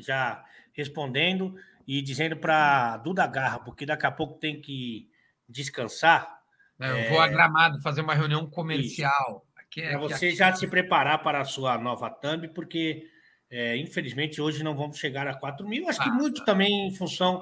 já 0.00 0.42
respondendo 0.72 1.54
e 1.86 2.00
dizendo 2.00 2.36
para 2.36 2.96
Duda 2.98 3.26
Garra, 3.26 3.58
porque 3.60 3.84
daqui 3.84 4.06
a 4.06 4.10
pouco 4.10 4.38
tem 4.38 4.60
que 4.60 5.10
descansar. 5.48 6.38
Eu 6.78 6.96
é... 6.96 7.08
vou 7.10 7.20
a 7.20 7.28
Gramado 7.28 7.82
fazer 7.82 8.00
uma 8.00 8.14
reunião 8.14 8.48
comercial. 8.48 9.46
É, 9.76 9.90
para 9.90 9.98
você 9.98 10.28
aqui. 10.28 10.36
já 10.36 10.54
se 10.54 10.66
preparar 10.66 11.22
para 11.22 11.40
a 11.40 11.44
sua 11.44 11.76
nova 11.76 12.08
thumb, 12.08 12.48
porque 12.48 13.06
é, 13.50 13.76
infelizmente 13.76 14.40
hoje 14.40 14.64
não 14.64 14.74
vamos 14.74 14.98
chegar 14.98 15.26
a 15.26 15.34
4 15.34 15.68
mil. 15.68 15.88
Acho 15.88 16.00
ah, 16.00 16.04
que 16.04 16.10
muito 16.10 16.44
também 16.44 16.88
em 16.88 16.94
função 16.94 17.40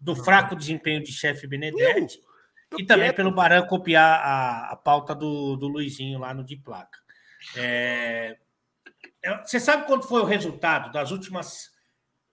do 0.00 0.14
fraco 0.14 0.54
desempenho 0.54 1.02
de 1.02 1.12
chefe 1.12 1.46
Benedetti 1.46 2.18
uh, 2.72 2.80
e 2.80 2.86
também 2.86 3.06
quieto. 3.06 3.16
pelo 3.16 3.34
Baran 3.34 3.66
copiar 3.66 4.20
a, 4.20 4.72
a 4.72 4.76
pauta 4.76 5.14
do, 5.14 5.56
do 5.56 5.66
Luizinho 5.66 6.18
lá 6.18 6.32
no 6.32 6.44
de 6.44 6.56
placa. 6.56 6.98
É, 7.56 8.36
é, 9.22 9.42
você 9.42 9.58
sabe 9.58 9.86
quanto 9.86 10.06
foi 10.06 10.22
o 10.22 10.26
resultado 10.26 10.92
das 10.92 11.10
últimas 11.10 11.70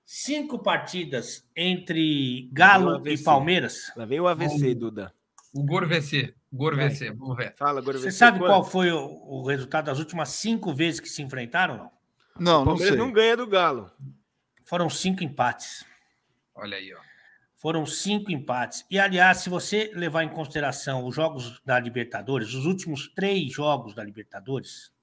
cinco 0.06 0.60
partidas 0.60 1.48
entre 1.56 2.50
Galo 2.52 3.08
e 3.08 3.18
Palmeiras? 3.18 3.92
Lá 3.96 4.06
vem 4.06 4.20
o 4.20 4.28
AVC, 4.28 4.72
o, 4.72 4.76
Duda. 4.76 5.14
O 5.54 5.64
GorVC. 5.64 6.34
GorVC, 6.52 7.12
vamos 7.12 7.36
ver. 7.36 7.54
Fala, 7.56 7.82
GorVC. 7.82 8.12
Você 8.12 8.12
sabe 8.12 8.40
qual 8.40 8.64
foi 8.64 8.92
o, 8.92 9.00
o, 9.00 9.48
resultado 9.48 9.86
das 9.86 10.00
últimas 10.00 10.30
cinco 10.30 10.74
vezes 10.74 11.00
que 11.00 11.10
se 11.10 11.22
enfrentaram? 11.22 11.78
Não, 11.78 11.92
não, 12.40 12.62
o 12.62 12.66
Palmeiras 12.66 12.98
não, 12.98 13.06
não 13.08 13.14
ganha 13.14 13.36
do 13.36 13.48
Galo. 13.48 13.92
Foram 14.66 14.90
cinco 14.90 15.24
empates. 15.24 15.86
Olha 16.54 16.78
aí, 16.78 16.94
ó. 16.94 17.15
Foram 17.56 17.86
cinco 17.86 18.32
empates. 18.32 18.86
E, 18.92 19.00
aliás, 19.00 19.40
se 19.40 19.50
você 19.50 19.92
levar 19.96 20.24
em 20.24 20.30
consideração 20.30 21.06
os 21.06 21.16
jogos 21.16 21.62
da 21.66 21.80
Libertadores, 21.80 22.54
os 22.54 22.66
últimos 22.66 23.08
três 23.16 23.52
jogos 23.52 23.96
da 23.96 24.04
Libertadores, 24.04 24.94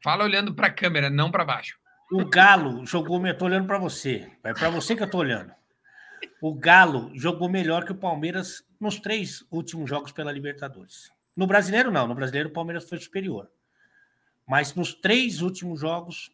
Fala 0.00 0.24
olhando 0.24 0.54
para 0.54 0.68
a 0.68 0.72
câmera, 0.72 1.10
não 1.10 1.30
para 1.30 1.44
baixo. 1.44 1.78
O 2.12 2.24
Galo 2.24 2.86
jogou. 2.86 3.24
Eu 3.26 3.36
tô 3.36 3.46
olhando 3.46 3.66
para 3.66 3.78
você. 3.78 4.30
É 4.44 4.54
para 4.54 4.70
você 4.70 4.94
que 4.94 5.02
eu 5.02 5.10
tô 5.10 5.18
olhando. 5.18 5.52
O 6.40 6.54
Galo 6.54 7.10
jogou 7.14 7.48
melhor 7.48 7.84
que 7.84 7.92
o 7.92 7.96
Palmeiras 7.96 8.64
nos 8.80 9.00
três 9.00 9.44
últimos 9.50 9.90
jogos 9.90 10.12
pela 10.12 10.30
Libertadores. 10.32 11.10
No 11.36 11.46
brasileiro, 11.46 11.90
não. 11.90 12.06
No 12.06 12.14
brasileiro, 12.14 12.48
o 12.48 12.52
Palmeiras 12.52 12.88
foi 12.88 12.98
superior. 12.98 13.50
Mas 14.46 14.74
nos 14.74 14.94
três 14.94 15.42
últimos 15.42 15.80
jogos, 15.80 16.30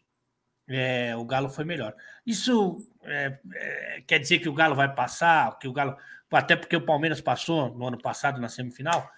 é, 0.68 1.14
o 1.16 1.24
Galo 1.24 1.48
foi 1.48 1.64
melhor. 1.64 1.94
Isso 2.26 2.84
é, 3.04 3.38
é, 3.54 4.02
quer 4.06 4.18
dizer 4.18 4.38
que 4.38 4.48
o 4.48 4.54
Galo 4.54 4.74
vai 4.74 4.92
passar, 4.94 5.58
que 5.58 5.68
o 5.68 5.72
Galo. 5.72 5.96
Até 6.30 6.56
porque 6.56 6.74
o 6.74 6.84
Palmeiras 6.84 7.20
passou 7.20 7.72
no 7.74 7.86
ano 7.86 7.98
passado 8.00 8.40
na 8.40 8.48
semifinal. 8.48 9.08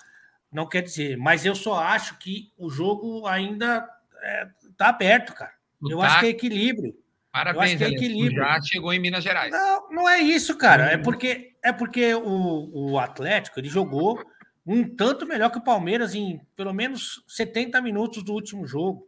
Não 0.53 0.68
quer 0.68 0.82
dizer, 0.82 1.16
mas 1.16 1.47
eu 1.47 1.55
só 1.55 1.78
acho 1.82 2.18
que 2.18 2.53
o 2.59 2.68
jogo 2.68 3.26
ainda 3.26 3.88
é, 4.22 4.49
tá 4.76 4.88
aberto, 4.88 5.32
cara. 5.32 5.53
eu 5.82 5.99
tá... 5.99 6.07
acho 6.07 6.20
que 6.20 6.26
é 6.26 6.30
equilíbrio. 6.30 6.94
Parabéns, 7.32 7.80
eu 7.80 7.88
é 7.88 7.90
equilíbrio. 7.90 8.42
já 8.42 8.61
chegou 8.62 8.92
em 8.94 8.99
Minas 8.99 9.22
Gerais. 9.22 9.53
Não, 9.53 9.90
não 9.90 10.09
é 10.09 10.18
isso, 10.18 10.57
cara. 10.57 10.90
É 10.92 10.97
porque, 10.97 11.55
é 11.62 11.70
porque 11.70 12.14
o, 12.14 12.92
o 12.92 12.99
Atlético 12.99 13.61
ele 13.61 13.68
jogou 13.68 14.22
um 14.66 14.84
tanto 14.97 15.26
melhor 15.26 15.51
que 15.51 15.59
o 15.59 15.64
Palmeiras 15.64 16.14
em 16.14 16.40
pelo 16.57 16.72
menos 16.72 17.22
70 17.28 17.80
minutos 17.82 18.22
do 18.22 18.32
último 18.32 18.66
jogo. 18.66 19.07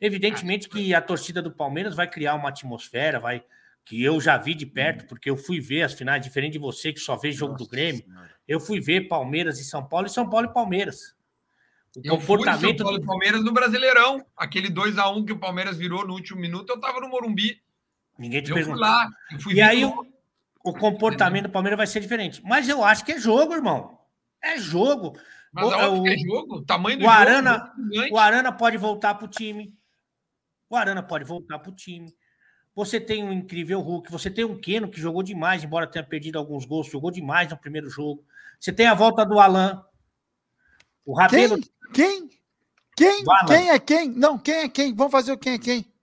Evidentemente 0.00 0.68
que 0.68 0.94
a 0.94 1.00
torcida 1.00 1.40
do 1.40 1.50
Palmeiras 1.50 1.94
vai 1.94 2.08
criar 2.08 2.34
uma 2.34 2.50
atmosfera, 2.50 3.18
vai 3.18 3.42
que 3.86 4.02
eu 4.02 4.20
já 4.20 4.36
vi 4.36 4.52
de 4.52 4.66
perto, 4.66 5.06
porque 5.06 5.30
eu 5.30 5.36
fui 5.36 5.60
ver 5.60 5.82
as 5.82 5.94
finais, 5.94 6.20
diferente 6.20 6.54
de 6.54 6.58
você 6.58 6.92
que 6.92 6.98
só 6.98 7.14
vê 7.16 7.30
jogo 7.30 7.52
Nossa 7.52 7.64
do 7.64 7.70
Grêmio. 7.70 8.04
Senhora. 8.04 8.30
Eu 8.46 8.58
fui 8.58 8.80
ver 8.80 9.08
Palmeiras 9.08 9.60
e 9.60 9.64
São 9.64 9.86
Paulo 9.86 10.08
e 10.08 10.10
São 10.10 10.28
Paulo 10.28 10.48
e 10.48 10.52
Palmeiras. 10.52 11.14
O 11.96 12.00
eu 12.02 12.18
comportamento 12.18 12.84
fui 12.84 12.98
do 12.98 13.06
Palmeiras 13.06 13.44
no 13.44 13.52
Brasileirão, 13.52 14.26
aquele 14.36 14.68
2 14.68 14.98
a 14.98 15.08
1 15.08 15.24
que 15.24 15.32
o 15.32 15.38
Palmeiras 15.38 15.78
virou 15.78 16.06
no 16.06 16.14
último 16.14 16.40
minuto, 16.40 16.68
eu 16.68 16.76
estava 16.76 17.00
no 17.00 17.08
Morumbi. 17.08 17.62
Ninguém 18.18 18.42
te 18.42 18.50
eu 18.50 18.56
perguntou. 18.56 18.78
Fui 18.78 18.88
lá, 18.88 19.08
eu 19.30 19.40
fui 19.40 19.54
e 19.54 19.62
aí 19.62 19.84
o, 19.84 20.06
o, 20.64 20.72
comportamento 20.72 21.44
do 21.44 21.50
Palmeiras 21.50 21.76
vai 21.76 21.86
ser 21.86 22.00
diferente. 22.00 22.42
Mas 22.44 22.68
eu 22.68 22.82
acho 22.82 23.04
que 23.04 23.12
é 23.12 23.20
jogo, 23.20 23.54
irmão. 23.54 23.98
É 24.42 24.58
jogo. 24.58 25.16
Mas 25.52 25.64
o, 25.64 26.06
é 26.06 26.14
é 26.14 26.18
jogo, 26.18 26.56
o 26.56 26.64
tamanho 26.64 26.98
do 26.98 27.04
o 27.04 27.08
Arana, 27.08 27.72
jogo. 27.92 28.14
O 28.14 28.18
Arana 28.18 28.52
pode 28.52 28.76
voltar 28.76 29.14
para 29.14 29.26
o 29.26 29.28
time. 29.28 29.75
O 30.68 30.76
Arana 30.76 31.02
pode 31.02 31.24
voltar 31.24 31.58
para 31.58 31.70
o 31.70 31.74
time. 31.74 32.14
Você 32.74 33.00
tem 33.00 33.24
um 33.24 33.32
incrível 33.32 33.80
Hulk, 33.80 34.10
você 34.12 34.30
tem 34.30 34.44
um 34.44 34.60
Keno 34.60 34.90
que 34.90 35.00
jogou 35.00 35.22
demais, 35.22 35.64
embora 35.64 35.86
tenha 35.86 36.04
perdido 36.04 36.38
alguns 36.38 36.64
gols, 36.64 36.90
jogou 36.90 37.10
demais 37.10 37.48
no 37.48 37.56
primeiro 37.56 37.88
jogo. 37.88 38.24
Você 38.60 38.72
tem 38.72 38.86
a 38.86 38.94
volta 38.94 39.24
do 39.24 39.38
Alan. 39.38 39.82
O 41.04 41.14
Rabelo. 41.14 41.58
Quem? 41.94 42.28
Quem? 42.28 42.28
Quem? 42.96 43.24
Quem 43.46 43.70
é 43.70 43.78
quem? 43.78 44.10
Não, 44.10 44.38
quem 44.38 44.54
é 44.54 44.68
quem? 44.68 44.94
Vamos 44.94 45.12
fazer 45.12 45.32
o 45.32 45.38
quem 45.38 45.54
é 45.54 45.58
quem? 45.58 45.95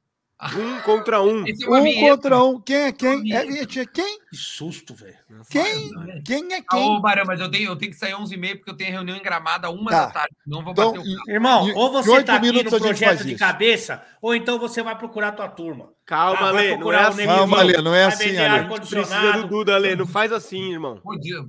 Um 0.56 0.82
contra 0.82 1.22
um. 1.22 1.46
É 1.48 1.52
um 1.68 2.00
contra 2.00 2.44
um. 2.44 2.60
Quem 2.60 2.76
é 2.76 2.91
quem? 2.91 3.34
É, 3.34 3.62
é, 3.62 3.66
quem? 3.66 4.20
Que 4.30 4.38
susto, 4.38 4.94
velho. 4.94 5.16
Quem? 5.50 5.89
Quem 6.24 6.54
é 6.54 6.62
quem? 6.62 6.89
Ô, 6.89 7.00
Barão, 7.00 7.24
mas 7.26 7.39
eu 7.39 7.50
tenho, 7.50 7.72
eu 7.72 7.76
tenho 7.76 7.91
que 7.91 7.98
sair 7.98 8.14
11h30 8.14 8.58
porque 8.58 8.72
eu 8.72 8.78
tenho 8.78 8.91
reunião 8.91 9.18
em 9.18 9.24
Gramada 9.24 9.70
uma 9.70 9.91
tá. 9.91 10.06
da 10.06 10.12
tarde. 10.12 10.36
Não 10.46 10.64
vou 10.64 10.74
então, 10.74 10.94
bater 10.94 11.00
o 11.00 11.16
carro. 11.16 11.30
Irmão, 11.30 11.74
ou 11.76 11.91
você 11.91 12.24
tá 12.24 12.36
aqui 12.36 12.52
no 12.52 12.64
projeto 12.64 13.26
de 13.26 13.36
cabeça, 13.36 14.04
ou 14.22 14.36
então 14.36 14.60
você 14.60 14.82
vai 14.84 14.98
procurar 14.98 15.30
a 15.30 15.32
tua 15.34 15.48
turma. 15.48 15.89
Calma, 16.06 16.38
tá? 16.38 16.52
Lê, 16.52 16.76
não 16.76 16.91
é 16.91 17.00
assim. 17.06 17.26
Calma, 17.26 17.62
Lê, 17.62 17.82
não 17.82 17.96
é 17.96 18.06
assim, 18.06 18.38
Ale. 18.38 18.68
Precisa 18.68 19.32
do 19.34 19.48
Duda, 19.48 19.78
Lê, 19.78 19.96
não 19.96 20.06
faz 20.06 20.34
assim, 20.34 20.74
irmão. 20.74 21.00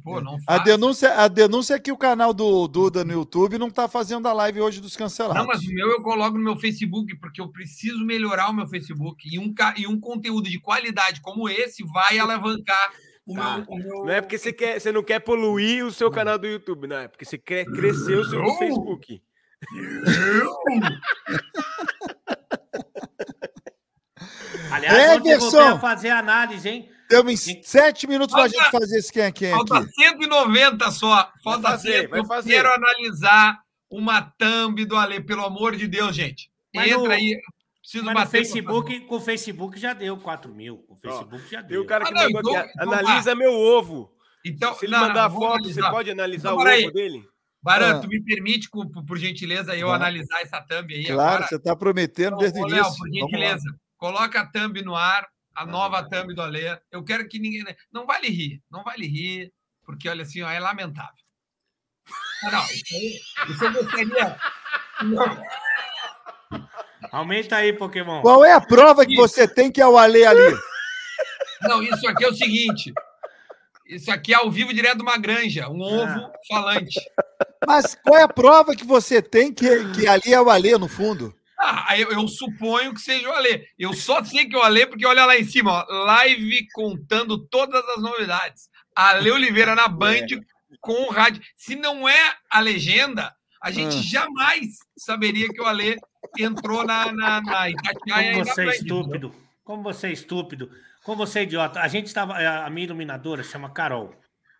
Pô, 0.02 0.20
não 0.20 0.40
faz. 0.40 0.60
A 0.60 0.62
denúncia, 0.62 1.14
a 1.14 1.26
denúncia 1.26 1.74
é 1.74 1.78
que 1.78 1.90
o 1.90 1.96
canal 1.96 2.32
do 2.32 2.68
Duda 2.68 3.04
no 3.04 3.12
YouTube 3.12 3.58
não 3.58 3.68
tá 3.68 3.88
fazendo 3.88 4.28
a 4.28 4.32
live 4.32 4.60
hoje 4.60 4.80
dos 4.80 4.96
cancelados. 4.96 5.36
Não, 5.36 5.46
mas 5.46 5.60
o 5.60 5.74
meu 5.74 5.90
eu 5.90 6.02
coloco 6.02 6.38
no 6.38 6.44
meu 6.44 6.56
Facebook, 6.56 7.16
porque 7.16 7.40
eu 7.40 7.48
preciso 7.48 8.04
melhorar 8.04 8.48
o 8.48 8.52
meu 8.52 8.66
Facebook. 8.68 8.83
E 8.92 9.38
um, 9.38 9.54
e 9.76 9.86
um 9.86 9.98
conteúdo 9.98 10.48
de 10.48 10.60
qualidade 10.60 11.20
como 11.20 11.48
esse 11.48 11.84
vai 11.84 12.18
alavancar 12.18 12.92
o, 13.26 13.34
tá. 13.34 13.56
meu, 13.56 13.64
o 13.68 13.78
meu, 13.78 14.04
Não 14.04 14.10
é 14.10 14.20
porque 14.20 14.36
você, 14.36 14.52
quer, 14.52 14.78
você 14.80 14.92
não 14.92 15.02
quer 15.02 15.18
poluir 15.20 15.84
o 15.84 15.92
seu 15.92 16.10
canal 16.10 16.38
do 16.38 16.46
YouTube, 16.46 16.86
não. 16.86 16.96
É 16.96 17.08
porque 17.08 17.24
você 17.24 17.38
quer 17.38 17.64
crescer 17.64 18.16
o 18.16 18.24
seu. 18.24 18.44
Facebook. 18.56 19.22
Aliás, 24.70 25.16
ontem 25.16 25.38
voltei 25.38 25.60
a 25.60 25.78
fazer 25.78 26.10
análise, 26.10 26.68
hein? 26.68 26.90
Temos 27.08 27.44
sete 27.62 28.06
minutos 28.06 28.34
para 28.34 28.44
a 28.44 28.48
gente 28.48 28.70
fazer 28.70 28.98
esse 28.98 29.12
quem 29.12 29.22
é 29.22 29.32
quem 29.32 29.50
Falta 29.50 29.78
aqui. 29.78 29.90
190 29.94 30.90
só. 30.90 31.30
Falta 31.42 31.60
vai 31.62 31.72
fazer, 31.72 32.08
vai 32.08 32.26
fazer. 32.26 32.52
Eu 32.52 32.56
quero 32.56 32.74
analisar 32.74 33.58
uma 33.90 34.22
thumb 34.38 34.84
do 34.84 34.96
Ale, 34.96 35.20
pelo 35.20 35.44
amor 35.44 35.76
de 35.76 35.86
Deus, 35.86 36.14
gente. 36.16 36.50
Mas 36.74 36.90
Entra 36.90 37.04
no, 37.04 37.10
aí. 37.10 37.40
Preciso 37.84 38.04
mas 38.06 38.14
no 38.14 38.30
Facebook, 38.30 39.00
com 39.00 39.16
o 39.16 39.20
Facebook 39.20 39.78
já 39.78 39.92
deu 39.92 40.16
4 40.16 40.54
mil. 40.54 40.78
Com 40.78 40.94
o 40.94 40.96
Facebook 40.96 41.50
já 41.50 41.60
deu. 41.60 41.68
Tem 41.68 41.78
o 41.78 41.86
cara 41.86 42.06
que 42.06 42.12
ah, 42.12 42.14
não, 42.14 42.30
mandou 42.30 42.52
então, 42.52 42.64
aqui, 42.64 42.80
analisa 42.80 43.34
meu 43.34 43.52
ovo. 43.52 44.10
Então, 44.42 44.74
Se 44.74 44.86
ele 44.86 44.92
não, 44.92 45.00
mandar 45.00 45.28
não, 45.28 45.38
foto, 45.38 45.56
analisar. 45.56 45.82
você 45.82 45.90
pode 45.90 46.10
analisar 46.10 46.52
então, 46.54 46.64
o 46.64 46.84
ovo 46.86 46.92
dele? 46.92 47.28
Baran, 47.62 47.98
ah. 47.98 48.00
tu 48.00 48.08
me 48.08 48.24
permite, 48.24 48.70
por, 48.70 49.18
gentileza, 49.18 49.76
eu 49.76 49.92
analisar 49.92 50.40
essa 50.40 50.62
thumb 50.62 50.94
aí 50.94 51.04
claro, 51.04 51.20
agora? 51.20 51.46
você 51.46 51.56
está 51.56 51.76
prometendo 51.76 52.38
desde 52.38 52.58
o 52.58 52.66
início. 52.66 52.96
por 52.96 53.08
gentileza. 53.10 53.78
Coloca 53.98 54.40
a 54.40 54.46
thumb 54.46 54.80
no 54.80 54.96
ar, 54.96 55.28
a 55.54 55.66
nova 55.66 56.02
thumb 56.08 56.34
do 56.34 56.40
Alê. 56.40 56.78
Eu 56.90 57.04
quero 57.04 57.28
que 57.28 57.38
ninguém. 57.38 57.64
Não 57.92 58.06
vale 58.06 58.30
rir, 58.30 58.62
não 58.70 58.82
vale 58.82 59.06
rir, 59.06 59.52
porque 59.84 60.08
olha 60.08 60.22
assim, 60.22 60.40
ó, 60.40 60.48
é 60.50 60.58
lamentável. 60.58 61.12
Não, 62.44 62.64
isso 62.64 62.94
aí, 62.94 63.20
isso 63.50 63.64
eu 63.64 63.72
gostaria. 63.74 64.38
Aumenta 67.14 67.54
aí, 67.54 67.72
Pokémon. 67.72 68.22
Qual 68.22 68.44
é 68.44 68.50
a 68.50 68.60
prova 68.60 69.06
que 69.06 69.12
isso. 69.12 69.22
você 69.22 69.46
tem 69.46 69.70
que 69.70 69.80
é 69.80 69.86
o 69.86 69.96
Alê 69.96 70.26
ali? 70.26 70.40
Não, 71.62 71.80
isso 71.80 72.08
aqui 72.08 72.24
é 72.24 72.28
o 72.28 72.34
seguinte. 72.34 72.92
Isso 73.86 74.10
aqui 74.10 74.34
é 74.34 74.36
ao 74.36 74.50
vivo 74.50 74.74
direto 74.74 74.96
de 74.96 75.04
uma 75.04 75.16
granja, 75.16 75.68
um 75.68 75.80
ovo 75.80 76.26
ah. 76.26 76.32
falante. 76.48 77.00
Mas 77.64 77.94
qual 77.94 78.18
é 78.18 78.24
a 78.24 78.28
prova 78.28 78.74
que 78.74 78.84
você 78.84 79.22
tem 79.22 79.52
que, 79.52 79.92
que 79.92 80.08
ali 80.08 80.34
é 80.34 80.40
o 80.40 80.50
Alê 80.50 80.76
no 80.76 80.88
fundo? 80.88 81.32
Ah, 81.56 81.96
eu, 81.96 82.10
eu, 82.10 82.26
suponho 82.26 82.92
que 82.92 83.00
seja 83.00 83.28
o 83.28 83.32
Alê. 83.32 83.68
Eu 83.78 83.94
só 83.94 84.22
sei 84.24 84.46
que 84.46 84.56
é 84.56 84.58
o 84.58 84.62
Alê 84.62 84.84
porque 84.84 85.06
olha 85.06 85.24
lá 85.24 85.38
em 85.38 85.44
cima, 85.44 85.86
ó, 85.88 86.04
live 86.06 86.66
contando 86.72 87.38
todas 87.38 87.88
as 87.90 88.02
novidades. 88.02 88.68
Ale 88.92 89.30
Oliveira 89.30 89.76
na 89.76 89.86
Band 89.86 90.26
é. 90.32 90.40
com 90.80 91.04
o 91.04 91.10
rádio. 91.10 91.40
Se 91.54 91.76
não 91.76 92.08
é 92.08 92.34
a 92.50 92.58
legenda, 92.58 93.32
a 93.64 93.70
gente 93.70 93.96
ah. 93.96 94.02
jamais 94.02 94.76
saberia 94.94 95.48
que 95.48 95.58
o 95.58 95.64
Alê 95.64 95.96
entrou 96.38 96.84
na, 96.84 97.10
na, 97.10 97.40
na 97.40 97.70
Itatiaia. 97.70 98.34
Como 98.34 98.44
você 98.44 98.62
é 98.62 98.68
estúpido. 98.68 99.34
Como 99.64 99.82
você 99.82 100.06
é 100.06 100.12
estúpido. 100.12 100.70
Como 101.02 101.16
você 101.16 101.38
é 101.38 101.42
idiota. 101.44 101.80
A 101.80 101.88
gente 101.88 102.06
estava. 102.08 102.34
A 102.36 102.68
minha 102.68 102.84
iluminadora 102.84 103.42
chama 103.42 103.70
Carol. 103.70 104.14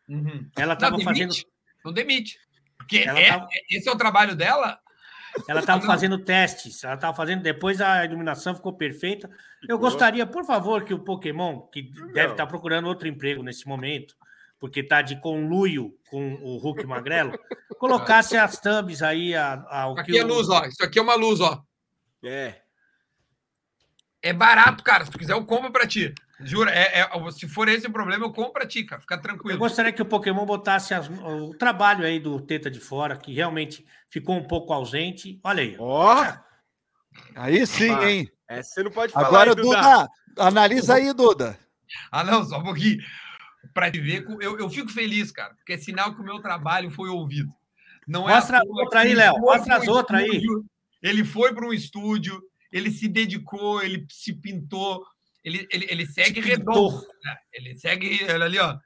Uhum. 0.09 0.49
Ela 0.57 0.73
estava 0.73 0.99
fazendo. 1.01 1.35
Não 1.85 1.93
demite. 1.93 2.39
Porque 2.79 3.01
é, 3.01 3.29
tava... 3.29 3.47
esse 3.71 3.87
é 3.87 3.93
o 3.93 3.97
trabalho 3.97 4.35
dela 4.35 4.81
Ela 5.47 5.61
estava 5.61 5.85
fazendo 5.85 6.19
testes, 6.19 6.83
ela 6.83 6.95
estava 6.95 7.15
fazendo. 7.15 7.43
Depois 7.43 7.83
a 7.83 8.07
iluminação 8.07 8.55
ficou 8.55 8.73
perfeita. 8.73 9.31
Eu 9.69 9.79
gostaria, 9.79 10.25
por 10.25 10.47
favor, 10.47 10.83
que 10.83 10.95
o 10.95 10.99
Pokémon, 10.99 11.61
que 11.61 11.83
deve 12.15 12.33
estar 12.33 12.37
tá 12.37 12.47
procurando 12.47 12.89
outro 12.89 13.07
emprego 13.07 13.43
nesse 13.43 13.69
momento, 13.69 14.17
porque 14.59 14.81
está 14.81 15.03
de 15.03 15.21
conluio 15.21 15.95
com 16.11 16.35
o 16.35 16.57
Hulk 16.59 16.85
Magrelo, 16.87 17.39
colocasse 17.79 18.37
as 18.37 18.59
thumbs 18.59 19.03
aí. 19.03 19.35
A, 19.35 19.65
a, 19.69 19.89
o 19.89 19.99
aqui 19.99 20.19
é 20.19 20.25
luz, 20.25 20.49
ó. 20.49 20.65
Isso 20.65 20.83
aqui 20.83 20.99
é 20.99 21.03
uma 21.03 21.15
luz, 21.15 21.41
ó. 21.41 21.63
É. 22.23 22.61
É 24.23 24.33
barato, 24.33 24.83
cara. 24.83 25.05
Se 25.05 25.11
tu 25.11 25.19
quiser, 25.19 25.35
eu 25.35 25.45
compro 25.45 25.71
para 25.71 25.87
ti. 25.87 26.15
Jura, 26.41 26.71
é, 26.71 27.01
é, 27.01 27.31
se 27.31 27.47
for 27.47 27.69
esse 27.69 27.87
o 27.87 27.93
problema, 27.93 28.25
eu 28.25 28.33
compro 28.33 28.55
pra 28.55 28.67
ti, 28.67 28.85
cara. 28.85 29.01
Fica 29.01 29.19
tranquilo. 29.19 29.55
Eu 29.55 29.59
gostaria 29.59 29.93
que 29.93 30.03
o 30.03 30.07
Pokémon 30.07 30.45
botasse 30.45 30.95
as, 30.95 31.09
o 31.09 31.55
trabalho 31.55 32.05
aí 32.05 32.19
do 32.19 32.41
Teta 32.41 32.71
de 32.71 32.81
Fora, 32.81 33.17
que 33.17 33.33
realmente 33.33 33.85
ficou 34.09 34.35
um 34.37 34.43
pouco 34.43 34.73
ausente. 34.73 35.39
Olha 35.45 35.63
aí. 35.63 35.77
Ó! 35.79 36.23
Oh. 36.23 36.45
Aí 37.37 37.67
sim, 37.67 37.91
ah, 37.91 38.11
hein? 38.11 38.29
É, 38.49 38.63
você 38.63 38.83
não 38.83 38.91
pode 38.91 39.13
falar. 39.13 39.29
Agora, 39.29 39.51
aí, 39.51 39.57
Duda, 39.57 39.81
Duda, 39.81 40.09
analisa 40.39 40.95
aí, 40.95 41.13
Duda. 41.13 41.59
Ah, 42.11 42.25
não, 42.25 42.45
só 42.45 42.59
um 42.59 42.65
pouquinho. 42.65 42.99
Pra 43.75 43.91
te 43.91 44.01
ver, 44.01 44.25
eu, 44.41 44.57
eu 44.59 44.71
fico 44.71 44.89
feliz, 44.89 45.33
cara, 45.33 45.53
porque 45.55 45.73
é 45.73 45.79
sinal 45.79 46.15
que 46.15 46.21
o 46.21 46.25
meu 46.25 46.41
trabalho 46.41 46.93
foi 46.93 47.09
ouvido. 47.09 47.53
Não 48.07 48.31
é 48.31 48.35
Mostra 48.35 48.59
é 48.59 48.63
outra 48.65 49.01
aí, 49.01 49.15
Léo. 49.15 49.39
Mostra 49.41 49.77
as 49.77 49.89
outras 49.89 50.23
aí. 50.23 50.43
Ele 51.03 51.25
foi 51.25 51.53
para 51.53 51.67
um 51.67 51.73
estúdio, 51.73 52.41
ele 52.71 52.91
se 52.91 53.09
dedicou, 53.09 53.83
ele 53.83 54.07
se 54.09 54.33
pintou, 54.33 55.05
ele, 55.43 55.67
ele, 55.71 55.87
ele 55.91 56.07
segue 56.07 56.41
redondo. 56.41 57.07
Né? 57.23 57.37
Ele 57.53 57.77
segue 57.77 58.23
ele 58.23 58.45
ali, 58.45 58.59
ó. 58.59 58.79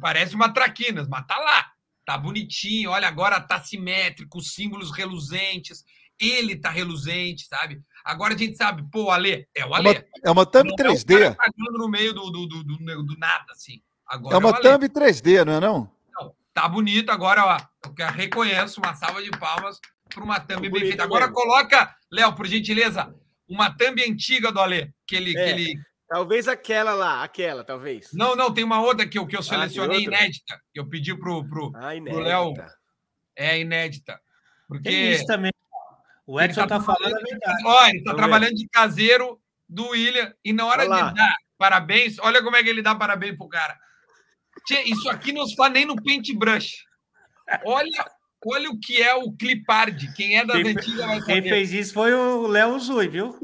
Parece 0.00 0.34
uma 0.34 0.52
traquinas, 0.52 1.06
mas 1.06 1.26
tá 1.26 1.36
lá. 1.38 1.70
Tá 2.04 2.16
bonitinho. 2.16 2.90
Olha, 2.90 3.06
agora 3.06 3.40
tá 3.40 3.62
simétrico, 3.62 4.40
símbolos 4.40 4.90
reluzentes. 4.90 5.84
Ele 6.18 6.56
tá 6.56 6.70
reluzente, 6.70 7.46
sabe? 7.46 7.82
Agora 8.04 8.34
a 8.34 8.38
gente 8.38 8.56
sabe, 8.56 8.84
pô, 8.90 9.04
o 9.04 9.10
Ale, 9.10 9.46
é 9.54 9.66
o 9.66 9.74
Ale. 9.74 9.88
É 9.88 9.90
uma, 9.90 10.04
é 10.24 10.30
uma 10.30 10.46
thumb 10.46 10.70
3D. 10.74 11.22
É 11.22 11.34
tá 11.34 11.44
no 11.56 11.88
meio 11.88 12.12
do, 12.14 12.30
do, 12.30 12.46
do, 12.46 12.64
do, 12.64 13.02
do 13.02 13.18
nada, 13.18 13.52
assim. 13.52 13.82
Agora 14.06 14.36
é 14.36 14.38
uma 14.38 14.60
thumb 14.60 14.88
3D, 14.88 15.44
não 15.44 15.54
é 15.54 15.60
não? 15.60 15.90
Não, 16.18 16.34
tá 16.54 16.68
bonito. 16.68 17.10
Agora, 17.10 17.44
ó, 17.44 17.58
eu 17.98 18.06
reconheço 18.08 18.80
uma 18.80 18.94
salva 18.94 19.22
de 19.22 19.30
palmas 19.30 19.80
para 20.14 20.22
uma 20.22 20.38
thumb 20.38 20.68
bem 20.68 20.80
feita. 20.82 21.02
Agora 21.02 21.30
coloca, 21.30 21.94
Léo, 22.10 22.34
por 22.34 22.46
gentileza, 22.46 23.14
uma 23.48 23.70
thumb 23.70 24.02
antiga 24.02 24.52
do 24.52 24.60
Ale, 24.60 24.94
que 25.06 25.16
ele, 25.16 25.36
é, 25.36 25.44
que 25.44 25.50
ele... 25.50 25.74
Talvez 26.08 26.46
aquela 26.46 26.94
lá, 26.94 27.24
aquela, 27.24 27.64
talvez. 27.64 28.10
Não, 28.12 28.36
não, 28.36 28.54
tem 28.54 28.62
uma 28.62 28.80
outra 28.80 29.08
que 29.08 29.18
eu, 29.18 29.26
que 29.26 29.34
eu 29.34 29.40
ah, 29.40 29.42
selecionei 29.42 29.98
ah, 29.98 30.02
inédita, 30.02 30.60
que 30.72 30.78
eu 30.78 30.88
pedi 30.88 31.16
pro, 31.18 31.44
pro, 31.48 31.72
ah, 31.74 31.90
pro 32.04 32.18
Léo. 32.20 32.54
É 33.34 33.58
inédita. 33.58 34.20
Porque... 34.68 34.88
Tem 34.88 35.12
isso 35.12 35.26
também. 35.26 35.52
O 36.24 36.40
Edson 36.40 36.62
está 36.62 36.78
tá 36.78 36.84
falando 36.84 37.14
a 37.14 37.20
verdade. 37.20 37.62
Olha, 37.64 37.88
ele 37.88 37.98
está 37.98 38.14
trabalhando 38.14 38.54
de 38.54 38.68
caseiro 38.68 39.40
do 39.68 39.88
William, 39.90 40.32
e 40.44 40.52
na 40.52 40.66
hora 40.66 40.82
de 40.84 41.14
dar 41.14 41.36
parabéns, 41.58 42.18
olha 42.20 42.42
como 42.42 42.56
é 42.56 42.62
que 42.62 42.68
ele 42.68 42.82
dá 42.82 42.94
parabéns 42.94 43.36
pro 43.36 43.48
cara. 43.48 43.76
Isso 44.86 45.08
aqui 45.08 45.32
não 45.32 45.46
se 45.46 45.54
faz 45.56 45.72
nem 45.72 45.84
no 45.84 46.02
paintbrush. 46.02 46.84
Olha 47.64 48.04
Olha 48.48 48.70
o 48.70 48.78
que 48.78 49.02
é 49.02 49.12
o 49.14 49.32
clipard. 49.32 50.14
Quem 50.14 50.38
é 50.38 50.44
das 50.44 50.62
quem, 50.62 50.70
antigas 50.70 51.06
vai 51.06 51.20
saber. 51.20 51.42
Quem 51.42 51.50
fez 51.50 51.72
isso 51.72 51.94
foi 51.94 52.14
o 52.14 52.46
Léo 52.46 52.78
Zui, 52.78 53.08
viu? 53.08 53.36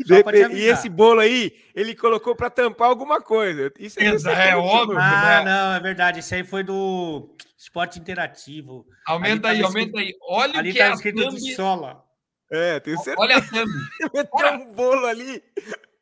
e 0.53 0.62
esse 0.62 0.89
bolo 0.89 1.18
aí, 1.18 1.53
ele 1.75 1.95
colocou 1.97 2.37
para 2.37 2.49
tampar 2.49 2.89
alguma 2.89 3.20
coisa. 3.20 3.73
Isso 3.81 3.99
é, 3.99 4.05
é, 4.05 4.51
é 4.51 4.57
óbvio. 4.57 4.97
Ah, 4.99 5.43
né? 5.43 5.45
não, 5.45 5.75
é 5.75 5.81
verdade. 5.81 6.20
Isso 6.20 6.33
aí 6.35 6.45
foi 6.45 6.62
do 6.62 7.35
esporte 7.59 7.99
interativo. 7.99 8.87
Aumenta 9.05 9.49
aí, 9.49 9.62
aumenta 9.62 9.99
aí. 9.99 10.14
Olha 10.23 10.61
ali 10.61 10.70
o 10.70 10.73
que 10.73 10.79
tá 10.79 10.87
é 10.87 10.93
escrito 10.93 11.20
thumb... 11.20 11.35
de 11.35 11.55
sola. 11.57 12.05
É, 12.51 12.79
tenho 12.79 12.99
certeza. 12.99 13.16
Olha 13.18 13.39
a 13.39 13.43
thumb. 13.43 13.73
Meteu 14.14 14.53
um 14.53 14.73
bolo 14.73 15.07
ali 15.07 15.43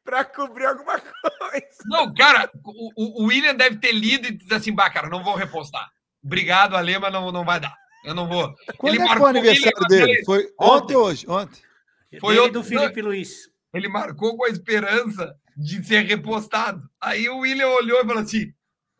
para 0.04 0.24
cobrir 0.24 0.66
alguma 0.66 0.98
coisa. 0.98 1.66
Não, 1.86 2.12
cara, 2.14 2.50
o, 2.64 3.22
o 3.22 3.26
William 3.26 3.54
deve 3.54 3.76
ter 3.76 3.92
lido 3.92 4.28
e 4.28 4.32
dizer 4.32 4.54
assim, 4.54 4.74
bah, 4.74 4.90
cara, 4.90 5.08
não 5.08 5.22
vou 5.22 5.34
repostar. 5.34 5.88
Obrigado, 6.22 6.76
Ale, 6.76 6.98
mas 6.98 7.12
não, 7.12 7.32
não 7.32 7.44
vai 7.44 7.60
dar. 7.60 7.74
Eu 8.04 8.14
não 8.14 8.28
vou. 8.28 8.54
Quando 8.78 8.94
ele 8.94 9.02
é 9.02 9.08
foi 9.08 9.20
o 9.20 9.26
aniversário 9.26 9.88
dele? 9.88 10.24
Foi 10.24 10.48
ontem 10.58 10.96
ou 10.96 11.04
hoje? 11.04 11.28
Ontem. 11.28 11.62
Foi 12.18 12.38
ontem 12.38 12.52
do 12.52 12.64
Felipe 12.64 13.02
Luiz. 13.02 13.50
Ele 13.72 13.88
marcou 13.88 14.36
com 14.36 14.44
a 14.44 14.48
esperança 14.48 15.34
de 15.56 15.84
ser 15.84 16.04
repostado. 16.06 16.82
Aí 17.00 17.28
o 17.28 17.38
William 17.38 17.68
olhou 17.68 18.00
e 18.00 18.06
falou 18.06 18.22
assim: 18.22 18.52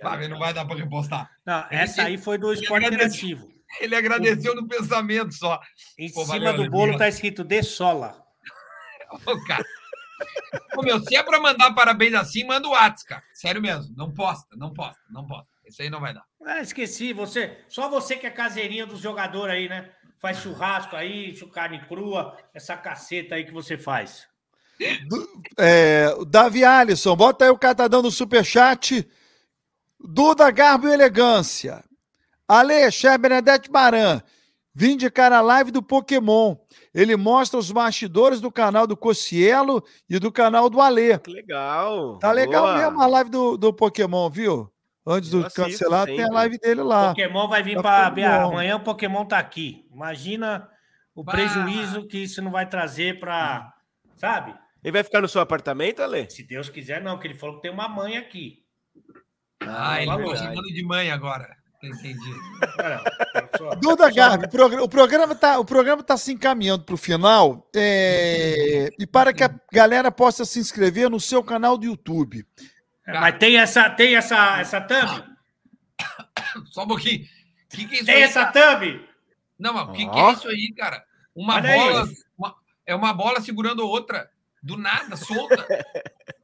ah, 0.03 0.28
não 0.28 0.38
vai 0.38 0.53
dar 0.53 0.64
para 0.66 0.76
repostar. 0.76 1.30
Não, 1.44 1.66
essa 1.70 2.03
aí 2.03 2.16
foi 2.16 2.38
do 2.38 2.53
esporte 2.53 2.86
interativo. 2.86 3.51
Ele 3.80 3.94
agradeceu 3.94 4.55
no 4.55 4.66
pensamento 4.66 5.32
só. 5.34 5.61
Em 5.98 6.11
Pô, 6.12 6.24
cima 6.24 6.53
valeu, 6.53 6.64
do 6.64 6.70
bolo 6.70 6.92
está 6.92 7.09
escrito 7.09 7.44
de 7.44 7.62
sola. 7.62 8.20
Ô, 9.26 9.44
cara. 9.44 9.64
Ô, 10.77 10.83
meu, 10.83 11.01
se 11.01 11.16
é 11.16 11.23
para 11.23 11.41
mandar 11.41 11.73
parabéns 11.75 12.14
assim, 12.14 12.45
manda 12.45 12.68
o 12.68 12.73
WhatsApp, 12.73 13.05
cara. 13.09 13.23
Sério 13.35 13.61
mesmo. 13.61 13.95
Não 13.97 14.12
posta, 14.12 14.57
não 14.57 14.73
posta, 14.73 15.01
não 15.11 15.27
posta. 15.27 15.49
Isso 15.66 15.83
aí 15.83 15.91
não 15.91 16.01
vai 16.01 16.12
dar. 16.12 16.25
Ah, 16.45 16.61
esqueci, 16.61 17.12
você. 17.12 17.59
Só 17.68 17.89
você 17.89 18.16
que 18.16 18.27
é 18.27 18.31
caseirinha 18.31 18.87
dos 18.87 19.01
jogadores 19.01 19.55
aí, 19.55 19.68
né? 19.68 19.91
Faz 20.18 20.39
churrasco 20.39 20.97
aí, 20.97 21.35
carne 21.53 21.81
crua, 21.87 22.37
essa 22.53 22.77
caceta 22.77 23.37
aí 23.37 23.45
que 23.45 23.53
você 23.53 23.79
faz. 23.79 24.29
Do, 25.09 25.43
é, 25.59 26.09
Davi 26.27 26.64
Alisson, 26.64 27.14
bota 27.14 27.45
aí 27.45 27.51
o 27.51 27.59
catadão 27.59 28.03
do 28.03 28.11
superchat. 28.11 29.09
Duda 29.99 30.51
Garbo 30.51 30.89
e 30.89 30.93
Elegância. 30.93 31.85
Ale, 32.49 32.91
Bernadette 33.18 33.71
Baran. 33.71 34.21
Vim 34.75 34.97
de 34.97 35.11
cara 35.11 35.41
live 35.41 35.71
do 35.71 35.83
Pokémon. 35.83 36.57
Ele 36.93 37.16
mostra 37.16 37.59
os 37.59 37.70
bastidores 37.70 38.41
do 38.41 38.51
canal 38.51 38.86
do 38.86 38.97
Cocielo 38.97 39.82
e 40.09 40.18
do 40.18 40.32
canal 40.32 40.68
do 40.68 40.80
Alê. 40.80 41.18
Que 41.18 41.30
legal. 41.30 42.18
Tá 42.18 42.32
legal 42.32 42.64
Boa. 42.64 42.76
mesmo 42.78 43.01
a 43.01 43.07
live 43.07 43.30
do, 43.30 43.57
do 43.57 43.72
Pokémon, 43.72 44.28
viu? 44.28 44.72
Antes 45.07 45.30
do 45.30 45.49
cancelar, 45.51 46.07
tem 46.07 46.22
a 46.22 46.28
live 46.28 46.59
dele 46.59 46.82
lá. 46.82 47.09
Pokémon 47.09 47.49
vai 47.49 47.62
vir 47.62 47.80
para 47.80 48.11
ver. 48.11 48.24
Amanhã 48.24 48.76
o 48.76 48.84
Pokémon 48.84 49.24
tá 49.24 49.38
aqui. 49.38 49.86
Imagina 49.93 50.68
o 51.14 51.24
bah. 51.24 51.32
prejuízo 51.32 52.07
que 52.07 52.18
isso 52.18 52.43
não 52.43 52.51
vai 52.51 52.68
trazer 52.68 53.18
para. 53.18 53.72
Sabe? 54.16 54.55
Ele 54.82 54.93
vai 54.93 55.05
ficar 55.05 55.20
no 55.20 55.28
seu 55.28 55.41
apartamento, 55.41 56.03
Ale? 56.03 56.28
Se 56.30 56.43
Deus 56.43 56.68
quiser, 56.68 57.03
não, 57.03 57.18
que 57.18 57.26
ele 57.26 57.34
falou 57.34 57.57
que 57.57 57.62
tem 57.62 57.70
uma 57.70 57.88
mãe 57.88 58.16
aqui. 58.16 58.64
Ah, 59.61 60.03
ele 60.03 60.11
tá 60.11 60.36
chamando 60.36 60.62
de 60.62 60.84
mãe 60.84 61.11
agora. 61.11 61.60
Entendi. 61.83 62.35
Duda 63.81 64.11
Garbi, 64.11 64.47
o 64.83 64.89
programa 64.89 65.33
está 65.33 65.59
o 65.59 65.64
programa 65.64 66.03
tá 66.03 66.16
se 66.16 66.33
encaminhando 66.33 66.85
para 66.85 66.95
o 66.95 66.99
final. 66.99 67.68
É... 67.74 68.91
E 68.99 69.07
para 69.07 69.33
que 69.33 69.43
a 69.43 69.51
galera 69.72 70.12
possa 70.12 70.45
se 70.45 70.59
inscrever 70.59 71.09
no 71.09 71.18
seu 71.18 71.43
canal 71.43 71.78
do 71.78 71.87
YouTube. 71.87 72.47
Cara, 73.03 73.20
Mas 73.20 73.39
tem 73.39 73.57
essa, 73.57 73.89
tem 73.89 74.14
essa, 74.14 74.61
essa 74.61 74.81
thumb? 74.81 75.24
Só 76.70 76.85
um 76.85 76.89
pouquinho. 76.89 77.24
Que 77.70 77.87
que 77.87 78.01
é 78.01 78.05
tem 78.05 78.14
aí, 78.16 78.22
essa 78.22 78.47
thumb? 78.47 79.09
Não, 79.59 79.72
mas 79.72 79.89
o 79.89 79.93
que, 79.93 80.09
que, 80.09 80.18
é 80.18 80.33
isso 80.33 80.49
aí, 80.49 80.74
cara? 80.76 81.03
Uma 81.35 81.57
Olha 81.57 81.76
bola. 81.76 82.09
Uma, 82.37 82.55
é 82.87 82.95
uma 82.95 83.12
bola 83.14 83.41
segurando 83.41 83.87
outra. 83.87 84.31
Do 84.62 84.76
nada, 84.76 85.16
solta. 85.16 85.66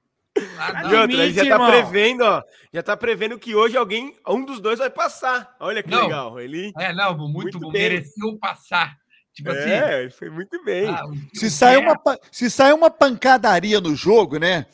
Ah, 0.59 0.83
e 0.91 0.95
outra, 0.95 1.25
ele 1.25 1.33
já 1.33 1.47
tá 1.47 1.67
prevendo, 1.67 2.23
ó. 2.23 2.43
Já 2.73 2.83
tá 2.83 2.97
prevendo 2.97 3.39
que 3.39 3.55
hoje 3.55 3.77
alguém, 3.77 4.17
um 4.27 4.45
dos 4.45 4.61
dois 4.61 4.79
vai 4.79 4.91
passar. 4.91 5.55
Olha 5.61 5.83
que 5.83 5.91
não, 5.91 6.03
legal. 6.03 6.41
Ele. 6.41 6.73
É, 6.79 6.93
não, 6.93 7.17
muito, 7.17 7.35
muito 7.35 7.61
bom. 7.61 7.71
Mereceu 7.71 8.39
passar. 8.39 8.97
Tipo 9.35 9.51
assim, 9.51 9.71
é, 9.71 10.05
assim. 10.05 10.17
foi 10.17 10.31
muito 10.31 10.65
bem. 10.65 10.89
Ah, 10.89 11.03
se, 11.35 11.51
sai 11.51 11.77
uma, 11.77 11.95
se 12.31 12.51
sai 12.51 12.73
uma 12.73 12.91
pancadaria 12.91 13.81
no 13.81 13.95
jogo, 13.95 14.39
né? 14.39 14.67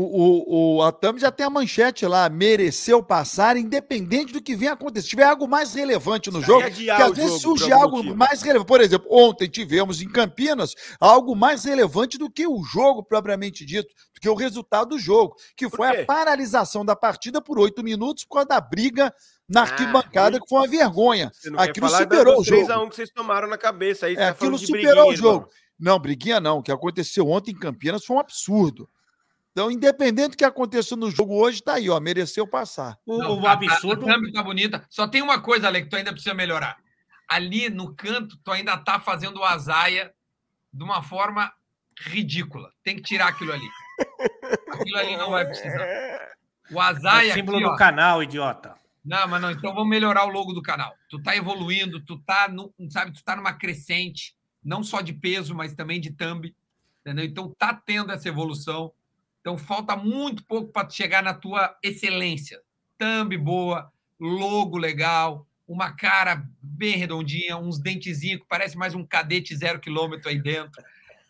O, 0.00 0.04
o, 0.04 0.76
o 0.76 0.82
Atami 0.82 1.18
já 1.18 1.32
tem 1.32 1.44
a 1.44 1.50
manchete 1.50 2.06
lá, 2.06 2.28
mereceu 2.28 3.02
passar, 3.02 3.56
independente 3.56 4.32
do 4.32 4.40
que 4.40 4.54
venha 4.54 4.74
acontecer. 4.74 5.02
Se 5.02 5.08
tiver 5.10 5.24
algo 5.24 5.48
mais 5.48 5.74
relevante 5.74 6.30
no 6.30 6.40
jogo, 6.40 6.70
que 6.70 6.88
às 6.88 7.16
vezes 7.16 7.42
surge 7.42 7.72
algo 7.72 7.96
motivo. 7.96 8.16
mais 8.16 8.40
relevante. 8.40 8.68
Por 8.68 8.80
exemplo, 8.80 9.08
ontem 9.10 9.48
tivemos 9.48 10.00
em 10.00 10.08
Campinas 10.08 10.76
algo 11.00 11.34
mais 11.34 11.64
relevante 11.64 12.16
do 12.16 12.30
que 12.30 12.46
o 12.46 12.62
jogo 12.62 13.02
propriamente 13.02 13.66
dito, 13.66 13.92
do 14.14 14.20
que 14.20 14.28
o 14.28 14.34
resultado 14.34 14.90
do 14.90 15.00
jogo, 15.00 15.34
que 15.56 15.68
foi 15.68 15.88
a 15.88 16.06
paralisação 16.06 16.84
da 16.84 16.94
partida 16.94 17.42
por 17.42 17.58
oito 17.58 17.82
minutos 17.82 18.22
por 18.22 18.34
causa 18.34 18.48
da 18.50 18.60
briga 18.60 19.12
na 19.48 19.62
ah, 19.62 19.64
arquibancada, 19.64 20.36
ah, 20.36 20.40
que 20.40 20.48
foi 20.48 20.60
uma 20.60 20.68
vergonha. 20.68 21.32
Aquilo 21.56 21.88
superou 21.88 22.40
o 22.40 22.44
jogo. 22.44 22.66
3 22.66 22.70
a 22.70 22.80
1 22.80 22.88
que 22.88 22.94
vocês 22.94 23.10
tomaram 23.10 23.48
na 23.48 23.58
cabeça 23.58 24.06
aí. 24.06 24.12
É, 24.12 24.16
tá 24.16 24.28
aquilo 24.28 24.56
superou 24.58 25.10
o 25.10 25.16
jogo. 25.16 25.48
Não, 25.76 25.98
briguinha 25.98 26.38
não. 26.38 26.58
O 26.58 26.62
que 26.62 26.70
aconteceu 26.70 27.28
ontem 27.28 27.50
em 27.50 27.58
Campinas 27.58 28.04
foi 28.04 28.16
um 28.16 28.20
absurdo. 28.20 28.88
Então, 29.58 29.72
independente 29.72 30.30
do 30.30 30.36
que 30.36 30.44
aconteceu 30.44 30.96
no 30.96 31.10
jogo 31.10 31.34
hoje, 31.34 31.60
tá 31.60 31.74
aí, 31.74 31.90
ó, 31.90 31.98
mereceu 31.98 32.46
passar. 32.46 32.96
O, 33.04 33.18
Não, 33.18 33.40
o 33.40 33.46
absurdo. 33.48 34.08
A, 34.08 34.14
a 34.14 34.32
tá 34.32 34.40
bonita. 34.40 34.86
Só 34.88 35.08
tem 35.08 35.20
uma 35.20 35.40
coisa, 35.40 35.66
Ale, 35.66 35.82
que 35.82 35.88
tu 35.88 35.96
ainda 35.96 36.12
precisa 36.12 36.32
melhorar. 36.32 36.76
Ali 37.28 37.68
no 37.68 37.92
canto, 37.92 38.38
tu 38.44 38.52
ainda 38.52 38.76
tá 38.76 39.00
fazendo 39.00 39.40
o 39.40 39.44
azaia 39.44 40.14
de 40.72 40.84
uma 40.84 41.02
forma 41.02 41.52
ridícula. 41.98 42.70
Tem 42.84 42.94
que 42.94 43.02
tirar 43.02 43.26
aquilo 43.26 43.52
ali. 43.52 43.68
Aquilo 44.70 44.96
ali 44.96 45.16
não 45.16 45.30
vai 45.30 45.44
precisar. 45.44 45.88
O 46.70 46.80
azaia. 46.80 47.30
É 47.30 47.32
o 47.32 47.34
símbolo 47.34 47.56
aqui, 47.56 47.66
do 47.66 47.72
ó. 47.72 47.76
canal, 47.76 48.22
idiota. 48.22 48.76
Não, 49.04 49.26
mas 49.26 49.42
não, 49.42 49.50
então 49.50 49.74
vamos 49.74 49.88
melhorar 49.88 50.24
o 50.24 50.30
logo 50.30 50.52
do 50.52 50.62
canal. 50.62 50.94
Tu 51.10 51.20
tá 51.20 51.34
evoluindo, 51.34 52.00
tu 52.00 52.16
tá, 52.20 52.46
no, 52.46 52.72
sabe, 52.90 53.12
tu 53.12 53.24
tá 53.24 53.34
numa 53.34 53.54
crescente. 53.54 54.36
não 54.62 54.84
só 54.84 55.00
de 55.00 55.12
peso, 55.12 55.52
mas 55.52 55.74
também 55.74 56.00
de 56.00 56.12
thumb. 56.12 56.54
Entendeu? 57.00 57.24
Então 57.24 57.52
tá 57.58 57.74
tendo 57.74 58.12
essa 58.12 58.28
evolução. 58.28 58.92
Então 59.40 59.56
falta 59.56 59.96
muito 59.96 60.44
pouco 60.44 60.72
para 60.72 60.88
chegar 60.90 61.22
na 61.22 61.34
tua 61.34 61.76
excelência. 61.82 62.60
Thumb 62.98 63.36
boa, 63.36 63.90
logo 64.18 64.76
legal, 64.76 65.46
uma 65.66 65.92
cara 65.92 66.44
bem 66.62 66.96
redondinha, 66.96 67.56
uns 67.56 67.78
dentezinhos 67.78 68.40
que 68.40 68.48
parece 68.48 68.76
mais 68.76 68.94
um 68.94 69.04
cadete 69.04 69.54
zero 69.54 69.78
quilômetro 69.78 70.28
aí 70.28 70.40
dentro. 70.40 70.82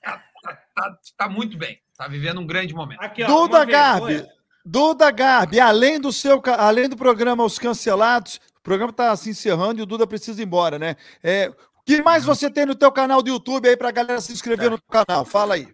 Tá, 0.02 0.22
tá, 0.42 0.62
tá, 0.74 0.98
tá 1.16 1.28
muito 1.28 1.58
bem. 1.58 1.80
Tá 1.96 2.06
vivendo 2.06 2.40
um 2.40 2.46
grande 2.46 2.72
momento. 2.72 3.00
Aqui, 3.00 3.24
ó, 3.24 3.26
Duda 3.26 3.64
Garbi, 3.64 4.24
Duda 4.64 5.10
Garbi, 5.10 5.58
além 5.58 6.00
do 6.00 6.12
seu, 6.12 6.40
além 6.56 6.88
do 6.88 6.96
programa 6.96 7.44
Os 7.44 7.58
Cancelados, 7.58 8.40
o 8.56 8.62
programa 8.62 8.90
está 8.90 9.16
se 9.16 9.30
encerrando 9.30 9.80
e 9.80 9.82
o 9.82 9.86
Duda 9.86 10.06
precisa 10.06 10.40
ir 10.40 10.44
embora, 10.44 10.78
né? 10.78 10.94
É, 11.20 11.48
o 11.48 11.82
que 11.84 12.00
mais 12.00 12.26
uhum. 12.26 12.34
você 12.34 12.48
tem 12.48 12.64
no 12.64 12.76
teu 12.76 12.92
canal 12.92 13.20
do 13.20 13.30
YouTube 13.30 13.68
aí 13.68 13.76
para 13.76 13.88
a 13.88 13.92
galera 13.92 14.20
se 14.20 14.32
inscrever 14.32 14.66
tá. 14.66 14.70
no 14.70 14.78
teu 14.78 15.04
canal? 15.04 15.24
Fala 15.24 15.54
aí. 15.54 15.66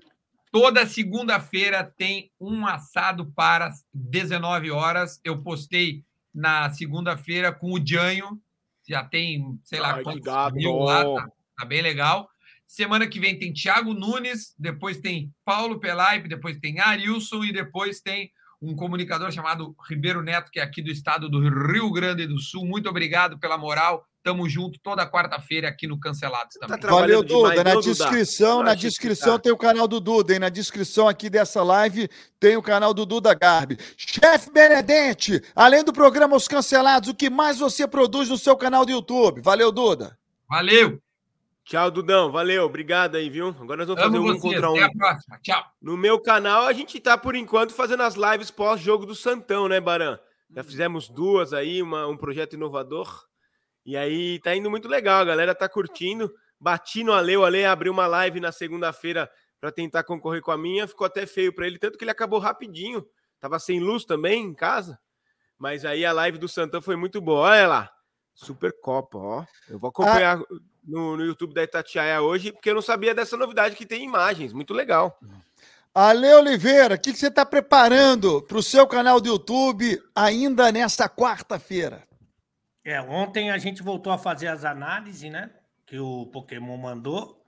Toda 0.54 0.86
segunda-feira 0.86 1.82
tem 1.82 2.30
um 2.40 2.64
assado 2.64 3.26
para 3.32 3.72
19 3.92 4.70
horas. 4.70 5.20
Eu 5.24 5.42
postei 5.42 6.04
na 6.32 6.70
segunda-feira 6.70 7.50
com 7.50 7.72
o 7.72 7.84
Janho. 7.84 8.40
Já 8.88 9.02
tem, 9.02 9.58
sei 9.64 9.80
lá, 9.80 9.96
Ai, 9.96 10.04
quantos 10.04 10.52
mil 10.52 10.76
lá. 10.76 11.02
Tá, 11.02 11.28
tá, 11.56 11.64
bem 11.64 11.82
legal. 11.82 12.30
Semana 12.68 13.08
que 13.08 13.18
vem 13.18 13.36
tem 13.36 13.52
Thiago 13.52 13.92
Nunes, 13.94 14.54
depois 14.56 14.98
tem 14.98 15.34
Paulo 15.44 15.80
Pelaipe, 15.80 16.28
depois 16.28 16.56
tem 16.58 16.78
Arilson 16.78 17.42
e 17.42 17.52
depois 17.52 18.00
tem 18.00 18.30
um 18.62 18.76
comunicador 18.76 19.32
chamado 19.32 19.74
Ribeiro 19.88 20.22
Neto, 20.22 20.52
que 20.52 20.60
é 20.60 20.62
aqui 20.62 20.80
do 20.80 20.90
estado 20.92 21.28
do 21.28 21.40
Rio 21.40 21.90
Grande 21.90 22.28
do 22.28 22.38
Sul. 22.38 22.64
Muito 22.64 22.88
obrigado 22.88 23.40
pela 23.40 23.58
moral. 23.58 24.06
Tamo 24.24 24.48
junto 24.48 24.80
toda 24.80 25.06
quarta-feira 25.06 25.68
aqui 25.68 25.86
no 25.86 26.00
Cancelados 26.00 26.56
também. 26.56 26.80
Tá 26.80 26.88
Valeu, 26.88 27.22
Duda. 27.22 27.62
na 27.62 27.74
descrição, 27.74 28.62
na 28.62 28.74
descrição 28.74 29.34
tá. 29.34 29.40
tem 29.40 29.52
o 29.52 29.56
canal 29.56 29.86
do 29.86 30.00
Duda, 30.00 30.32
hein? 30.32 30.38
Na 30.38 30.48
descrição 30.48 31.06
aqui 31.06 31.28
dessa 31.28 31.62
live 31.62 32.08
tem 32.40 32.56
o 32.56 32.62
canal 32.62 32.94
do 32.94 33.04
Duda 33.04 33.34
Garbi. 33.34 33.76
Chefe 33.98 34.50
Benedente, 34.50 35.42
além 35.54 35.84
do 35.84 35.92
programa 35.92 36.36
Os 36.36 36.48
Cancelados, 36.48 37.10
o 37.10 37.14
que 37.14 37.28
mais 37.28 37.58
você 37.58 37.86
produz 37.86 38.30
no 38.30 38.38
seu 38.38 38.56
canal 38.56 38.86
do 38.86 38.92
YouTube? 38.92 39.42
Valeu, 39.42 39.70
Duda. 39.70 40.18
Valeu. 40.48 40.98
Tchau, 41.62 41.90
Dudão. 41.90 42.32
Valeu. 42.32 42.64
Obrigado 42.64 43.16
aí, 43.16 43.28
viu? 43.28 43.48
Agora 43.48 43.84
nós 43.84 43.86
vamos 43.86 44.02
Amo 44.02 44.16
fazer 44.16 44.38
um 44.38 44.40
contra 44.40 44.70
um. 44.70 44.74
Até 44.76 44.84
a 44.84 44.90
próxima. 44.90 45.38
Tchau. 45.42 45.64
No 45.82 45.98
meu 45.98 46.18
canal, 46.18 46.62
a 46.62 46.72
gente 46.72 46.98
tá, 46.98 47.18
por 47.18 47.36
enquanto, 47.36 47.74
fazendo 47.74 48.02
as 48.02 48.14
lives 48.14 48.50
pós-jogo 48.50 49.04
do 49.04 49.14
Santão, 49.14 49.68
né, 49.68 49.82
Baran? 49.82 50.18
Já 50.54 50.64
fizemos 50.64 51.10
duas 51.10 51.52
aí, 51.52 51.82
uma, 51.82 52.06
um 52.06 52.16
projeto 52.16 52.54
inovador. 52.54 53.26
E 53.84 53.96
aí 53.96 54.38
tá 54.40 54.54
indo 54.54 54.70
muito 54.70 54.88
legal, 54.88 55.20
a 55.20 55.24
galera 55.24 55.54
tá 55.54 55.68
curtindo. 55.68 56.32
Bati 56.58 57.04
no 57.04 57.12
Ale, 57.12 57.36
o 57.36 57.44
Ale 57.44 57.64
abriu 57.64 57.92
uma 57.92 58.06
live 58.06 58.40
na 58.40 58.50
segunda-feira 58.50 59.30
para 59.60 59.70
tentar 59.70 60.04
concorrer 60.04 60.40
com 60.40 60.50
a 60.50 60.58
minha, 60.58 60.86
ficou 60.86 61.06
até 61.06 61.26
feio 61.26 61.54
para 61.54 61.66
ele, 61.66 61.78
tanto 61.78 61.98
que 61.98 62.04
ele 62.04 62.10
acabou 62.10 62.38
rapidinho. 62.38 63.04
Tava 63.40 63.58
sem 63.58 63.80
luz 63.80 64.04
também 64.04 64.42
em 64.42 64.54
casa. 64.54 64.98
Mas 65.58 65.84
aí 65.84 66.04
a 66.04 66.12
live 66.12 66.38
do 66.38 66.48
Santão 66.48 66.80
foi 66.80 66.96
muito 66.96 67.20
boa. 67.20 67.48
Olha 67.48 67.66
lá. 67.66 67.90
Supercopa, 68.34 69.18
ó. 69.18 69.44
Eu 69.68 69.78
vou 69.78 69.90
acompanhar 69.90 70.38
ah. 70.38 70.44
no, 70.82 71.16
no 71.16 71.24
YouTube 71.24 71.54
da 71.54 71.62
Itatiaia 71.62 72.20
hoje, 72.20 72.52
porque 72.52 72.70
eu 72.70 72.74
não 72.74 72.82
sabia 72.82 73.14
dessa 73.14 73.36
novidade 73.36 73.76
que 73.76 73.86
tem 73.86 74.02
imagens. 74.02 74.52
Muito 74.52 74.74
legal. 74.74 75.18
Ale 75.94 76.26
Oliveira, 76.34 76.96
o 76.96 76.98
que, 76.98 77.12
que 77.12 77.18
você 77.18 77.28
está 77.28 77.46
preparando 77.46 78.42
para 78.42 78.58
o 78.58 78.62
seu 78.62 78.86
canal 78.86 79.20
do 79.20 79.28
YouTube 79.28 80.02
ainda 80.14 80.72
nesta 80.72 81.08
quarta-feira? 81.08 82.02
É, 82.84 83.00
ontem 83.00 83.50
a 83.50 83.56
gente 83.56 83.82
voltou 83.82 84.12
a 84.12 84.18
fazer 84.18 84.48
as 84.48 84.64
análises, 84.64 85.30
né? 85.30 85.50
Que 85.86 85.98
o 85.98 86.26
Pokémon 86.26 86.76
mandou. 86.76 87.42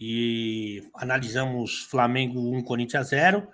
E 0.00 0.82
analisamos 0.94 1.84
Flamengo 1.84 2.54
1, 2.56 2.64
Corinthians 2.64 3.08
0. 3.08 3.48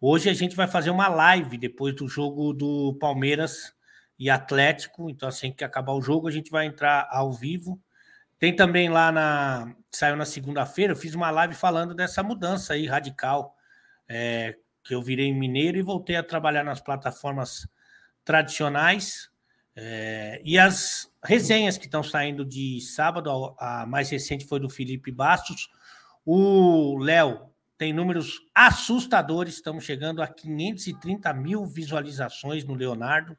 Hoje 0.00 0.28
a 0.28 0.34
gente 0.34 0.54
vai 0.54 0.68
fazer 0.68 0.90
uma 0.90 1.08
live 1.08 1.56
depois 1.56 1.94
do 1.96 2.06
jogo 2.06 2.52
do 2.52 2.94
Palmeiras 3.00 3.74
e 4.18 4.28
Atlético. 4.28 5.08
Então, 5.08 5.28
assim 5.28 5.50
que 5.50 5.64
acabar 5.64 5.92
o 5.94 6.02
jogo, 6.02 6.28
a 6.28 6.30
gente 6.30 6.50
vai 6.50 6.66
entrar 6.66 7.08
ao 7.10 7.32
vivo. 7.32 7.80
Tem 8.38 8.54
também 8.54 8.90
lá 8.90 9.10
na. 9.10 9.74
Saiu 9.90 10.16
na 10.16 10.26
segunda-feira, 10.26 10.92
eu 10.92 10.96
fiz 10.96 11.14
uma 11.14 11.30
live 11.30 11.54
falando 11.54 11.94
dessa 11.94 12.22
mudança 12.22 12.74
aí 12.74 12.86
radical. 12.86 13.56
É, 14.06 14.54
que 14.84 14.94
eu 14.94 15.02
virei 15.02 15.32
mineiro 15.32 15.78
e 15.78 15.82
voltei 15.82 16.16
a 16.16 16.22
trabalhar 16.22 16.62
nas 16.62 16.80
plataformas 16.80 17.66
tradicionais. 18.24 19.27
É, 19.80 20.42
e 20.44 20.58
as 20.58 21.08
resenhas 21.22 21.78
que 21.78 21.84
estão 21.84 22.02
saindo 22.02 22.44
de 22.44 22.80
sábado, 22.80 23.54
a 23.56 23.86
mais 23.86 24.10
recente 24.10 24.44
foi 24.44 24.58
do 24.58 24.68
Felipe 24.68 25.12
Bastos. 25.12 25.70
O 26.26 26.98
Léo 26.98 27.48
tem 27.76 27.92
números 27.92 28.40
assustadores, 28.52 29.54
estamos 29.54 29.84
chegando 29.84 30.20
a 30.20 30.26
530 30.26 31.32
mil 31.32 31.64
visualizações 31.64 32.64
no 32.64 32.74
Leonardo. 32.74 33.38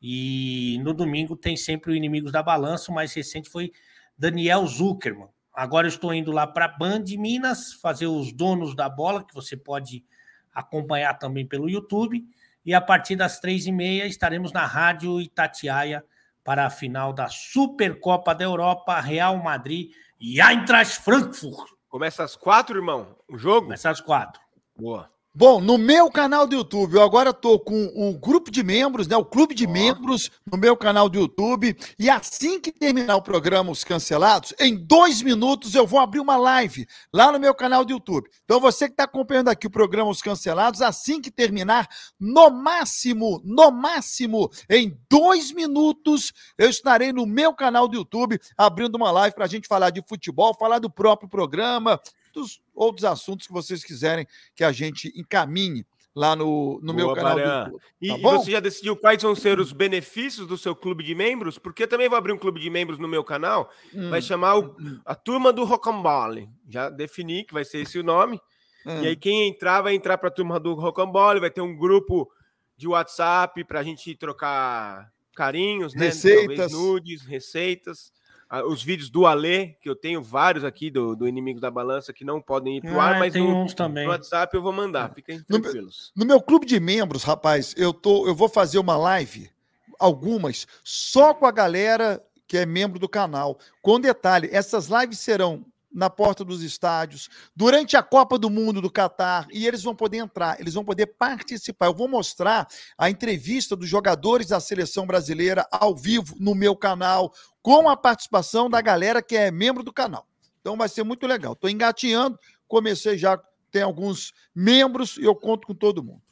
E 0.00 0.78
no 0.82 0.92
domingo 0.92 1.34
tem 1.34 1.56
sempre 1.56 1.92
o 1.92 1.96
Inimigos 1.96 2.32
da 2.32 2.42
Balança. 2.42 2.92
O 2.92 2.94
mais 2.94 3.14
recente 3.14 3.48
foi 3.48 3.72
Daniel 4.18 4.66
Zuckerman. 4.66 5.28
Agora 5.54 5.86
eu 5.86 5.90
estou 5.90 6.12
indo 6.12 6.30
lá 6.30 6.46
para 6.46 6.68
Band 6.68 7.04
Minas 7.16 7.72
fazer 7.72 8.08
os 8.08 8.30
donos 8.30 8.76
da 8.76 8.90
bola, 8.90 9.24
que 9.24 9.32
você 9.32 9.56
pode 9.56 10.04
acompanhar 10.52 11.14
também 11.14 11.46
pelo 11.46 11.70
YouTube. 11.70 12.26
E 12.64 12.72
a 12.74 12.80
partir 12.80 13.16
das 13.16 13.40
três 13.40 13.66
e 13.66 13.72
meia 13.72 14.06
estaremos 14.06 14.52
na 14.52 14.64
Rádio 14.64 15.20
Itatiaia 15.20 16.04
para 16.44 16.66
a 16.66 16.70
final 16.70 17.12
da 17.12 17.28
Supercopa 17.28 18.34
da 18.34 18.44
Europa, 18.44 19.00
Real 19.00 19.36
Madrid 19.36 19.90
e 20.20 20.40
Eintracht 20.40 21.00
Frankfurt. 21.00 21.70
Começa 21.88 22.24
às 22.24 22.36
quatro, 22.36 22.78
irmão, 22.78 23.16
o 23.28 23.36
jogo? 23.36 23.66
Começa 23.66 23.90
às 23.90 24.00
quatro. 24.00 24.40
Boa. 24.76 25.11
Bom, 25.34 25.62
no 25.62 25.78
meu 25.78 26.10
canal 26.10 26.46
do 26.46 26.54
YouTube, 26.54 26.92
eu 26.92 27.00
agora 27.00 27.30
estou 27.30 27.58
com 27.58 27.86
o 27.96 28.12
grupo 28.18 28.50
de 28.50 28.62
membros, 28.62 29.08
né? 29.08 29.16
O 29.16 29.24
clube 29.24 29.54
de 29.54 29.64
oh. 29.64 29.70
membros 29.70 30.30
no 30.44 30.58
meu 30.58 30.76
canal 30.76 31.08
do 31.08 31.18
YouTube. 31.18 31.74
E 31.98 32.10
assim 32.10 32.60
que 32.60 32.70
terminar 32.70 33.16
o 33.16 33.22
programa 33.22 33.70
Os 33.70 33.82
Cancelados, 33.82 34.52
em 34.60 34.76
dois 34.76 35.22
minutos 35.22 35.74
eu 35.74 35.86
vou 35.86 36.00
abrir 36.00 36.20
uma 36.20 36.36
live 36.36 36.86
lá 37.10 37.32
no 37.32 37.40
meu 37.40 37.54
canal 37.54 37.82
do 37.82 37.92
YouTube. 37.92 38.28
Então 38.44 38.60
você 38.60 38.88
que 38.88 38.92
está 38.92 39.04
acompanhando 39.04 39.48
aqui 39.48 39.66
o 39.66 39.70
programa 39.70 40.10
Os 40.10 40.20
Cancelados, 40.20 40.82
assim 40.82 41.18
que 41.18 41.30
terminar, 41.30 41.88
no 42.20 42.50
máximo, 42.50 43.40
no 43.42 43.70
máximo, 43.70 44.50
em 44.68 44.94
dois 45.08 45.50
minutos, 45.50 46.30
eu 46.58 46.68
estarei 46.68 47.10
no 47.10 47.24
meu 47.24 47.54
canal 47.54 47.88
do 47.88 47.96
YouTube 47.96 48.38
abrindo 48.54 48.96
uma 48.96 49.10
live 49.10 49.34
para 49.34 49.46
a 49.46 49.48
gente 49.48 49.66
falar 49.66 49.88
de 49.88 50.02
futebol, 50.06 50.54
falar 50.58 50.78
do 50.78 50.90
próprio 50.90 51.26
programa, 51.26 51.98
dos 52.32 52.60
outros 52.74 53.04
assuntos 53.04 53.46
que 53.46 53.52
vocês 53.52 53.84
quiserem 53.84 54.26
que 54.54 54.64
a 54.64 54.72
gente 54.72 55.12
encaminhe 55.16 55.84
lá 56.14 56.36
no, 56.36 56.78
no 56.82 56.92
Boa, 56.92 56.94
meu 56.94 57.14
canal 57.14 57.34
do 57.34 57.40
YouTube. 57.40 57.80
Tá 57.80 57.86
e, 58.00 58.20
você 58.20 58.50
já 58.50 58.60
decidiu 58.60 58.96
quais 58.96 59.22
vão 59.22 59.34
ser 59.34 59.58
os 59.58 59.72
benefícios 59.72 60.46
do 60.46 60.58
seu 60.58 60.76
clube 60.76 61.02
de 61.02 61.14
membros? 61.14 61.58
Porque 61.58 61.84
eu 61.84 61.88
também 61.88 62.08
vou 62.08 62.18
abrir 62.18 62.32
um 62.32 62.38
clube 62.38 62.60
de 62.60 62.68
membros 62.68 62.98
no 62.98 63.08
meu 63.08 63.24
canal, 63.24 63.70
hum. 63.94 64.10
vai 64.10 64.20
chamar 64.20 64.56
o, 64.56 64.76
hum. 64.78 65.00
a 65.04 65.14
Turma 65.14 65.52
do 65.52 65.64
Rocambole. 65.64 66.48
Já 66.68 66.90
defini 66.90 67.44
que 67.44 67.54
vai 67.54 67.64
ser 67.64 67.78
esse 67.78 67.98
o 67.98 68.02
nome. 68.02 68.40
Hum. 68.86 69.02
E 69.02 69.08
aí 69.08 69.16
quem 69.16 69.48
entrar 69.48 69.80
vai 69.80 69.94
entrar 69.94 70.18
para 70.18 70.28
a 70.28 70.32
Turma 70.32 70.60
do 70.60 70.74
Rocambole, 70.74 71.40
vai 71.40 71.50
ter 71.50 71.60
um 71.60 71.76
grupo 71.76 72.30
de 72.76 72.86
WhatsApp 72.88 73.64
para 73.64 73.80
a 73.80 73.82
gente 73.82 74.14
trocar 74.16 75.10
carinhos, 75.34 75.94
né? 75.94 76.06
receitas, 76.06 76.72
nudes, 76.72 77.22
receitas 77.22 78.12
os 78.60 78.82
vídeos 78.82 79.08
do 79.08 79.26
Alê, 79.26 79.68
que 79.80 79.88
eu 79.88 79.96
tenho 79.96 80.22
vários 80.22 80.62
aqui 80.62 80.90
do, 80.90 81.16
do 81.16 81.26
Inimigos 81.26 81.62
da 81.62 81.70
Balança 81.70 82.12
que 82.12 82.24
não 82.24 82.40
podem 82.40 82.76
ir 82.76 82.80
para 82.82 82.92
o 82.92 83.00
ah, 83.00 83.04
ar, 83.04 83.18
mas 83.18 83.34
no, 83.34 83.64
no, 83.64 84.08
WhatsApp 84.08 84.54
eu 84.54 84.62
vou 84.62 84.72
mandar. 84.72 85.14
Fiquem 85.14 85.42
tranquilos. 85.42 86.12
No, 86.14 86.20
no, 86.20 86.28
meu 86.28 86.42
clube 86.42 86.66
de 86.66 86.78
membros, 86.78 87.22
rapaz, 87.22 87.74
eu, 87.78 87.94
tô, 87.94 88.26
eu 88.26 88.34
vou 88.34 88.50
fazer 88.50 88.78
uma 88.78 88.96
live, 88.96 89.50
algumas, 89.98 90.66
só 90.84 91.32
com 91.32 91.46
a 91.46 91.50
galera 91.50 92.22
que 92.46 92.58
é 92.58 92.66
membro 92.66 92.98
do 92.98 93.08
canal. 93.08 93.58
Com 93.80 93.98
detalhe, 93.98 94.50
essas 94.52 94.88
lives 94.88 95.18
serão 95.18 95.64
na 95.92 96.08
porta 96.08 96.44
dos 96.44 96.62
estádios, 96.62 97.28
durante 97.54 97.96
a 97.96 98.02
Copa 98.02 98.38
do 98.38 98.48
Mundo 98.48 98.80
do 98.80 98.90
Catar, 98.90 99.46
e 99.52 99.66
eles 99.66 99.82
vão 99.82 99.94
poder 99.94 100.18
entrar, 100.18 100.58
eles 100.58 100.74
vão 100.74 100.84
poder 100.84 101.06
participar. 101.06 101.86
Eu 101.86 101.94
vou 101.94 102.08
mostrar 102.08 102.66
a 102.96 103.10
entrevista 103.10 103.76
dos 103.76 103.88
jogadores 103.88 104.48
da 104.48 104.58
seleção 104.58 105.06
brasileira 105.06 105.66
ao 105.70 105.94
vivo 105.94 106.34
no 106.40 106.54
meu 106.54 106.74
canal, 106.74 107.32
com 107.62 107.88
a 107.88 107.96
participação 107.96 108.68
da 108.68 108.80
galera 108.80 109.22
que 109.22 109.36
é 109.36 109.50
membro 109.50 109.82
do 109.82 109.92
canal. 109.92 110.26
Então 110.60 110.76
vai 110.76 110.88
ser 110.88 111.04
muito 111.04 111.26
legal. 111.26 111.52
Estou 111.52 111.70
engatinhando, 111.70 112.38
comecei 112.66 113.16
já, 113.16 113.38
tem 113.70 113.82
alguns 113.82 114.32
membros 114.54 115.16
e 115.16 115.24
eu 115.24 115.34
conto 115.34 115.66
com 115.66 115.74
todo 115.74 116.02
mundo. 116.02 116.22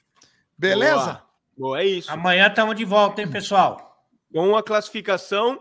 Beleza? 0.59 1.05
Boa, 1.05 1.27
Boa 1.57 1.81
é 1.81 1.87
isso. 1.87 2.11
Amanhã 2.11 2.49
estamos 2.49 2.77
de 2.77 2.85
volta, 2.85 3.23
hein, 3.23 3.31
pessoal? 3.31 4.05
Com 4.33 4.57
a 4.57 4.63
classificação 4.63 5.61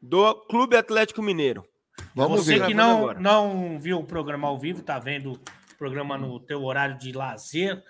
do 0.00 0.34
Clube 0.46 0.76
Atlético 0.76 1.22
Mineiro. 1.22 1.66
Vamos 2.14 2.44
Você 2.44 2.58
ver. 2.58 2.66
que 2.66 2.74
não, 2.74 3.14
não 3.14 3.78
viu 3.78 3.98
o 3.98 4.04
programa 4.04 4.48
ao 4.48 4.58
vivo, 4.58 4.82
tá 4.82 4.98
vendo 4.98 5.32
o 5.32 5.40
programa 5.78 6.16
no 6.16 6.38
teu 6.38 6.62
horário 6.62 6.98
de 6.98 7.12
lazer 7.12 7.82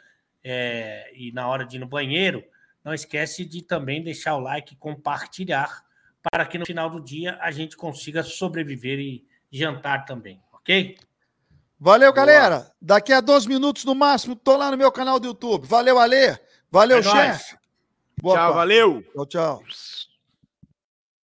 é, 0.42 1.10
e 1.14 1.32
na 1.32 1.48
hora 1.48 1.64
de 1.64 1.76
ir 1.76 1.80
no 1.80 1.86
banheiro, 1.86 2.42
não 2.84 2.94
esquece 2.94 3.44
de 3.44 3.62
também 3.62 4.02
deixar 4.02 4.36
o 4.36 4.40
like 4.40 4.74
e 4.74 4.76
compartilhar 4.76 5.85
para 6.30 6.46
que 6.46 6.58
no 6.58 6.66
final 6.66 6.90
do 6.90 7.00
dia 7.00 7.38
a 7.40 7.50
gente 7.50 7.76
consiga 7.76 8.22
sobreviver 8.22 8.98
e 8.98 9.26
jantar 9.50 10.04
também, 10.04 10.40
ok? 10.52 10.96
Valeu, 11.78 12.12
Boa. 12.12 12.26
galera. 12.26 12.72
Daqui 12.80 13.12
a 13.12 13.20
dois 13.20 13.46
minutos 13.46 13.84
no 13.84 13.94
máximo, 13.94 14.34
tô 14.34 14.56
lá 14.56 14.70
no 14.70 14.76
meu 14.76 14.90
canal 14.90 15.20
do 15.20 15.28
YouTube. 15.28 15.66
Valeu, 15.66 15.98
Ale. 15.98 16.38
Valeu, 16.70 16.98
é 16.98 17.02
chefe. 17.02 17.56
Tchau, 18.20 18.54
valeu. 18.54 19.02
Tchau, 19.12 19.26
tchau. 19.26 19.62